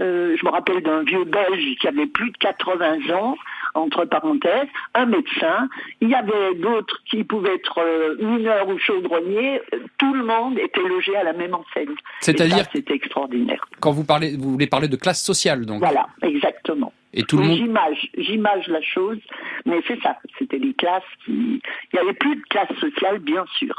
euh, 0.00 0.36
je 0.38 0.46
me 0.46 0.50
rappelle 0.50 0.82
d'un 0.82 1.02
vieux 1.02 1.24
Belge 1.24 1.76
qui 1.80 1.88
avait 1.88 2.06
plus 2.06 2.30
de 2.30 2.36
80 2.38 3.14
ans, 3.14 3.36
entre 3.74 4.04
parenthèses, 4.04 4.68
un 4.94 5.06
médecin. 5.06 5.68
Il 6.00 6.08
y 6.08 6.14
avait 6.14 6.54
d'autres 6.56 7.02
qui 7.10 7.24
pouvaient 7.24 7.54
être 7.54 7.78
euh, 7.78 8.16
mineurs 8.20 8.68
ou 8.68 8.78
chaudronniers. 8.78 9.60
Tout 9.98 10.14
le 10.14 10.24
monde 10.24 10.58
était 10.58 10.82
logé 10.82 11.16
à 11.16 11.24
la 11.24 11.32
même 11.32 11.54
enseigne. 11.54 11.94
C'est-à-dire, 12.20 12.64
c'était 12.72 12.94
extraordinaire. 12.94 13.64
Quand 13.80 13.92
vous 13.92 14.04
parlez, 14.04 14.36
vous 14.36 14.52
voulez 14.52 14.66
parler 14.66 14.88
de 14.88 14.96
classe 14.96 15.22
sociale, 15.22 15.66
donc. 15.66 15.80
Voilà, 15.80 16.06
exactement. 16.22 16.92
Et 17.14 17.22
tout 17.22 17.38
le 17.38 17.44
monde. 17.44 17.56
J'image, 17.56 18.10
j'image 18.18 18.68
la 18.68 18.82
chose, 18.82 19.18
mais 19.64 19.80
c'est 19.86 20.00
ça. 20.02 20.18
C'était 20.38 20.58
des 20.58 20.74
classes 20.74 21.02
qui. 21.24 21.32
Il 21.32 21.94
n'y 21.94 21.98
avait 22.00 22.12
plus 22.12 22.36
de 22.36 22.42
classe 22.50 22.72
sociale, 22.78 23.18
bien 23.18 23.44
sûr. 23.58 23.74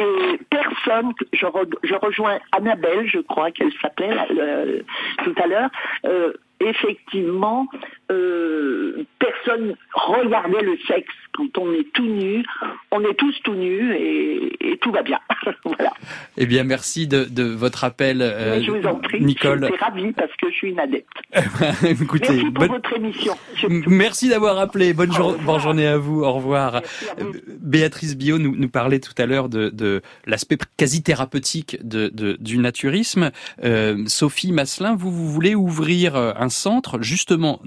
Et 0.00 0.40
personne, 0.48 1.12
je, 1.34 1.46
je 1.82 1.94
rejoins 1.94 2.38
Annabelle, 2.52 3.06
je 3.06 3.18
crois 3.18 3.50
qu'elle 3.50 3.72
s'appelait 3.82 4.16
tout 5.24 5.34
à 5.36 5.46
l'heure, 5.46 5.70
euh, 6.06 6.32
effectivement, 6.60 7.66
euh, 8.10 9.04
personne 9.18 9.76
regardait 9.94 10.62
le 10.62 10.76
sexe. 10.86 11.12
Quand 11.32 11.58
on 11.58 11.72
est 11.72 11.86
tout 11.92 12.06
nu, 12.06 12.44
on 12.90 13.00
est 13.02 13.14
tous 13.14 13.34
tout 13.44 13.54
nus 13.54 13.94
et, 13.94 14.78
tout 14.82 14.90
va 14.90 15.02
bien. 15.02 15.18
voilà. 15.64 15.92
Eh 16.36 16.46
bien, 16.46 16.64
merci 16.64 17.06
de, 17.06 17.42
votre 17.42 17.84
appel, 17.84 18.22
euh, 18.22 18.60
je 18.62 18.70
vous 18.70 18.86
en 18.86 18.96
prie. 18.96 19.22
Nicole. 19.22 19.60
Je 19.62 19.66
suis 19.66 19.84
ravie 19.84 20.12
parce 20.12 20.32
que 20.36 20.50
je 20.50 20.54
suis 20.54 20.70
une 20.70 20.80
adepte. 20.80 21.06
Écoutez, 21.84 22.32
merci 22.32 22.50
pour 22.50 22.66
votre 22.66 22.96
émission. 22.96 23.34
Merci 23.68 24.28
d'avoir 24.28 24.58
appelé. 24.58 24.92
Bonne, 24.92 25.12
journée 25.12 25.86
à 25.86 25.98
vous. 25.98 26.22
Au 26.22 26.32
revoir. 26.32 26.82
Béatrice 27.60 28.16
Bio 28.16 28.38
nous, 28.38 28.56
nous 28.56 28.68
parlait 28.68 29.00
tout 29.00 29.14
à 29.18 29.26
l'heure 29.26 29.48
de, 29.48 30.02
l'aspect 30.26 30.58
quasi 30.76 31.02
thérapeutique 31.02 31.78
de, 31.82 32.36
du 32.40 32.58
naturisme. 32.58 33.30
Euh, 33.62 34.04
Sophie 34.06 34.52
Masselin, 34.52 34.96
vous, 34.96 35.12
vous 35.12 35.28
voulez 35.28 35.54
ouvrir 35.54 36.16
un 36.16 36.48
centre 36.48 37.00
justement 37.02 37.60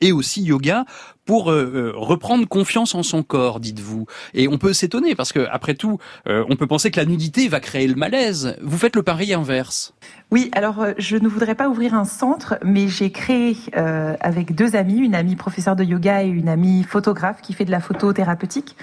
et 0.00 0.12
aussi 0.12 0.42
yoga 0.42 0.84
pour 1.24 1.50
euh, 1.50 1.72
euh, 1.74 1.92
reprendre 1.94 2.46
confiance 2.46 2.94
en 2.94 3.02
son 3.02 3.22
corps, 3.22 3.60
dites-vous. 3.60 4.06
Et 4.34 4.48
on 4.48 4.58
peut 4.58 4.72
s'étonner 4.72 5.14
parce 5.14 5.32
que 5.32 5.46
après 5.50 5.74
tout, 5.74 5.98
euh, 6.26 6.44
on 6.48 6.56
peut 6.56 6.66
penser 6.66 6.90
que 6.90 7.00
la 7.00 7.06
nudité 7.06 7.48
va 7.48 7.60
créer 7.60 7.86
le 7.86 7.94
malaise. 7.94 8.56
Vous 8.62 8.76
faites 8.76 8.96
le 8.96 9.02
pari 9.02 9.32
inverse. 9.32 9.94
Oui, 10.30 10.50
alors 10.52 10.86
je 10.98 11.16
ne 11.16 11.28
voudrais 11.28 11.54
pas 11.54 11.68
ouvrir 11.68 11.94
un 11.94 12.04
centre, 12.04 12.58
mais 12.64 12.88
j'ai 12.88 13.10
créé 13.12 13.56
avec 13.74 14.54
deux 14.54 14.74
amis, 14.74 14.98
une 14.98 15.14
amie 15.14 15.36
professeure 15.36 15.76
de 15.76 15.84
yoga 15.84 16.24
et 16.24 16.28
une 16.28 16.48
amie 16.48 16.82
photographe 16.82 17.40
qui 17.40 17.52
fait 17.52 17.64
de 17.64 17.70
la 17.70 17.78
photo 17.78 18.12
thérapeutique, 18.12 18.76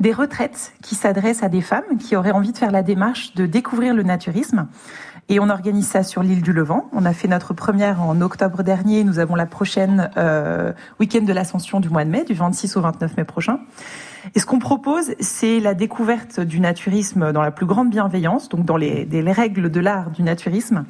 des 0.00 0.12
retraites 0.12 0.72
qui 0.82 0.96
s'adressent 0.96 1.44
à 1.44 1.48
des 1.48 1.60
femmes 1.60 1.98
qui 2.00 2.16
auraient 2.16 2.32
envie 2.32 2.52
de 2.52 2.58
faire 2.58 2.72
la 2.72 2.82
démarche 2.82 3.34
de 3.34 3.46
découvrir 3.46 3.94
le 3.94 4.02
naturisme 4.02 4.66
et 5.28 5.40
on 5.40 5.48
organise 5.48 5.88
ça 5.88 6.02
sur 6.02 6.22
l'île 6.22 6.42
du 6.42 6.52
Levant. 6.52 6.88
On 6.92 7.04
a 7.04 7.12
fait 7.12 7.28
notre 7.28 7.52
première 7.52 8.00
en 8.00 8.20
octobre 8.20 8.62
dernier. 8.62 9.02
Nous 9.04 9.18
avons 9.18 9.34
la 9.34 9.46
prochaine 9.46 10.10
euh, 10.16 10.72
week-end 11.00 11.22
de 11.22 11.32
l'Ascension 11.32 11.80
du 11.80 11.88
mois 11.88 12.04
de 12.04 12.10
mai, 12.10 12.24
du 12.24 12.34
26 12.34 12.76
au 12.76 12.80
29 12.80 13.16
mai 13.16 13.24
prochain. 13.24 13.58
Et 14.34 14.40
ce 14.40 14.46
qu'on 14.46 14.58
propose, 14.58 15.14
c'est 15.20 15.60
la 15.60 15.74
découverte 15.74 16.40
du 16.40 16.60
naturisme 16.60 17.32
dans 17.32 17.42
la 17.42 17.50
plus 17.50 17.66
grande 17.66 17.90
bienveillance, 17.90 18.48
donc 18.48 18.64
dans 18.64 18.76
les, 18.76 19.04
les 19.04 19.32
règles 19.32 19.70
de 19.70 19.80
l'art 19.80 20.10
du 20.10 20.22
naturisme, 20.22 20.84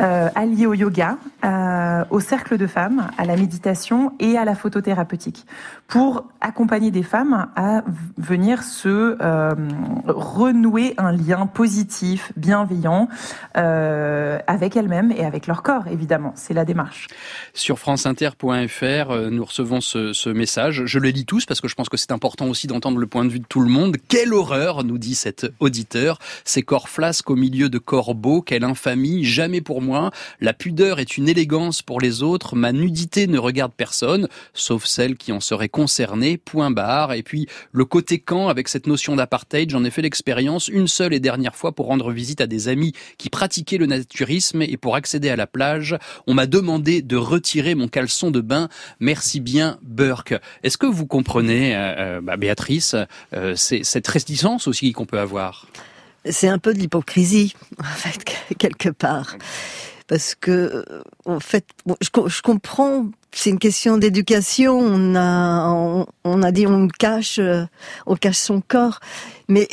euh, 0.00 0.28
allié 0.34 0.66
au 0.66 0.74
yoga, 0.74 1.16
euh, 1.44 2.04
au 2.10 2.20
cercle 2.20 2.58
de 2.58 2.66
femmes, 2.66 3.08
à 3.18 3.24
la 3.24 3.36
méditation 3.36 4.12
et 4.18 4.36
à 4.36 4.44
la 4.44 4.54
photothérapeutique, 4.54 5.46
pour 5.88 6.24
accompagner 6.40 6.90
des 6.90 7.02
femmes 7.02 7.48
à 7.56 7.82
venir 8.18 8.62
se 8.62 9.16
euh, 9.20 9.54
renouer 10.06 10.94
un 10.98 11.12
lien 11.12 11.46
positif, 11.46 12.32
bienveillant 12.36 13.08
euh, 13.56 14.38
avec 14.46 14.76
elles-mêmes 14.76 15.12
et 15.12 15.24
avec 15.24 15.46
leur 15.46 15.62
corps, 15.62 15.86
évidemment. 15.88 16.32
C'est 16.34 16.54
la 16.54 16.64
démarche. 16.64 17.08
Sur 17.52 17.78
franceinter.fr, 17.78 19.30
nous 19.30 19.44
recevons 19.44 19.80
ce, 19.80 20.12
ce 20.12 20.30
message. 20.30 20.84
Je 20.86 20.98
le 20.98 21.08
lis 21.08 21.24
tous 21.24 21.46
parce 21.46 21.60
que 21.60 21.68
je 21.68 21.74
pense 21.74 21.88
que 21.88 21.96
c'est 21.96 22.12
important 22.12 22.46
aussi 22.46 22.66
entendre 22.74 22.98
le 22.98 23.06
point 23.06 23.24
de 23.24 23.30
vue 23.30 23.40
de 23.40 23.46
tout 23.48 23.60
le 23.60 23.70
monde. 23.70 23.96
Quelle 24.08 24.34
horreur, 24.34 24.84
nous 24.84 24.98
dit 24.98 25.14
cet 25.14 25.46
auditeur. 25.60 26.18
Ces 26.44 26.62
corps 26.62 26.88
flasques 26.88 27.30
au 27.30 27.36
milieu 27.36 27.68
de 27.68 27.78
corps 27.78 28.14
beaux, 28.14 28.42
quelle 28.42 28.64
infamie, 28.64 29.24
jamais 29.24 29.60
pour 29.60 29.80
moi. 29.80 30.10
La 30.40 30.52
pudeur 30.52 30.98
est 30.98 31.16
une 31.16 31.28
élégance 31.28 31.82
pour 31.82 32.00
les 32.00 32.22
autres. 32.22 32.56
Ma 32.56 32.72
nudité 32.72 33.26
ne 33.26 33.38
regarde 33.38 33.72
personne, 33.76 34.28
sauf 34.52 34.84
celle 34.84 35.16
qui 35.16 35.32
en 35.32 35.40
serait 35.40 35.68
concernée. 35.68 36.36
Point 36.36 36.70
barre. 36.70 37.12
Et 37.12 37.22
puis, 37.22 37.46
le 37.72 37.84
côté 37.84 38.18
camp 38.18 38.48
avec 38.48 38.68
cette 38.68 38.86
notion 38.86 39.16
d'apartheid, 39.16 39.70
j'en 39.70 39.84
ai 39.84 39.90
fait 39.90 40.02
l'expérience 40.02 40.68
une 40.68 40.88
seule 40.88 41.14
et 41.14 41.20
dernière 41.20 41.56
fois 41.56 41.72
pour 41.72 41.86
rendre 41.86 42.10
visite 42.10 42.40
à 42.40 42.46
des 42.46 42.68
amis 42.68 42.92
qui 43.18 43.30
pratiquaient 43.30 43.78
le 43.78 43.86
naturisme 43.86 44.62
et 44.62 44.76
pour 44.76 44.96
accéder 44.96 45.30
à 45.30 45.36
la 45.36 45.46
plage, 45.46 45.96
on 46.26 46.34
m'a 46.34 46.46
demandé 46.46 47.02
de 47.02 47.16
retirer 47.16 47.74
mon 47.74 47.88
caleçon 47.88 48.30
de 48.30 48.40
bain. 48.40 48.68
Merci 49.00 49.40
bien, 49.40 49.78
Burke. 49.82 50.34
Est-ce 50.62 50.78
que 50.78 50.86
vous 50.86 51.06
comprenez, 51.06 51.76
euh, 51.76 51.94
euh 51.98 52.20
bah, 52.20 52.36
Béatrice 52.36 52.63
euh, 53.34 53.54
c'est 53.56 53.84
cette 53.84 54.08
réticence 54.08 54.66
aussi 54.68 54.92
qu'on 54.92 55.06
peut 55.06 55.18
avoir. 55.18 55.66
C'est 56.30 56.48
un 56.48 56.58
peu 56.58 56.72
de 56.72 56.78
l'hypocrisie, 56.78 57.54
en 57.78 57.84
fait, 57.84 58.24
quelque 58.58 58.88
part. 58.88 59.36
Parce 60.06 60.34
que, 60.34 60.84
euh, 60.90 61.02
en 61.24 61.40
fait, 61.40 61.64
je, 62.00 62.42
comprends, 62.42 63.06
c'est 63.32 63.50
une 63.50 63.58
question 63.58 63.96
d'éducation. 63.96 64.78
On 64.78 65.14
a, 65.14 66.06
on, 66.24 66.42
a 66.42 66.52
dit 66.52 66.66
on 66.66 66.88
cache, 66.88 67.38
euh, 67.38 67.64
on 68.06 68.16
cache 68.16 68.36
son 68.36 68.60
corps. 68.60 69.00
Mais 69.48 69.66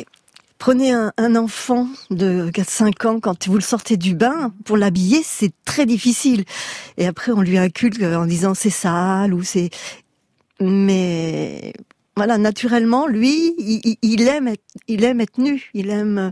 prenez 0.58 0.93
un, 0.93 1.36
enfant 1.36 1.88
de 2.12 2.49
4-5 2.51 3.08
ans, 3.08 3.19
quand 3.19 3.47
vous 3.47 3.56
le 3.56 3.62
sortez 3.62 3.97
du 3.97 4.15
bain, 4.15 4.54
pour 4.63 4.77
l'habiller, 4.77 5.21
c'est 5.23 5.51
très 5.65 5.86
difficile. 5.86 6.45
Et 6.97 7.08
après, 7.08 7.32
on 7.32 7.41
lui 7.41 7.58
inculque 7.58 8.01
en 8.01 8.25
disant 8.25 8.54
c'est 8.54 8.69
sale 8.69 9.34
ou 9.34 9.43
c'est... 9.43 9.69
Mais 10.60 11.73
voilà, 12.17 12.38
naturellement, 12.38 13.08
lui, 13.08 13.56
il, 14.02 14.28
aime, 14.28 14.50
être, 14.50 14.63
il 14.88 15.04
aime 15.04 15.21
être 15.21 15.38
nu, 15.38 15.69
il 15.74 15.89
aime. 15.89 16.32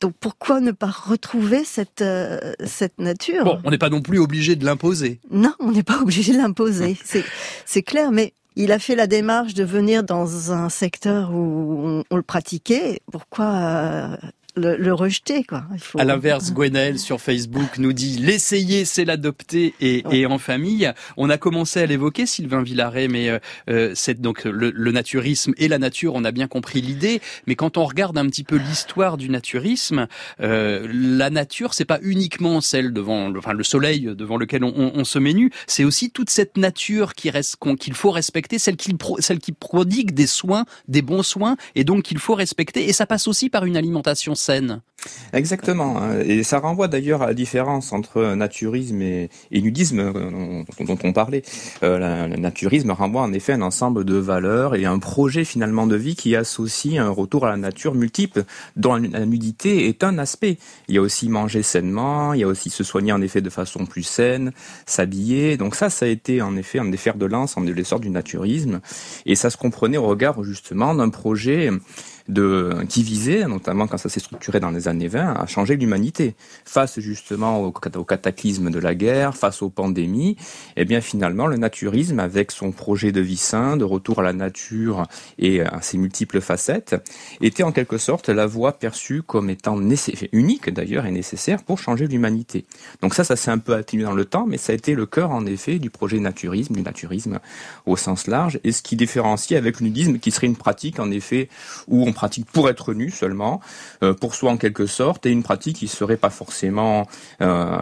Donc 0.00 0.14
pourquoi 0.18 0.60
ne 0.60 0.72
pas 0.72 0.90
retrouver 0.90 1.64
cette 1.64 2.00
euh, 2.00 2.54
cette 2.64 2.98
nature? 2.98 3.44
Bon, 3.44 3.60
on 3.64 3.70
n'est 3.70 3.78
pas 3.78 3.90
non 3.90 4.00
plus 4.00 4.18
obligé 4.18 4.56
de 4.56 4.64
l'imposer. 4.64 5.20
Non, 5.30 5.52
on 5.58 5.72
n'est 5.72 5.82
pas 5.82 5.98
obligé 6.02 6.32
de 6.32 6.38
l'imposer. 6.38 6.96
c'est 7.04 7.24
c'est 7.66 7.82
clair, 7.82 8.10
mais 8.10 8.32
il 8.56 8.72
a 8.72 8.78
fait 8.78 8.96
la 8.96 9.06
démarche 9.06 9.54
de 9.54 9.64
venir 9.64 10.02
dans 10.02 10.52
un 10.52 10.68
secteur 10.68 11.32
où 11.32 12.02
on, 12.10 12.16
le 12.16 12.22
pratiquait. 12.22 13.00
Pourquoi 13.10 13.46
euh, 13.46 14.16
le, 14.60 14.92
rejeter, 14.92 15.44
quoi. 15.44 15.64
Il 15.72 15.80
faut... 15.80 15.98
À 16.00 16.04
l'inverse, 16.04 16.52
Gwenaël 16.52 16.98
sur 16.98 17.20
Facebook 17.20 17.78
nous 17.78 17.92
dit 17.92 18.18
l'essayer, 18.18 18.84
c'est 18.84 19.04
l'adopter 19.04 19.74
et, 19.80 20.04
et, 20.10 20.26
en 20.26 20.38
famille. 20.38 20.92
On 21.16 21.30
a 21.30 21.38
commencé 21.38 21.80
à 21.80 21.86
l'évoquer, 21.86 22.26
Sylvain 22.26 22.62
Villaret, 22.62 23.08
mais 23.08 23.28
euh, 23.28 23.38
euh, 23.68 23.92
c'est 23.94 24.20
donc 24.20 24.44
le, 24.44 24.70
le, 24.70 24.92
naturisme 24.92 25.52
et 25.56 25.68
la 25.68 25.78
nature. 25.78 26.14
On 26.14 26.24
a 26.24 26.32
bien 26.32 26.48
compris 26.48 26.80
l'idée, 26.80 27.20
mais 27.46 27.54
quand 27.54 27.76
on 27.76 27.84
regarde 27.84 28.18
un 28.18 28.26
petit 28.26 28.44
peu 28.44 28.56
l'histoire 28.56 29.16
du 29.16 29.28
naturisme, 29.28 30.06
euh, 30.40 30.86
la 30.92 31.30
nature, 31.30 31.74
c'est 31.74 31.84
pas 31.84 31.98
uniquement 32.02 32.60
celle 32.60 32.92
devant, 32.92 33.34
enfin 33.36 33.52
le 33.52 33.64
soleil 33.64 34.10
devant 34.14 34.36
lequel 34.36 34.64
on, 34.64 34.92
on, 34.94 35.04
se 35.04 35.18
met 35.18 35.32
nu, 35.32 35.50
c'est 35.66 35.84
aussi 35.84 36.10
toute 36.10 36.30
cette 36.30 36.56
nature 36.56 37.14
qui 37.14 37.30
reste 37.30 37.56
qu'il 37.78 37.94
faut 37.94 38.10
respecter, 38.10 38.58
celle 38.58 38.76
qui 38.76 38.96
celle 39.18 39.38
qui 39.38 39.52
prodigue 39.52 40.12
des 40.12 40.26
soins, 40.26 40.64
des 40.88 41.02
bons 41.02 41.22
soins, 41.22 41.56
et 41.74 41.84
donc 41.84 42.04
qu'il 42.04 42.18
faut 42.18 42.34
respecter. 42.34 42.88
Et 42.88 42.92
ça 42.92 43.06
passe 43.06 43.28
aussi 43.28 43.48
par 43.50 43.64
une 43.64 43.76
alimentation 43.76 44.34
Exactement. 45.32 45.96
Hein. 45.98 46.20
Et 46.24 46.42
ça 46.42 46.58
renvoie 46.58 46.88
d'ailleurs 46.88 47.22
à 47.22 47.26
la 47.26 47.34
différence 47.34 47.92
entre 47.92 48.34
naturisme 48.34 49.00
et, 49.00 49.30
nudisme 49.50 50.00
euh, 50.00 50.64
dont, 50.86 50.98
on 51.02 51.12
parlait. 51.12 51.42
Euh, 51.82 52.26
le 52.26 52.36
naturisme 52.36 52.90
renvoie 52.90 53.22
en 53.22 53.32
effet 53.32 53.54
un 53.54 53.62
ensemble 53.62 54.04
de 54.04 54.16
valeurs 54.16 54.74
et 54.74 54.84
un 54.84 54.98
projet 54.98 55.44
finalement 55.44 55.86
de 55.86 55.96
vie 55.96 56.16
qui 56.16 56.36
associe 56.36 57.00
un 57.00 57.08
retour 57.08 57.46
à 57.46 57.50
la 57.50 57.56
nature 57.56 57.94
multiple, 57.94 58.44
dont 58.76 58.96
la 58.96 59.24
nudité 59.24 59.88
est 59.88 60.04
un 60.04 60.18
aspect. 60.18 60.58
Il 60.88 60.94
y 60.94 60.98
a 60.98 61.00
aussi 61.00 61.28
manger 61.28 61.62
sainement, 61.62 62.34
il 62.34 62.40
y 62.40 62.44
a 62.44 62.48
aussi 62.48 62.70
se 62.70 62.84
soigner 62.84 63.12
en 63.12 63.22
effet 63.22 63.40
de 63.40 63.50
façon 63.50 63.86
plus 63.86 64.02
saine, 64.02 64.52
s'habiller. 64.86 65.56
Donc 65.56 65.76
ça, 65.76 65.90
ça 65.90 66.06
a 66.06 66.08
été 66.08 66.42
en 66.42 66.56
effet 66.56 66.78
un 66.78 66.86
des 66.86 66.96
fers 66.96 67.16
de 67.16 67.26
lance 67.26 67.56
en 67.56 67.62
l'essor 67.62 68.00
du 68.00 68.10
naturisme. 68.10 68.80
Et 69.26 69.34
ça 69.34 69.48
se 69.48 69.56
comprenait 69.56 69.96
au 69.96 70.06
regard 70.06 70.42
justement 70.44 70.94
d'un 70.94 71.08
projet 71.08 71.70
de, 72.28 72.70
qui 72.88 73.02
visait, 73.02 73.46
notamment 73.46 73.86
quand 73.86 73.98
ça 73.98 74.08
s'est 74.08 74.20
structuré 74.20 74.60
dans 74.60 74.70
les 74.70 74.88
années 74.88 75.08
20, 75.08 75.34
à 75.34 75.46
changer 75.46 75.76
l'humanité. 75.76 76.34
Face 76.64 77.00
justement 77.00 77.60
au, 77.60 77.72
cataclysme 77.72 78.70
de 78.70 78.78
la 78.78 78.94
guerre, 78.94 79.36
face 79.36 79.62
aux 79.62 79.70
pandémies, 79.70 80.36
et 80.76 80.82
eh 80.82 80.84
bien 80.84 81.00
finalement 81.00 81.46
le 81.46 81.56
naturisme, 81.56 82.20
avec 82.20 82.50
son 82.50 82.72
projet 82.72 83.12
de 83.12 83.20
vie 83.20 83.36
sain, 83.36 83.76
de 83.76 83.84
retour 83.84 84.20
à 84.20 84.22
la 84.22 84.32
nature 84.32 85.06
et 85.38 85.60
à 85.62 85.80
ses 85.82 85.98
multiples 85.98 86.40
facettes, 86.40 86.96
était 87.40 87.62
en 87.62 87.72
quelque 87.72 87.98
sorte 87.98 88.28
la 88.28 88.46
voie 88.46 88.72
perçue 88.72 89.22
comme 89.22 89.50
étant 89.50 89.76
unique 90.32 90.70
d'ailleurs 90.70 91.06
et 91.06 91.10
nécessaire 91.10 91.62
pour 91.62 91.78
changer 91.78 92.06
l'humanité. 92.06 92.64
Donc 93.02 93.14
ça, 93.14 93.24
ça 93.24 93.36
s'est 93.36 93.50
un 93.50 93.58
peu 93.58 93.74
atténué 93.74 94.04
dans 94.04 94.12
le 94.12 94.24
temps, 94.24 94.46
mais 94.46 94.58
ça 94.58 94.72
a 94.72 94.76
été 94.76 94.94
le 94.94 95.06
cœur 95.06 95.30
en 95.30 95.46
effet 95.46 95.78
du 95.78 95.90
projet 95.90 96.18
naturisme, 96.18 96.74
du 96.74 96.82
naturisme 96.82 97.40
au 97.86 97.96
sens 97.96 98.26
large, 98.26 98.60
et 98.64 98.72
ce 98.72 98.82
qui 98.82 98.96
différencie 98.96 99.58
avec 99.58 99.80
le 99.80 99.86
nudisme 99.86 100.18
qui 100.18 100.30
serait 100.30 100.46
une 100.46 100.56
pratique 100.56 101.00
en 101.00 101.10
effet 101.10 101.48
où 101.88 102.09
pratique 102.12 102.46
pour 102.50 102.68
être 102.68 102.94
nu 102.94 103.10
seulement, 103.10 103.60
euh, 104.02 104.14
pour 104.14 104.34
soi 104.34 104.50
en 104.50 104.56
quelque 104.56 104.86
sorte, 104.86 105.26
et 105.26 105.30
une 105.30 105.42
pratique 105.42 105.76
qui 105.76 105.88
serait 105.88 106.16
pas 106.16 106.30
forcément, 106.30 107.06
euh, 107.40 107.78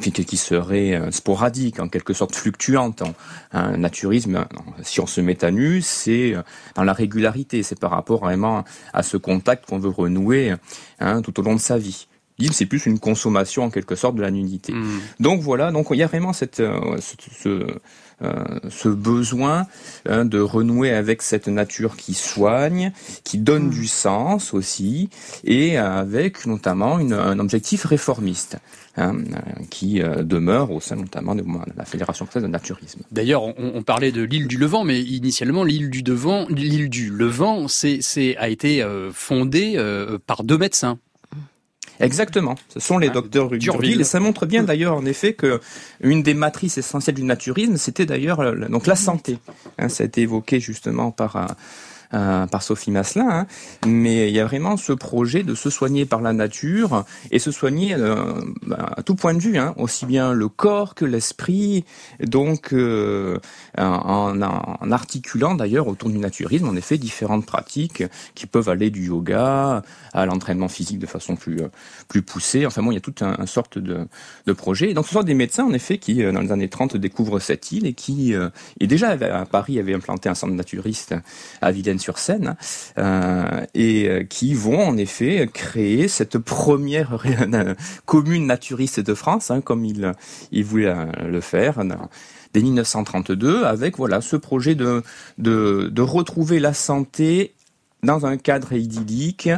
qui 0.00 0.36
serait 0.36 0.94
euh, 0.94 1.10
sporadique, 1.10 1.80
en 1.80 1.88
quelque 1.88 2.14
sorte 2.14 2.34
fluctuante. 2.34 3.02
Un 3.52 3.76
naturisme, 3.76 4.46
si 4.82 5.00
on 5.00 5.06
se 5.06 5.20
met 5.20 5.44
à 5.44 5.50
nu, 5.50 5.82
c'est 5.82 6.34
dans 6.74 6.84
la 6.84 6.92
régularité, 6.92 7.62
c'est 7.62 7.78
par 7.78 7.90
rapport 7.90 8.20
vraiment 8.20 8.64
à 8.92 9.02
ce 9.02 9.16
contact 9.16 9.66
qu'on 9.66 9.78
veut 9.78 9.90
renouer 9.90 10.54
hein, 11.00 11.22
tout 11.22 11.38
au 11.40 11.42
long 11.42 11.54
de 11.54 11.60
sa 11.60 11.78
vie. 11.78 12.06
C'est 12.52 12.66
plus 12.66 12.86
une 12.86 12.98
consommation 12.98 13.64
en 13.64 13.70
quelque 13.70 13.94
sorte 13.94 14.16
de 14.16 14.22
la 14.22 14.30
nudité. 14.30 14.72
Mmh. 14.72 15.00
Donc 15.20 15.40
voilà, 15.40 15.72
donc 15.72 15.88
il 15.90 15.96
y 15.96 16.02
a 16.02 16.06
vraiment 16.06 16.32
cette, 16.32 16.62
ce, 17.00 17.66
euh, 18.22 18.32
ce 18.70 18.88
besoin 18.88 19.66
hein, 20.08 20.24
de 20.24 20.40
renouer 20.40 20.90
avec 20.90 21.20
cette 21.20 21.48
nature 21.48 21.96
qui 21.96 22.14
soigne, 22.14 22.92
qui 23.24 23.36
donne 23.36 23.66
mm. 23.66 23.70
du 23.70 23.86
sens 23.86 24.54
aussi, 24.54 25.10
et 25.44 25.76
avec 25.76 26.46
notamment 26.46 26.98
une, 26.98 27.12
un 27.12 27.38
objectif 27.38 27.84
réformiste. 27.84 28.56
Hein, 28.98 29.14
euh, 29.18 29.62
qui 29.68 30.00
euh, 30.00 30.22
demeure 30.22 30.70
au 30.70 30.80
sein 30.80 30.96
notamment 30.96 31.34
de 31.34 31.44
la 31.76 31.84
Fédération 31.84 32.24
française 32.24 32.44
de 32.44 32.48
naturisme. 32.48 33.02
D'ailleurs, 33.10 33.42
on, 33.42 33.54
on, 33.58 33.82
parlait 33.82 34.10
de 34.10 34.22
l'île 34.22 34.48
du 34.48 34.56
Levant, 34.56 34.84
mais 34.84 35.02
initialement 35.02 35.64
l'île 35.64 35.90
du 35.90 36.00
Levant, 36.00 36.46
l'île 36.48 36.88
du 36.88 37.10
Levant, 37.10 37.68
c'est, 37.68 38.00
a 38.38 38.48
été 38.48 38.82
fondée 39.12 39.76
par 40.26 40.44
deux 40.44 40.56
médecins. 40.56 40.98
Exactement. 42.00 42.54
Ce 42.68 42.80
sont 42.80 42.98
les 42.98 43.10
docteurs 43.10 43.48
d'Urville. 43.50 44.00
Et 44.00 44.04
ça 44.04 44.20
montre 44.20 44.46
bien 44.46 44.62
d'ailleurs, 44.62 44.96
en 44.96 45.06
effet, 45.06 45.32
que 45.32 45.60
une 46.00 46.22
des 46.22 46.34
matrices 46.34 46.78
essentielles 46.78 47.16
du 47.16 47.24
naturisme, 47.24 47.76
c'était 47.76 48.06
d'ailleurs 48.06 48.54
donc 48.68 48.86
la 48.86 48.96
santé. 48.96 49.38
Hein, 49.78 49.88
ça 49.88 50.04
a 50.04 50.06
été 50.06 50.22
évoqué 50.22 50.60
justement 50.60 51.10
par 51.10 51.56
euh, 52.14 52.36
euh, 52.36 52.46
par 52.46 52.62
Sophie 52.62 52.90
Masselin, 52.90 53.28
hein. 53.28 53.46
mais 53.86 54.28
il 54.28 54.34
y 54.34 54.40
a 54.40 54.44
vraiment 54.44 54.76
ce 54.76 54.92
projet 54.92 55.42
de 55.42 55.54
se 55.54 55.70
soigner 55.70 56.06
par 56.06 56.20
la 56.20 56.32
nature 56.32 57.04
et 57.30 57.38
se 57.38 57.50
soigner 57.50 57.94
euh, 57.94 58.40
bah, 58.62 58.90
à 58.96 59.02
tout 59.02 59.14
point 59.14 59.34
de 59.34 59.38
vue, 59.38 59.58
hein, 59.58 59.74
aussi 59.76 60.06
bien 60.06 60.32
le 60.32 60.48
corps 60.48 60.94
que 60.94 61.04
l'esprit, 61.04 61.84
donc 62.20 62.72
euh, 62.72 63.38
en, 63.78 64.40
articulant 64.90 65.54
d'ailleurs 65.54 65.88
autour 65.88 66.08
du 66.10 66.18
naturisme, 66.18 66.68
en 66.68 66.74
effet, 66.76 66.98
différentes 66.98 67.46
pratiques 67.46 68.04
qui 68.34 68.46
peuvent 68.46 68.68
aller 68.68 68.90
du 68.90 69.06
yoga 69.06 69.82
à 70.12 70.26
l'entraînement 70.26 70.68
physique 70.68 70.98
de 70.98 71.06
façon 71.06 71.36
plus 71.36 71.60
plus 72.08 72.22
poussée. 72.22 72.66
Enfin 72.66 72.82
bon, 72.82 72.90
il 72.90 72.94
y 72.94 72.98
a 72.98 73.00
toute 73.00 73.22
un, 73.22 73.46
sorte 73.46 73.78
de, 73.78 74.06
de 74.46 74.52
projet. 74.52 74.90
Et 74.90 74.94
donc 74.94 75.06
ce 75.06 75.12
sont 75.12 75.22
des 75.22 75.34
médecins, 75.34 75.64
en 75.64 75.72
effet, 75.72 75.98
qui 75.98 76.22
dans 76.22 76.40
les 76.40 76.52
années 76.52 76.68
30 76.68 76.96
découvrent 76.96 77.38
cette 77.40 77.72
île 77.72 77.86
et 77.86 77.92
qui, 77.92 78.34
et 78.80 78.86
déjà 78.86 79.10
à 79.10 79.46
Paris, 79.46 79.78
avaient 79.78 79.94
implanté 79.94 80.28
un 80.28 80.34
centre 80.34 80.54
naturiste 80.54 81.14
à 81.60 81.70
Vilaine 81.70 81.95
sur 81.98 82.18
scène 82.18 82.56
euh, 82.98 83.64
et 83.74 84.08
euh, 84.08 84.24
qui 84.24 84.54
vont 84.54 84.80
en 84.80 84.96
effet 84.96 85.48
créer 85.52 86.08
cette 86.08 86.38
première 86.38 87.18
commune 88.06 88.46
naturiste 88.46 89.00
de 89.00 89.14
France, 89.14 89.50
hein, 89.50 89.60
comme 89.60 89.84
il, 89.84 90.12
il 90.52 90.64
voulait 90.64 90.94
le 91.26 91.40
faire 91.40 91.82
dès 92.52 92.62
1932, 92.62 93.64
avec 93.64 93.96
voilà 93.96 94.20
ce 94.20 94.36
projet 94.36 94.74
de, 94.74 95.02
de, 95.38 96.00
retrouver 96.00 96.58
la 96.58 96.72
santé 96.72 97.54
dans 98.02 98.26
un 98.26 98.36
cadre 98.36 98.72
idyllique 98.72 99.50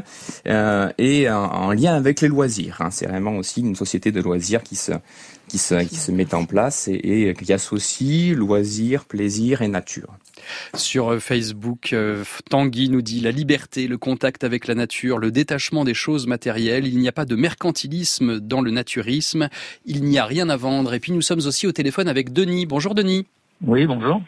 euh, 0.47 0.91
et 0.99 1.29
en, 1.31 1.73
lien 1.73 1.95
avec 1.95 2.21
les 2.21 2.29
loisirs. 2.29 2.79
Hein. 2.81 2.91
C'est 2.91 3.07
vraiment 3.07 3.37
aussi 3.37 3.61
une 3.61 3.77
société 3.77 4.11
de 4.11 4.21
loisirs 4.21 4.63
qui 4.63 4.77
se 4.77 4.93
qui 5.49 5.59
se, 5.59 5.75
qui 5.85 5.97
se 5.97 6.13
met 6.13 6.35
en 6.35 6.45
place 6.45 6.89
et, 6.89 7.29
et 7.29 7.35
qui 7.35 7.53
associe 7.53 8.35
loisirs, 8.37 9.05
plaisir 9.05 9.63
et 9.63 9.69
nature. 9.69 10.17
Sur 10.75 11.13
euh, 11.13 11.19
Facebook, 11.19 11.93
euh, 11.93 12.25
Tanguy 12.51 12.89
nous 12.89 13.03
dit 13.03 13.21
la 13.21 13.31
liberté, 13.31 13.87
le 13.87 13.99
contact 13.99 14.45
avec 14.45 14.67
la 14.67 14.75
nature, 14.75 15.19
le 15.19 15.31
détachement 15.31 15.85
des 15.85 15.95
choses 15.95 16.27
matérielles. 16.27 16.87
Il 16.87 16.99
n'y 16.99 17.09
a 17.09 17.13
pas 17.13 17.25
de 17.25 17.37
mercantilisme 17.37 18.41
dans 18.41 18.61
le 18.61 18.71
naturisme. 18.71 19.49
Il 19.85 20.05
n'y 20.05 20.19
a 20.19 20.25
rien 20.25 20.49
à 20.49 20.57
vendre. 20.57 20.95
Et 20.95 21.01
puis 21.01 21.13
nous 21.13 21.23
sommes 21.23 21.41
aussi 21.47 21.67
au 21.67 21.73
téléphone 21.73 22.09
avec 22.09 22.33
Denis. 22.33 22.67
Bonjour 22.67 22.95
Denis. 22.95 23.27
Oui, 23.63 23.87
bonjour. 23.87 24.23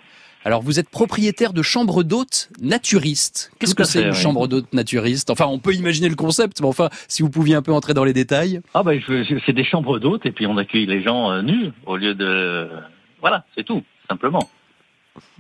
Alors 0.45 0.63
vous 0.63 0.79
êtes 0.79 0.89
propriétaire 0.89 1.53
de 1.53 1.63
chambre 1.63 2.03
d'hôtes 2.03 2.49
naturiste. 2.63 3.53
Qu'est-ce 3.59 3.75
que 3.75 3.85
c'est 3.85 4.03
une 4.03 4.15
chambre 4.15 4.49
d'hôte 4.49 4.73
naturiste? 4.73 5.31
Enfin, 5.31 5.47
on 5.47 5.59
peut 5.59 5.75
imaginer 5.75 6.09
le 6.09 6.15
concept, 6.15 6.61
mais 6.61 6.67
enfin, 6.67 6.89
si 7.09 7.23
vous 7.23 7.31
pouviez 7.31 7.55
un 7.55 7.63
peu 7.63 7.73
entrer 7.73 7.93
dans 7.93 8.05
les 8.05 8.15
détails. 8.15 8.61
Ah 8.73 8.83
ben, 8.83 9.01
c'est 9.47 9.53
des 9.53 9.65
chambres 9.65 9.99
d'hôtes 9.99 10.25
et 10.25 10.33
puis 10.33 10.47
on 10.47 10.57
accueille 10.57 10.87
les 10.87 11.03
gens 11.03 11.31
euh, 11.31 11.43
nus 11.43 11.73
au 11.85 11.97
lieu 11.97 12.15
de... 12.15 12.69
Voilà, 13.21 13.45
c'est 13.55 13.65
tout, 13.65 13.83
simplement. 14.09 14.49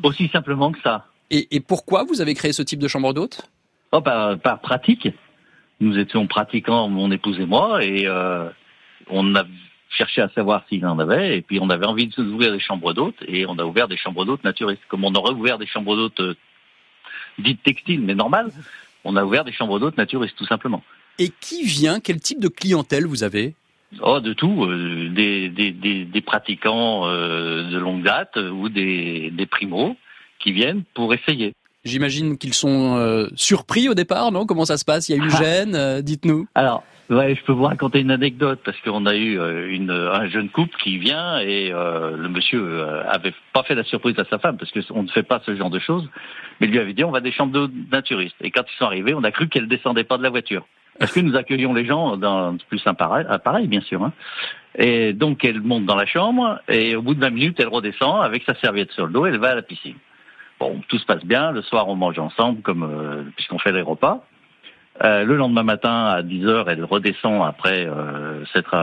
Aussi 0.03 0.28
simplement 0.28 0.70
que 0.70 0.80
ça. 0.82 1.07
Et, 1.30 1.61
pourquoi 1.61 2.05
vous 2.05 2.20
avez 2.20 2.34
créé 2.34 2.53
ce 2.53 2.62
type 2.62 2.80
de 2.80 2.88
chambre 2.88 3.14
d'hôte? 3.14 3.48
Oh, 3.92 4.03
par, 4.03 4.61
pratique. 4.61 5.09
Nous 5.78 5.96
étions 5.96 6.26
pratiquants, 6.26 6.88
mon 6.88 7.11
épouse 7.11 7.38
et 7.40 7.46
moi, 7.46 7.82
et 7.82 8.07
euh, 8.07 8.51
on 9.09 9.34
a 9.34 9.44
cherché 9.91 10.22
à 10.22 10.28
savoir 10.30 10.64
s'il 10.68 10.86
en 10.86 10.99
avait, 10.99 11.36
et 11.38 11.43
puis 11.43 11.59
on 11.61 11.68
avait 11.68 11.86
envie 11.86 12.07
d'ouvrir 12.07 12.53
des 12.53 12.61
chambres 12.61 12.95
d'hôtes, 12.95 13.22
et 13.26 13.45
on 13.47 13.59
a 13.59 13.64
ouvert 13.64 13.88
des 13.88 13.97
chambres 13.97 14.24
d'hôtes 14.24 14.45
naturistes. 14.45 14.82
Comme 14.88 15.05
on 15.05 15.14
aurait 15.14 15.34
ouvert 15.34 15.59
des 15.59 15.66
chambres 15.66 15.97
d'hôtes 15.97 16.20
euh, 16.20 16.36
dites 17.38 17.62
textiles, 17.62 18.01
mais 18.01 18.14
normales, 18.14 18.51
on 19.05 19.16
a 19.16 19.24
ouvert 19.24 19.45
des 19.45 19.53
chambres 19.53 19.78
d'hôtes 19.78 19.99
naturistes, 19.99 20.36
tout 20.36 20.47
simplement. 20.47 20.82
Et 21.18 21.30
qui 21.41 21.64
vient 21.64 22.01
Quel 22.01 22.20
type 22.20 22.41
de 22.41 22.49
clientèle 22.49 23.07
vous 23.07 23.24
avez? 23.24 23.55
Oh, 24.01 24.20
de 24.20 24.32
tout, 24.32 24.64
euh, 24.64 25.09
des, 25.11 25.49
des, 25.49 25.72
des, 25.72 26.05
des, 26.05 26.20
pratiquants 26.20 27.07
euh, 27.07 27.68
de 27.68 27.76
longue 27.76 28.05
date 28.05 28.36
ou 28.36 28.68
des, 28.68 29.30
des 29.32 29.47
primos 29.47 29.97
qui 30.38 30.53
viennent 30.53 30.84
pour 30.95 31.12
essayer. 31.12 31.53
J'imagine 31.85 32.37
qu'ils 32.37 32.55
sont 32.55 32.97
euh, 32.97 33.26
surpris 33.37 33.89
au 33.89 33.95
départ, 33.95 34.33
non? 34.33 34.47
Comment 34.47 34.64
ça 34.64 34.76
se 34.76 34.85
passe? 34.85 35.09
Il 35.09 35.16
y 35.16 35.20
a 35.20 35.24
une 35.24 35.31
gêne 35.43 36.03
Dites-nous. 36.03 36.47
Alors, 36.55 36.85
ouais, 37.09 37.35
je 37.35 37.43
peux 37.45 37.53
vous 37.53 37.64
raconter 37.64 38.01
une 38.01 38.11
anecdote 38.11 38.61
parce 38.64 38.78
qu'on 38.81 39.07
a 39.07 39.14
eu 39.14 39.37
une, 39.70 39.91
un 39.91 40.28
jeune 40.28 40.49
couple 40.51 40.76
qui 40.83 40.99
vient 40.99 41.39
et 41.41 41.70
le 41.70 42.28
monsieur 42.28 42.85
avait 43.09 43.35
pas 43.53 43.62
fait 43.62 43.74
la 43.74 43.85
surprise 43.85 44.18
à 44.18 44.24
sa 44.24 44.39
femme 44.39 44.59
parce 44.59 44.70
qu'on 44.72 45.03
ne 45.03 45.09
fait 45.09 45.22
pas 45.22 45.41
ce 45.47 45.57
genre 45.57 45.70
de 45.70 45.78
choses, 45.78 46.07
mais 46.61 46.66
lui 46.66 46.78
avait 46.78 46.93
dit 46.93 47.05
on 47.05 47.11
va 47.11 47.20
des 47.20 47.33
chambres 47.33 47.53
de 47.53 47.70
naturistes. 47.91 48.37
Et 48.43 48.51
quand 48.51 48.62
ils 48.62 48.76
sont 48.76 48.85
arrivés, 48.85 49.14
on 49.14 49.24
a 49.24 49.31
cru 49.31 49.49
qu'elle 49.49 49.68
descendait 49.68 50.05
pas 50.05 50.18
de 50.18 50.22
la 50.22 50.31
voiture. 50.31 50.66
Parce 50.99 51.12
que 51.12 51.20
nous 51.20 51.35
accueillons 51.35 51.72
les 51.72 51.87
gens 51.87 52.18
dans 52.18 52.59
plus 52.68 52.83
un 52.85 52.93
pareil, 52.93 53.66
bien 53.68 53.81
sûr. 53.81 54.05
Hein. 54.05 54.12
Et 54.78 55.14
donc 55.14 55.45
elle 55.45 55.61
monte 55.62 55.87
dans 55.87 55.97
la 55.97 56.07
chambre 56.07 56.61
et 56.68 56.95
au 56.95 57.03
bout 57.03 57.14
de 57.14 57.20
20 57.20 57.31
minutes, 57.31 57.57
elle 57.59 57.68
redescend 57.68 58.22
avec 58.22 58.45
sa 58.45 58.55
serviette 58.57 58.93
sur 58.93 59.07
le 59.07 59.12
dos 59.12 59.26
et 59.26 59.31
elle 59.31 59.39
va 59.39 59.51
à 59.51 59.55
la 59.55 59.62
piscine. 59.62 59.97
Bon, 60.61 60.78
tout 60.88 60.98
se 60.98 61.06
passe 61.06 61.24
bien. 61.24 61.52
Le 61.52 61.62
soir, 61.62 61.88
on 61.88 61.96
mange 61.96 62.18
ensemble, 62.18 62.61
comme 62.61 62.82
euh, 62.82 63.24
puisqu'on 63.34 63.58
fait 63.58 63.72
les 63.72 63.80
repas. 63.80 64.22
Euh, 65.02 65.24
le 65.24 65.36
lendemain 65.36 65.62
matin, 65.62 66.08
à 66.08 66.22
10 66.22 66.46
heures, 66.46 66.68
elle 66.68 66.84
redescend 66.84 67.42
après 67.42 67.86
euh, 67.86 68.44
s'être 68.52 68.76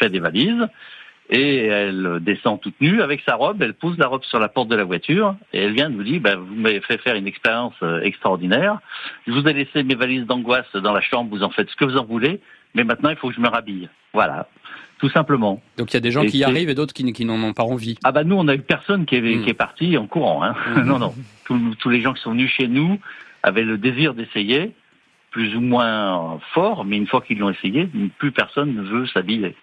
fait 0.00 0.10
des 0.10 0.18
valises 0.18 0.66
et 1.28 1.66
elle 1.66 2.18
descend 2.20 2.60
toute 2.60 2.80
nue 2.80 3.02
avec 3.02 3.20
sa 3.26 3.34
robe, 3.34 3.60
elle 3.62 3.74
pose 3.74 3.98
la 3.98 4.06
robe 4.06 4.24
sur 4.24 4.38
la 4.38 4.48
porte 4.48 4.68
de 4.68 4.76
la 4.76 4.84
voiture 4.84 5.34
et 5.52 5.62
elle 5.62 5.72
vient 5.72 5.88
nous 5.88 6.04
dire 6.04 6.20
ben, 6.20 6.36
vous 6.36 6.54
m'avez 6.54 6.80
fait 6.80 6.98
faire 6.98 7.16
une 7.16 7.26
expérience 7.26 7.74
extraordinaire. 8.02 8.78
Je 9.26 9.32
vous 9.32 9.46
ai 9.46 9.52
laissé 9.52 9.82
mes 9.82 9.96
valises 9.96 10.24
d'angoisse 10.26 10.70
dans 10.74 10.92
la 10.92 11.00
chambre, 11.00 11.30
vous 11.30 11.42
en 11.42 11.50
faites 11.50 11.68
ce 11.68 11.76
que 11.76 11.84
vous 11.84 11.96
en 11.96 12.04
voulez, 12.04 12.40
mais 12.74 12.84
maintenant 12.84 13.10
il 13.10 13.16
faut 13.16 13.28
que 13.28 13.34
je 13.34 13.40
me 13.40 13.48
rhabille. 13.48 13.88
Voilà. 14.12 14.48
Tout 14.98 15.10
simplement. 15.10 15.60
Donc 15.76 15.92
il 15.92 15.94
y 15.94 15.96
a 15.98 16.00
des 16.00 16.10
gens 16.10 16.24
qui 16.24 16.38
y 16.38 16.44
arrivent 16.44 16.70
et 16.70 16.74
d'autres 16.74 16.94
qui, 16.94 17.12
qui 17.12 17.24
n'en 17.24 17.42
ont 17.42 17.52
pas 17.52 17.64
envie. 17.64 17.98
Ah 18.04 18.12
bah 18.12 18.24
nous 18.24 18.36
on 18.36 18.48
a 18.48 18.54
eu 18.54 18.60
personne 18.60 19.04
qui 19.04 19.16
est, 19.16 19.20
hmm. 19.20 19.44
qui 19.44 19.50
est 19.50 19.54
parti 19.54 19.96
en 19.98 20.06
courant. 20.06 20.42
Hein. 20.42 20.54
Hmm. 20.74 20.80
non 20.86 20.98
non. 20.98 21.14
Tous, 21.44 21.58
tous 21.78 21.90
les 21.90 22.00
gens 22.00 22.14
qui 22.14 22.22
sont 22.22 22.32
venus 22.32 22.50
chez 22.50 22.66
nous 22.66 22.98
avaient 23.42 23.64
le 23.64 23.78
désir 23.78 24.14
d'essayer, 24.14 24.72
plus 25.30 25.54
ou 25.54 25.60
moins 25.60 26.40
fort, 26.54 26.84
mais 26.84 26.96
une 26.96 27.06
fois 27.06 27.20
qu'ils 27.20 27.38
l'ont 27.38 27.50
essayé, 27.50 27.88
plus 28.18 28.32
personne 28.32 28.74
ne 28.74 28.82
veut 28.82 29.06
s'habiller. 29.06 29.54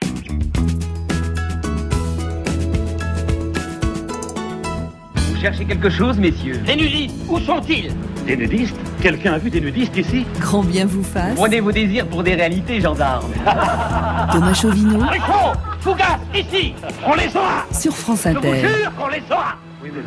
cherchez 5.44 5.66
quelque 5.66 5.90
chose, 5.90 6.18
messieurs? 6.20 6.58
Des 6.66 6.78
nudistes 6.78 7.18
Où 7.28 7.38
sont-ils? 7.38 7.92
Des 8.26 8.38
nudistes? 8.38 8.80
Quelqu'un 9.04 9.34
a 9.34 9.38
vu 9.38 9.50
des 9.50 9.60
nudistes 9.60 9.98
ici? 9.98 10.26
Grand 10.40 10.64
bien 10.64 10.86
vous 10.86 11.04
fasse. 11.04 11.36
Prenez 11.36 11.60
vos 11.60 11.74
désirs 11.74 12.08
pour 12.08 12.24
des 12.24 12.36
réalités, 12.36 12.80
gendarmes. 12.80 13.34
Thomas 14.32 14.54
Chauvinot. 14.54 15.06
Rico 15.10 15.34
Fougas, 15.82 16.20
ici 16.34 16.74
On 17.06 17.14
les 17.14 17.28
aura 17.36 17.66
Sur 17.74 17.94
France 17.94 18.26
Inter. 18.26 18.62
Je 18.62 18.66
vous 18.66 18.78
jure 18.78 18.96
qu'on 18.96 19.08
les 19.10 19.22
aura 19.30 19.58
Oui, 19.84 19.92
mais 19.94 20.04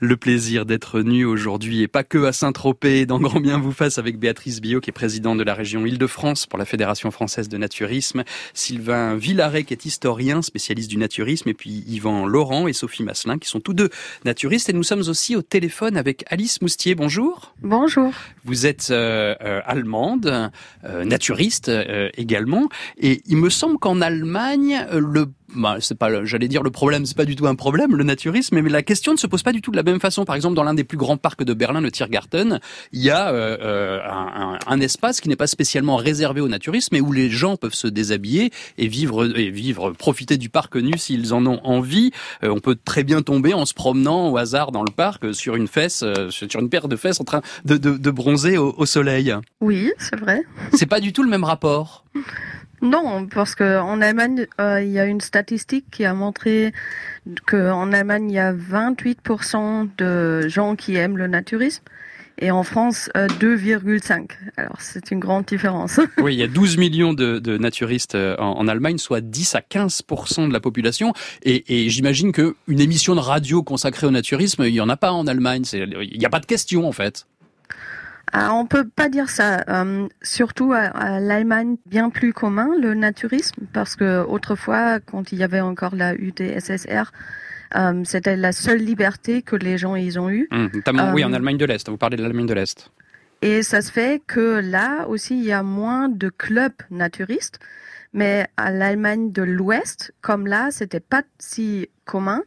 le 0.00 0.16
plaisir 0.16 0.64
d'être 0.64 1.00
nu 1.00 1.24
aujourd'hui 1.24 1.82
et 1.82 1.88
pas 1.88 2.04
que 2.04 2.24
à 2.24 2.32
Saint-Tropez 2.32 3.06
dans 3.06 3.18
Grand 3.18 3.40
Bien 3.40 3.58
vous 3.58 3.72
fasse 3.72 3.98
avec 3.98 4.18
Béatrice 4.18 4.60
Billot 4.60 4.80
qui 4.80 4.90
est 4.90 4.92
présidente 4.92 5.38
de 5.38 5.42
la 5.42 5.54
région 5.54 5.84
Île-de-France 5.84 6.46
pour 6.46 6.58
la 6.58 6.64
Fédération 6.64 7.10
française 7.10 7.48
de 7.48 7.56
naturisme, 7.56 8.24
Sylvain 8.54 9.16
Villaret 9.16 9.64
qui 9.64 9.74
est 9.74 9.84
historien 9.84 10.42
spécialiste 10.42 10.90
du 10.90 10.98
naturisme 10.98 11.48
et 11.48 11.54
puis 11.54 11.84
Yvan 11.86 12.26
Laurent 12.26 12.68
et 12.68 12.72
Sophie 12.72 13.02
Masselin 13.02 13.38
qui 13.38 13.48
sont 13.48 13.60
tous 13.60 13.74
deux 13.74 13.90
naturistes 14.24 14.68
et 14.68 14.72
nous 14.72 14.82
sommes 14.82 15.02
aussi 15.08 15.34
au 15.34 15.42
téléphone 15.42 15.96
avec 15.96 16.24
Alice 16.28 16.62
Moustier. 16.62 16.94
Bonjour. 16.94 17.54
Bonjour. 17.62 18.12
Vous 18.48 18.64
êtes 18.64 18.88
euh, 18.90 19.34
euh, 19.44 19.60
allemande, 19.66 20.50
euh, 20.84 21.04
naturiste 21.04 21.70
également 22.16 22.70
et 22.96 23.20
il 23.26 23.36
me 23.36 23.50
semble 23.50 23.78
qu'en 23.78 24.00
Allemagne 24.00 24.86
le 24.90 25.26
bah, 25.54 25.76
c'est 25.80 25.96
pas, 25.96 26.24
j'allais 26.24 26.48
dire 26.48 26.62
le 26.62 26.70
problème, 26.70 27.06
c'est 27.06 27.16
pas 27.16 27.24
du 27.24 27.34
tout 27.34 27.46
un 27.46 27.54
problème, 27.54 27.96
le 27.96 28.04
naturisme, 28.04 28.60
mais 28.60 28.68
la 28.68 28.82
question 28.82 29.12
ne 29.12 29.16
se 29.16 29.26
pose 29.26 29.42
pas 29.42 29.52
du 29.52 29.62
tout 29.62 29.70
de 29.70 29.76
la 29.76 29.82
même 29.82 30.00
façon. 30.00 30.24
Par 30.26 30.36
exemple, 30.36 30.54
dans 30.54 30.62
l'un 30.62 30.74
des 30.74 30.84
plus 30.84 30.98
grands 30.98 31.16
parcs 31.16 31.42
de 31.42 31.54
Berlin, 31.54 31.80
le 31.80 31.90
Tiergarten, 31.90 32.60
il 32.92 33.02
y 33.02 33.10
a 33.10 33.32
euh, 33.32 33.56
euh 33.60 34.00
un, 34.08 34.58
un, 34.66 34.80
espace 34.80 35.20
qui 35.20 35.28
n'est 35.28 35.36
pas 35.36 35.46
spécialement 35.46 35.96
réservé 35.96 36.40
au 36.40 36.48
naturisme, 36.48 36.90
mais 36.92 37.00
où 37.00 37.12
les 37.12 37.30
gens 37.30 37.56
peuvent 37.56 37.74
se 37.74 37.88
déshabiller 37.88 38.50
et 38.76 38.88
vivre, 38.88 39.38
et 39.38 39.50
vivre, 39.50 39.92
profiter 39.92 40.36
du 40.36 40.50
parc 40.50 40.76
nu 40.76 40.98
s'ils 40.98 41.32
en 41.32 41.46
ont 41.46 41.60
envie. 41.64 42.10
Euh, 42.44 42.50
on 42.50 42.60
peut 42.60 42.76
très 42.76 43.02
bien 43.02 43.22
tomber 43.22 43.54
en 43.54 43.64
se 43.64 43.74
promenant 43.74 44.30
au 44.30 44.36
hasard 44.36 44.70
dans 44.70 44.82
le 44.82 44.92
parc 44.92 45.34
sur 45.34 45.56
une 45.56 45.68
fesse, 45.68 46.02
euh, 46.02 46.30
sur 46.30 46.60
une 46.60 46.68
paire 46.68 46.88
de 46.88 46.96
fesses 46.96 47.20
en 47.20 47.24
train 47.24 47.40
de, 47.64 47.76
de, 47.76 47.96
de 47.96 48.10
bronzer 48.10 48.37
bronzer 48.38 48.58
au, 48.58 48.74
au 48.76 48.86
soleil. 48.86 49.34
Oui, 49.60 49.92
c'est 49.98 50.18
vrai. 50.18 50.42
C'est 50.74 50.86
pas 50.86 51.00
du 51.00 51.12
tout 51.12 51.22
le 51.22 51.30
même 51.30 51.44
rapport. 51.44 52.04
Non, 52.80 53.26
parce 53.26 53.54
que 53.54 53.80
en 53.80 54.00
Allemagne, 54.00 54.46
euh, 54.60 54.80
il 54.82 54.90
y 54.90 55.00
a 55.00 55.04
une 55.04 55.20
statistique 55.20 55.86
qui 55.90 56.04
a 56.04 56.14
montré 56.14 56.72
qu'en 57.46 57.92
Allemagne, 57.92 58.30
il 58.30 58.34
y 58.34 58.38
a 58.38 58.52
28% 58.52 59.88
de 59.98 60.48
gens 60.48 60.76
qui 60.76 60.94
aiment 60.94 61.18
le 61.18 61.26
naturisme. 61.26 61.82
Et 62.40 62.52
en 62.52 62.62
France, 62.62 63.10
euh, 63.16 63.26
2,5. 63.40 64.28
Alors 64.56 64.76
c'est 64.78 65.10
une 65.10 65.18
grande 65.18 65.44
différence. 65.44 65.98
Oui, 66.18 66.34
il 66.34 66.38
y 66.38 66.44
a 66.44 66.46
12 66.46 66.76
millions 66.76 67.12
de, 67.12 67.40
de 67.40 67.58
naturistes 67.58 68.14
euh, 68.14 68.36
en, 68.38 68.52
en, 68.52 68.68
Allemagne, 68.68 68.98
soit 68.98 69.20
10 69.20 69.56
à 69.56 69.60
15% 69.60 70.46
de 70.46 70.52
la 70.52 70.60
population. 70.60 71.12
Et, 71.42 71.64
et 71.84 71.90
j'imagine 71.90 72.30
que 72.30 72.54
une 72.68 72.80
émission 72.80 73.16
de 73.16 73.20
radio 73.20 73.64
consacrée 73.64 74.06
au 74.06 74.12
naturisme, 74.12 74.62
il 74.62 74.74
y 74.74 74.80
en 74.80 74.88
a 74.88 74.96
pas 74.96 75.10
en 75.10 75.26
Allemagne. 75.26 75.64
Il 75.72 76.16
n'y 76.16 76.26
a 76.26 76.30
pas 76.30 76.38
de 76.38 76.46
question 76.46 76.86
en 76.86 76.92
fait. 76.92 77.26
Ah, 78.32 78.52
on 78.54 78.66
peut 78.66 78.88
pas 78.88 79.08
dire 79.08 79.30
ça. 79.30 79.64
Euh, 79.68 80.08
surtout 80.22 80.72
à, 80.72 80.80
à 80.80 81.20
l'Allemagne, 81.20 81.76
bien 81.86 82.10
plus 82.10 82.32
commun 82.32 82.68
le 82.80 82.94
naturisme, 82.94 83.66
parce 83.72 83.96
que 83.96 84.24
autrefois, 84.24 85.00
quand 85.00 85.32
il 85.32 85.38
y 85.38 85.42
avait 85.42 85.60
encore 85.60 85.94
la 85.94 86.14
UdSSR, 86.14 87.12
euh, 87.76 88.02
c'était 88.04 88.36
la 88.36 88.52
seule 88.52 88.78
liberté 88.78 89.42
que 89.42 89.56
les 89.56 89.78
gens 89.78 89.94
ils 89.94 90.18
ont 90.18 90.30
eue. 90.30 90.48
Mmh, 90.50 90.66
notamment, 90.74 91.08
euh, 91.08 91.12
oui, 91.12 91.24
en 91.24 91.32
Allemagne 91.32 91.58
de 91.58 91.64
l'Est. 91.64 91.88
Vous 91.88 91.96
parlez 91.96 92.16
de 92.16 92.22
l'Allemagne 92.22 92.46
de 92.46 92.54
l'Est. 92.54 92.90
Et 93.42 93.62
ça 93.62 93.82
se 93.82 93.92
fait 93.92 94.22
que 94.26 94.60
là 94.60 95.06
aussi, 95.06 95.38
il 95.38 95.44
y 95.44 95.52
a 95.52 95.62
moins 95.62 96.08
de 96.08 96.28
clubs 96.28 96.72
naturistes. 96.90 97.60
Mais 98.14 98.46
à 98.56 98.70
l'Allemagne 98.70 99.32
de 99.32 99.42
l'Ouest, 99.42 100.14
comme 100.22 100.46
là, 100.46 100.70
c'était 100.70 101.00
pas 101.00 101.22
si 101.38 101.88
commun, 102.06 102.42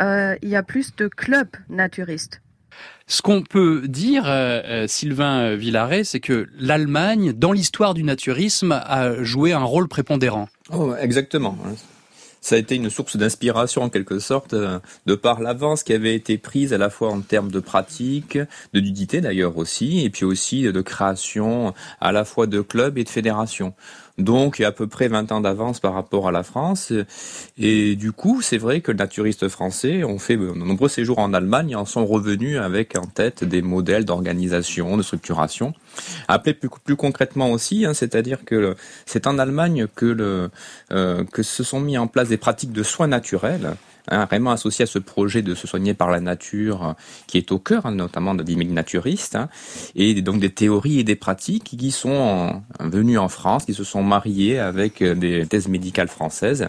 euh, 0.00 0.34
il 0.42 0.48
y 0.48 0.56
a 0.56 0.64
plus 0.64 0.96
de 0.96 1.06
clubs 1.06 1.56
naturistes. 1.68 2.40
Ce 3.06 3.20
qu'on 3.20 3.42
peut 3.42 3.82
dire, 3.86 4.24
euh, 4.26 4.86
Sylvain 4.86 5.56
Villaret, 5.56 6.04
c'est 6.04 6.20
que 6.20 6.48
l'Allemagne, 6.58 7.32
dans 7.32 7.52
l'histoire 7.52 7.92
du 7.92 8.02
naturisme, 8.02 8.72
a 8.72 9.22
joué 9.22 9.52
un 9.52 9.62
rôle 9.62 9.88
prépondérant. 9.88 10.48
Oh, 10.72 10.94
exactement 10.98 11.58
ça 12.44 12.56
a 12.56 12.58
été 12.58 12.76
une 12.76 12.90
source 12.90 13.16
d'inspiration 13.16 13.82
en 13.82 13.88
quelque 13.88 14.18
sorte 14.18 14.52
euh, 14.52 14.78
de 15.06 15.14
par 15.14 15.40
l'avance 15.40 15.82
qui 15.82 15.94
avait 15.94 16.14
été 16.14 16.36
prise 16.36 16.74
à 16.74 16.78
la 16.78 16.90
fois 16.90 17.10
en 17.10 17.22
termes 17.22 17.50
de 17.50 17.58
pratique, 17.58 18.38
de 18.74 18.80
nudité 18.80 19.22
d'ailleurs 19.22 19.56
aussi, 19.56 20.04
et 20.04 20.10
puis 20.10 20.26
aussi 20.26 20.64
de 20.70 20.80
création 20.82 21.72
à 22.02 22.12
la 22.12 22.26
fois 22.26 22.46
de 22.46 22.60
clubs 22.60 22.98
et 22.98 23.04
de 23.04 23.08
fédérations. 23.08 23.72
Donc, 24.18 24.60
à 24.60 24.70
peu 24.70 24.86
près 24.86 25.08
20 25.08 25.32
ans 25.32 25.40
d'avance 25.40 25.80
par 25.80 25.94
rapport 25.94 26.28
à 26.28 26.32
la 26.32 26.44
France. 26.44 26.92
Et 27.58 27.96
du 27.96 28.12
coup, 28.12 28.42
c'est 28.42 28.58
vrai 28.58 28.80
que 28.80 28.92
les 28.92 28.98
naturistes 28.98 29.48
français 29.48 30.04
ont 30.04 30.20
fait 30.20 30.36
de 30.36 30.52
nombreux 30.52 30.88
séjours 30.88 31.18
en 31.18 31.34
Allemagne 31.34 31.70
et 31.70 31.74
en 31.74 31.84
sont 31.84 32.06
revenus 32.06 32.58
avec 32.58 32.96
en 32.96 33.06
tête 33.06 33.42
des 33.42 33.60
modèles 33.60 34.04
d'organisation, 34.04 34.96
de 34.96 35.02
structuration. 35.02 35.74
Appelé 36.28 36.54
plus, 36.54 36.68
plus 36.84 36.96
concrètement 36.96 37.50
aussi, 37.50 37.86
hein, 37.86 37.94
c'est-à-dire 37.94 38.44
que 38.44 38.76
c'est 39.04 39.26
en 39.26 39.38
Allemagne 39.38 39.88
que, 39.94 40.06
le, 40.06 40.50
euh, 40.92 41.24
que 41.24 41.42
se 41.42 41.64
sont 41.64 41.80
mis 41.80 41.98
en 41.98 42.06
place 42.06 42.28
des 42.28 42.36
pratiques 42.36 42.72
de 42.72 42.82
soins 42.84 43.08
naturels 43.08 43.74
Hein, 44.10 44.26
vraiment 44.26 44.50
associé 44.50 44.82
à 44.82 44.86
ce 44.86 44.98
projet 44.98 45.40
de 45.40 45.54
se 45.54 45.66
soigner 45.66 45.94
par 45.94 46.10
la 46.10 46.20
nature 46.20 46.88
euh, 46.88 46.92
qui 47.26 47.38
est 47.38 47.50
au 47.52 47.58
cœur 47.58 47.86
hein, 47.86 47.92
notamment 47.92 48.34
de 48.34 48.42
l'image 48.42 48.66
naturiste, 48.66 49.34
hein, 49.34 49.48
et 49.96 50.20
donc 50.20 50.40
des 50.40 50.50
théories 50.50 50.98
et 50.98 51.04
des 51.04 51.16
pratiques 51.16 51.74
qui 51.78 51.90
sont 51.90 52.10
en, 52.10 52.62
venues 52.86 53.16
en 53.16 53.30
France, 53.30 53.64
qui 53.64 53.72
se 53.72 53.82
sont 53.82 54.02
mariées 54.02 54.58
avec 54.58 55.00
euh, 55.00 55.14
des 55.14 55.46
thèses 55.46 55.68
médicales 55.68 56.08
françaises 56.08 56.68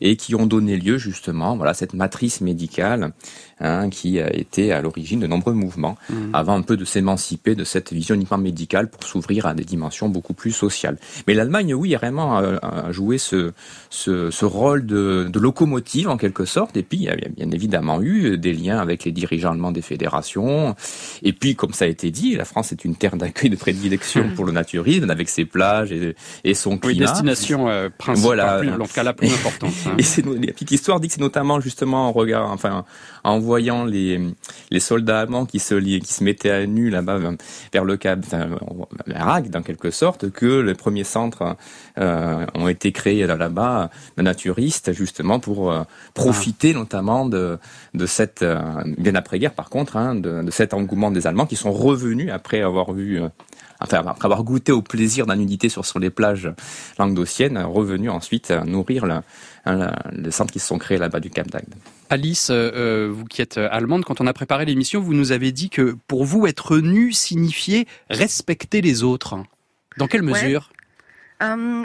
et 0.00 0.14
qui 0.14 0.36
ont 0.36 0.46
donné 0.46 0.76
lieu 0.76 0.96
justement 0.96 1.56
voilà 1.56 1.74
cette 1.74 1.92
matrice 1.92 2.40
médicale 2.40 3.12
hein, 3.58 3.90
qui 3.90 4.20
a 4.20 4.32
été 4.32 4.70
à 4.70 4.80
l'origine 4.80 5.18
de 5.18 5.26
nombreux 5.26 5.54
mouvements, 5.54 5.96
mmh. 6.08 6.34
avant 6.34 6.54
un 6.54 6.62
peu 6.62 6.76
de 6.76 6.84
s'émanciper 6.84 7.56
de 7.56 7.64
cette 7.64 7.92
vision 7.92 8.14
uniquement 8.14 8.38
médicale 8.38 8.88
pour 8.90 9.02
s'ouvrir 9.02 9.46
à 9.46 9.54
des 9.54 9.64
dimensions 9.64 10.08
beaucoup 10.08 10.34
plus 10.34 10.52
sociales. 10.52 10.98
Mais 11.26 11.34
l'Allemagne, 11.34 11.74
oui, 11.74 11.96
a 11.96 11.98
vraiment 11.98 12.38
euh, 12.38 12.58
joué 12.92 13.18
ce, 13.18 13.52
ce, 13.90 14.30
ce 14.30 14.44
rôle 14.44 14.86
de, 14.86 15.28
de 15.28 15.40
locomotive 15.40 16.08
en 16.08 16.16
quelque 16.16 16.44
sorte 16.44 16.75
et 16.76 16.82
puis, 16.82 16.98
il 16.98 17.04
y 17.04 17.08
a 17.08 17.16
bien 17.16 17.50
évidemment 17.50 18.00
eu 18.02 18.38
des 18.38 18.52
liens 18.52 18.78
avec 18.78 19.04
les 19.04 19.12
dirigeants 19.12 19.52
allemands 19.52 19.72
des 19.72 19.82
fédérations. 19.82 20.74
Et 21.22 21.32
puis, 21.32 21.54
comme 21.54 21.72
ça 21.72 21.86
a 21.86 21.88
été 21.88 22.10
dit, 22.10 22.36
la 22.36 22.44
France 22.44 22.72
est 22.72 22.84
une 22.84 22.96
terre 22.96 23.16
d'accueil 23.16 23.50
de 23.50 23.56
prédilection 23.56 24.30
pour 24.34 24.44
le 24.44 24.52
naturisme, 24.52 25.10
avec 25.10 25.28
ses 25.28 25.44
plages 25.44 25.92
et, 25.92 26.14
et 26.44 26.54
son 26.54 26.78
climat. 26.78 26.94
Oui, 26.94 26.98
destination 26.98 27.68
euh, 27.68 27.88
principale, 27.96 28.22
voilà. 28.22 28.60
en 28.74 28.86
tout 28.86 28.92
cas 28.92 29.02
la 29.02 29.12
plus 29.12 29.32
importante. 29.32 29.72
Hein. 29.86 29.94
Et 29.98 30.02
c'est, 30.02 30.24
la 30.24 30.52
petite 30.52 30.70
histoire 30.70 31.00
dit 31.00 31.08
que 31.08 31.14
c'est 31.14 31.20
notamment 31.20 31.60
justement 31.60 32.08
en 32.08 32.12
regard, 32.12 32.50
enfin, 32.50 32.84
en 33.26 33.40
voyant 33.40 33.84
les, 33.84 34.20
les 34.70 34.80
soldats 34.80 35.20
allemands 35.20 35.46
qui 35.46 35.58
se, 35.58 35.74
qui 35.74 36.12
se 36.12 36.22
mettaient 36.22 36.50
à 36.50 36.64
nu 36.64 36.90
là-bas 36.90 37.18
vers 37.72 37.84
le 37.84 37.96
Cap, 37.96 38.20
enfin, 38.24 38.48
Rag, 39.08 39.50
dans 39.50 39.62
quelque 39.62 39.90
sorte, 39.90 40.30
que 40.30 40.60
les 40.60 40.74
premiers 40.74 41.04
centres 41.04 41.56
euh, 41.98 42.46
ont 42.54 42.68
été 42.68 42.92
créés 42.92 43.26
là-bas, 43.26 43.90
de 44.16 44.22
naturistes, 44.22 44.92
justement 44.92 45.40
pour 45.40 45.72
euh, 45.72 45.82
profiter 46.14 46.72
ah. 46.74 46.78
notamment 46.78 47.26
de, 47.26 47.58
de 47.94 48.06
cette, 48.06 48.42
euh, 48.42 48.60
bien 48.96 49.16
après-guerre 49.16 49.54
par 49.54 49.70
contre, 49.70 49.96
hein, 49.96 50.14
de, 50.14 50.42
de, 50.42 50.50
cet 50.52 50.72
engouement 50.72 51.10
des 51.10 51.26
Allemands 51.26 51.46
qui 51.46 51.56
sont 51.56 51.72
revenus 51.72 52.30
après 52.32 52.62
avoir 52.62 52.92
vu 52.92 53.20
euh, 53.20 53.28
enfin 53.80 54.04
après 54.06 54.26
avoir 54.26 54.44
goûté 54.44 54.70
au 54.70 54.82
plaisir 54.82 55.26
d'un 55.26 55.36
nudité 55.36 55.68
sur, 55.68 55.84
sur 55.84 55.98
les 55.98 56.10
plages 56.10 56.52
languedociennes, 56.96 57.58
revenus 57.58 58.10
ensuite 58.10 58.52
nourrir 58.64 59.04
le, 59.04 59.16
le, 59.66 59.88
le 60.12 60.30
centre 60.30 60.52
qui 60.52 60.60
se 60.60 60.68
sont 60.68 60.78
créés 60.78 60.98
là-bas 60.98 61.18
du 61.18 61.30
Cap 61.30 61.48
d'Agde. 61.50 61.74
Alice, 62.10 62.48
euh, 62.50 63.10
vous 63.12 63.24
qui 63.24 63.42
êtes 63.42 63.58
allemande, 63.58 64.04
quand 64.04 64.20
on 64.20 64.26
a 64.26 64.32
préparé 64.32 64.64
l'émission, 64.64 65.00
vous 65.00 65.14
nous 65.14 65.32
avez 65.32 65.52
dit 65.52 65.70
que 65.70 65.96
pour 66.08 66.24
vous, 66.24 66.46
être 66.46 66.78
nu 66.78 67.12
signifiait 67.12 67.86
respecter 68.10 68.80
les 68.80 69.02
autres. 69.02 69.36
Dans 69.96 70.06
quelle 70.06 70.22
mesure? 70.22 70.70
Ouais. 71.40 71.46
euh, 71.46 71.84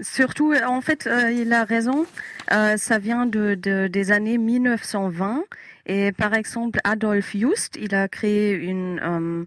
Surtout, 0.00 0.54
en 0.66 0.80
fait, 0.80 1.06
euh, 1.06 1.30
il 1.30 1.52
a 1.52 1.64
raison. 1.64 2.06
Euh, 2.50 2.76
ça 2.78 2.98
vient 2.98 3.26
de, 3.26 3.54
de, 3.54 3.88
des 3.88 4.10
années 4.10 4.38
1920. 4.38 5.44
Et 5.84 6.12
par 6.12 6.32
exemple, 6.32 6.80
Adolf 6.84 7.36
Just, 7.36 7.76
il 7.78 7.94
a 7.94 8.08
créé 8.08 8.54
une, 8.54 9.00
euh, 9.02 9.44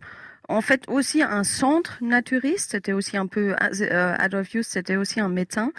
en 0.47 0.61
fait, 0.61 0.83
aussi 0.87 1.23
un 1.23 1.43
centre 1.43 1.97
naturiste. 2.01 2.71
C'était 2.71 2.93
aussi 2.93 3.17
un 3.17 3.25
peu, 3.25 3.55
euh, 3.81 4.15
Adolf 4.19 4.51
Just, 4.51 4.71
c'était 4.71 4.97
aussi 4.97 5.19
un 5.19 5.29
médecin. 5.29 5.71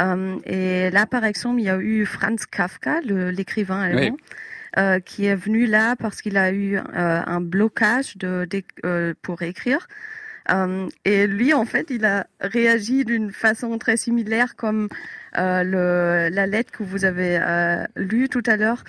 Euh, 0.00 0.38
et 0.46 0.90
là, 0.90 1.06
par 1.06 1.24
exemple, 1.24 1.60
il 1.60 1.64
y 1.64 1.70
a 1.70 1.78
eu 1.78 2.06
Franz 2.06 2.46
Kafka, 2.50 3.00
l'écrivain 3.02 3.80
allemand. 3.80 4.00
Oui. 4.00 4.36
Euh, 4.78 5.00
qui 5.00 5.26
est 5.26 5.34
venu 5.34 5.66
là 5.66 5.96
parce 5.96 6.22
qu'il 6.22 6.38
a 6.38 6.50
eu 6.50 6.78
euh, 6.78 6.82
un 6.94 7.42
blocage 7.42 8.16
de, 8.16 8.46
de 8.48 8.62
euh, 8.86 9.12
pour 9.20 9.42
écrire. 9.42 9.86
Et 11.04 11.26
lui, 11.26 11.52
en 11.52 11.66
fait, 11.66 11.88
il 11.90 12.06
a 12.06 12.26
réagi 12.40 13.04
d'une 13.04 13.32
façon 13.32 13.76
très 13.76 13.98
similaire 13.98 14.56
comme 14.56 14.88
le, 15.36 16.30
la 16.32 16.46
lettre 16.46 16.72
que 16.72 16.82
vous 16.82 17.04
avez 17.04 17.38
lue 17.94 18.28
tout 18.28 18.42
à 18.46 18.56
l'heure, 18.56 18.82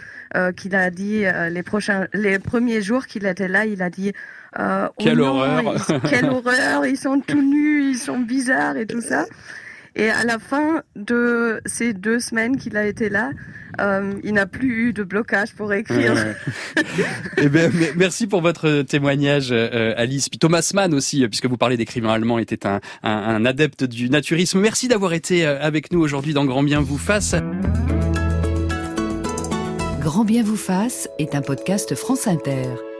qu'il 0.55 0.75
a 0.75 0.89
dit 0.89 1.25
les 1.51 1.63
prochains, 1.63 2.07
les 2.13 2.39
premiers 2.39 2.81
jours 2.81 3.05
qu'il 3.05 3.27
était 3.27 3.47
là, 3.47 3.65
il 3.65 3.83
a 3.83 3.91
dit 3.91 4.13
oh 4.57 4.87
quelle 4.97 5.19
non, 5.19 5.27
horreur, 5.27 5.75
ils, 5.89 6.09
quelle 6.09 6.25
horreur, 6.29 6.85
ils 6.87 6.97
sont 6.97 7.19
tout 7.19 7.41
nus, 7.41 7.91
ils 7.91 7.99
sont 7.99 8.19
bizarres 8.19 8.77
et 8.77 8.87
tout 8.87 9.01
ça. 9.01 9.25
Et 9.95 10.09
à 10.09 10.23
la 10.23 10.39
fin 10.39 10.81
de 10.95 11.61
ces 11.65 11.93
deux 11.93 12.19
semaines 12.19 12.57
qu'il 12.57 12.77
a 12.77 12.85
été 12.85 13.09
là, 13.09 13.31
euh, 13.79 14.13
il 14.23 14.33
n'a 14.33 14.45
plus 14.45 14.87
eu 14.87 14.93
de 14.93 15.03
blocage 15.03 15.53
pour 15.53 15.71
écrire. 15.73 16.13
Ouais. 16.13 16.83
eh 17.37 17.49
bien, 17.49 17.69
merci 17.95 18.27
pour 18.27 18.41
votre 18.41 18.81
témoignage, 18.81 19.49
euh, 19.51 19.93
Alice. 19.97 20.29
Puis 20.29 20.39
Thomas 20.39 20.71
Mann 20.73 20.93
aussi, 20.93 21.27
puisque 21.27 21.45
vous 21.45 21.57
parlez 21.57 21.77
d'écrivain 21.77 22.13
allemand, 22.13 22.39
était 22.39 22.65
un, 22.65 22.79
un, 23.03 23.11
un 23.11 23.45
adepte 23.45 23.83
du 23.83 24.09
naturisme. 24.09 24.59
Merci 24.59 24.87
d'avoir 24.87 25.13
été 25.13 25.45
euh, 25.45 25.61
avec 25.61 25.91
nous 25.91 25.99
aujourd'hui 25.99 26.33
dans 26.33 26.45
Grand 26.45 26.63
Bien 26.63 26.81
vous 26.81 26.97
fasse. 26.97 27.35
Grand 30.01 30.25
Bien 30.25 30.43
vous 30.43 30.57
fasse 30.57 31.07
est 31.17 31.35
un 31.35 31.41
podcast 31.41 31.95
France 31.95 32.27
Inter. 32.27 32.92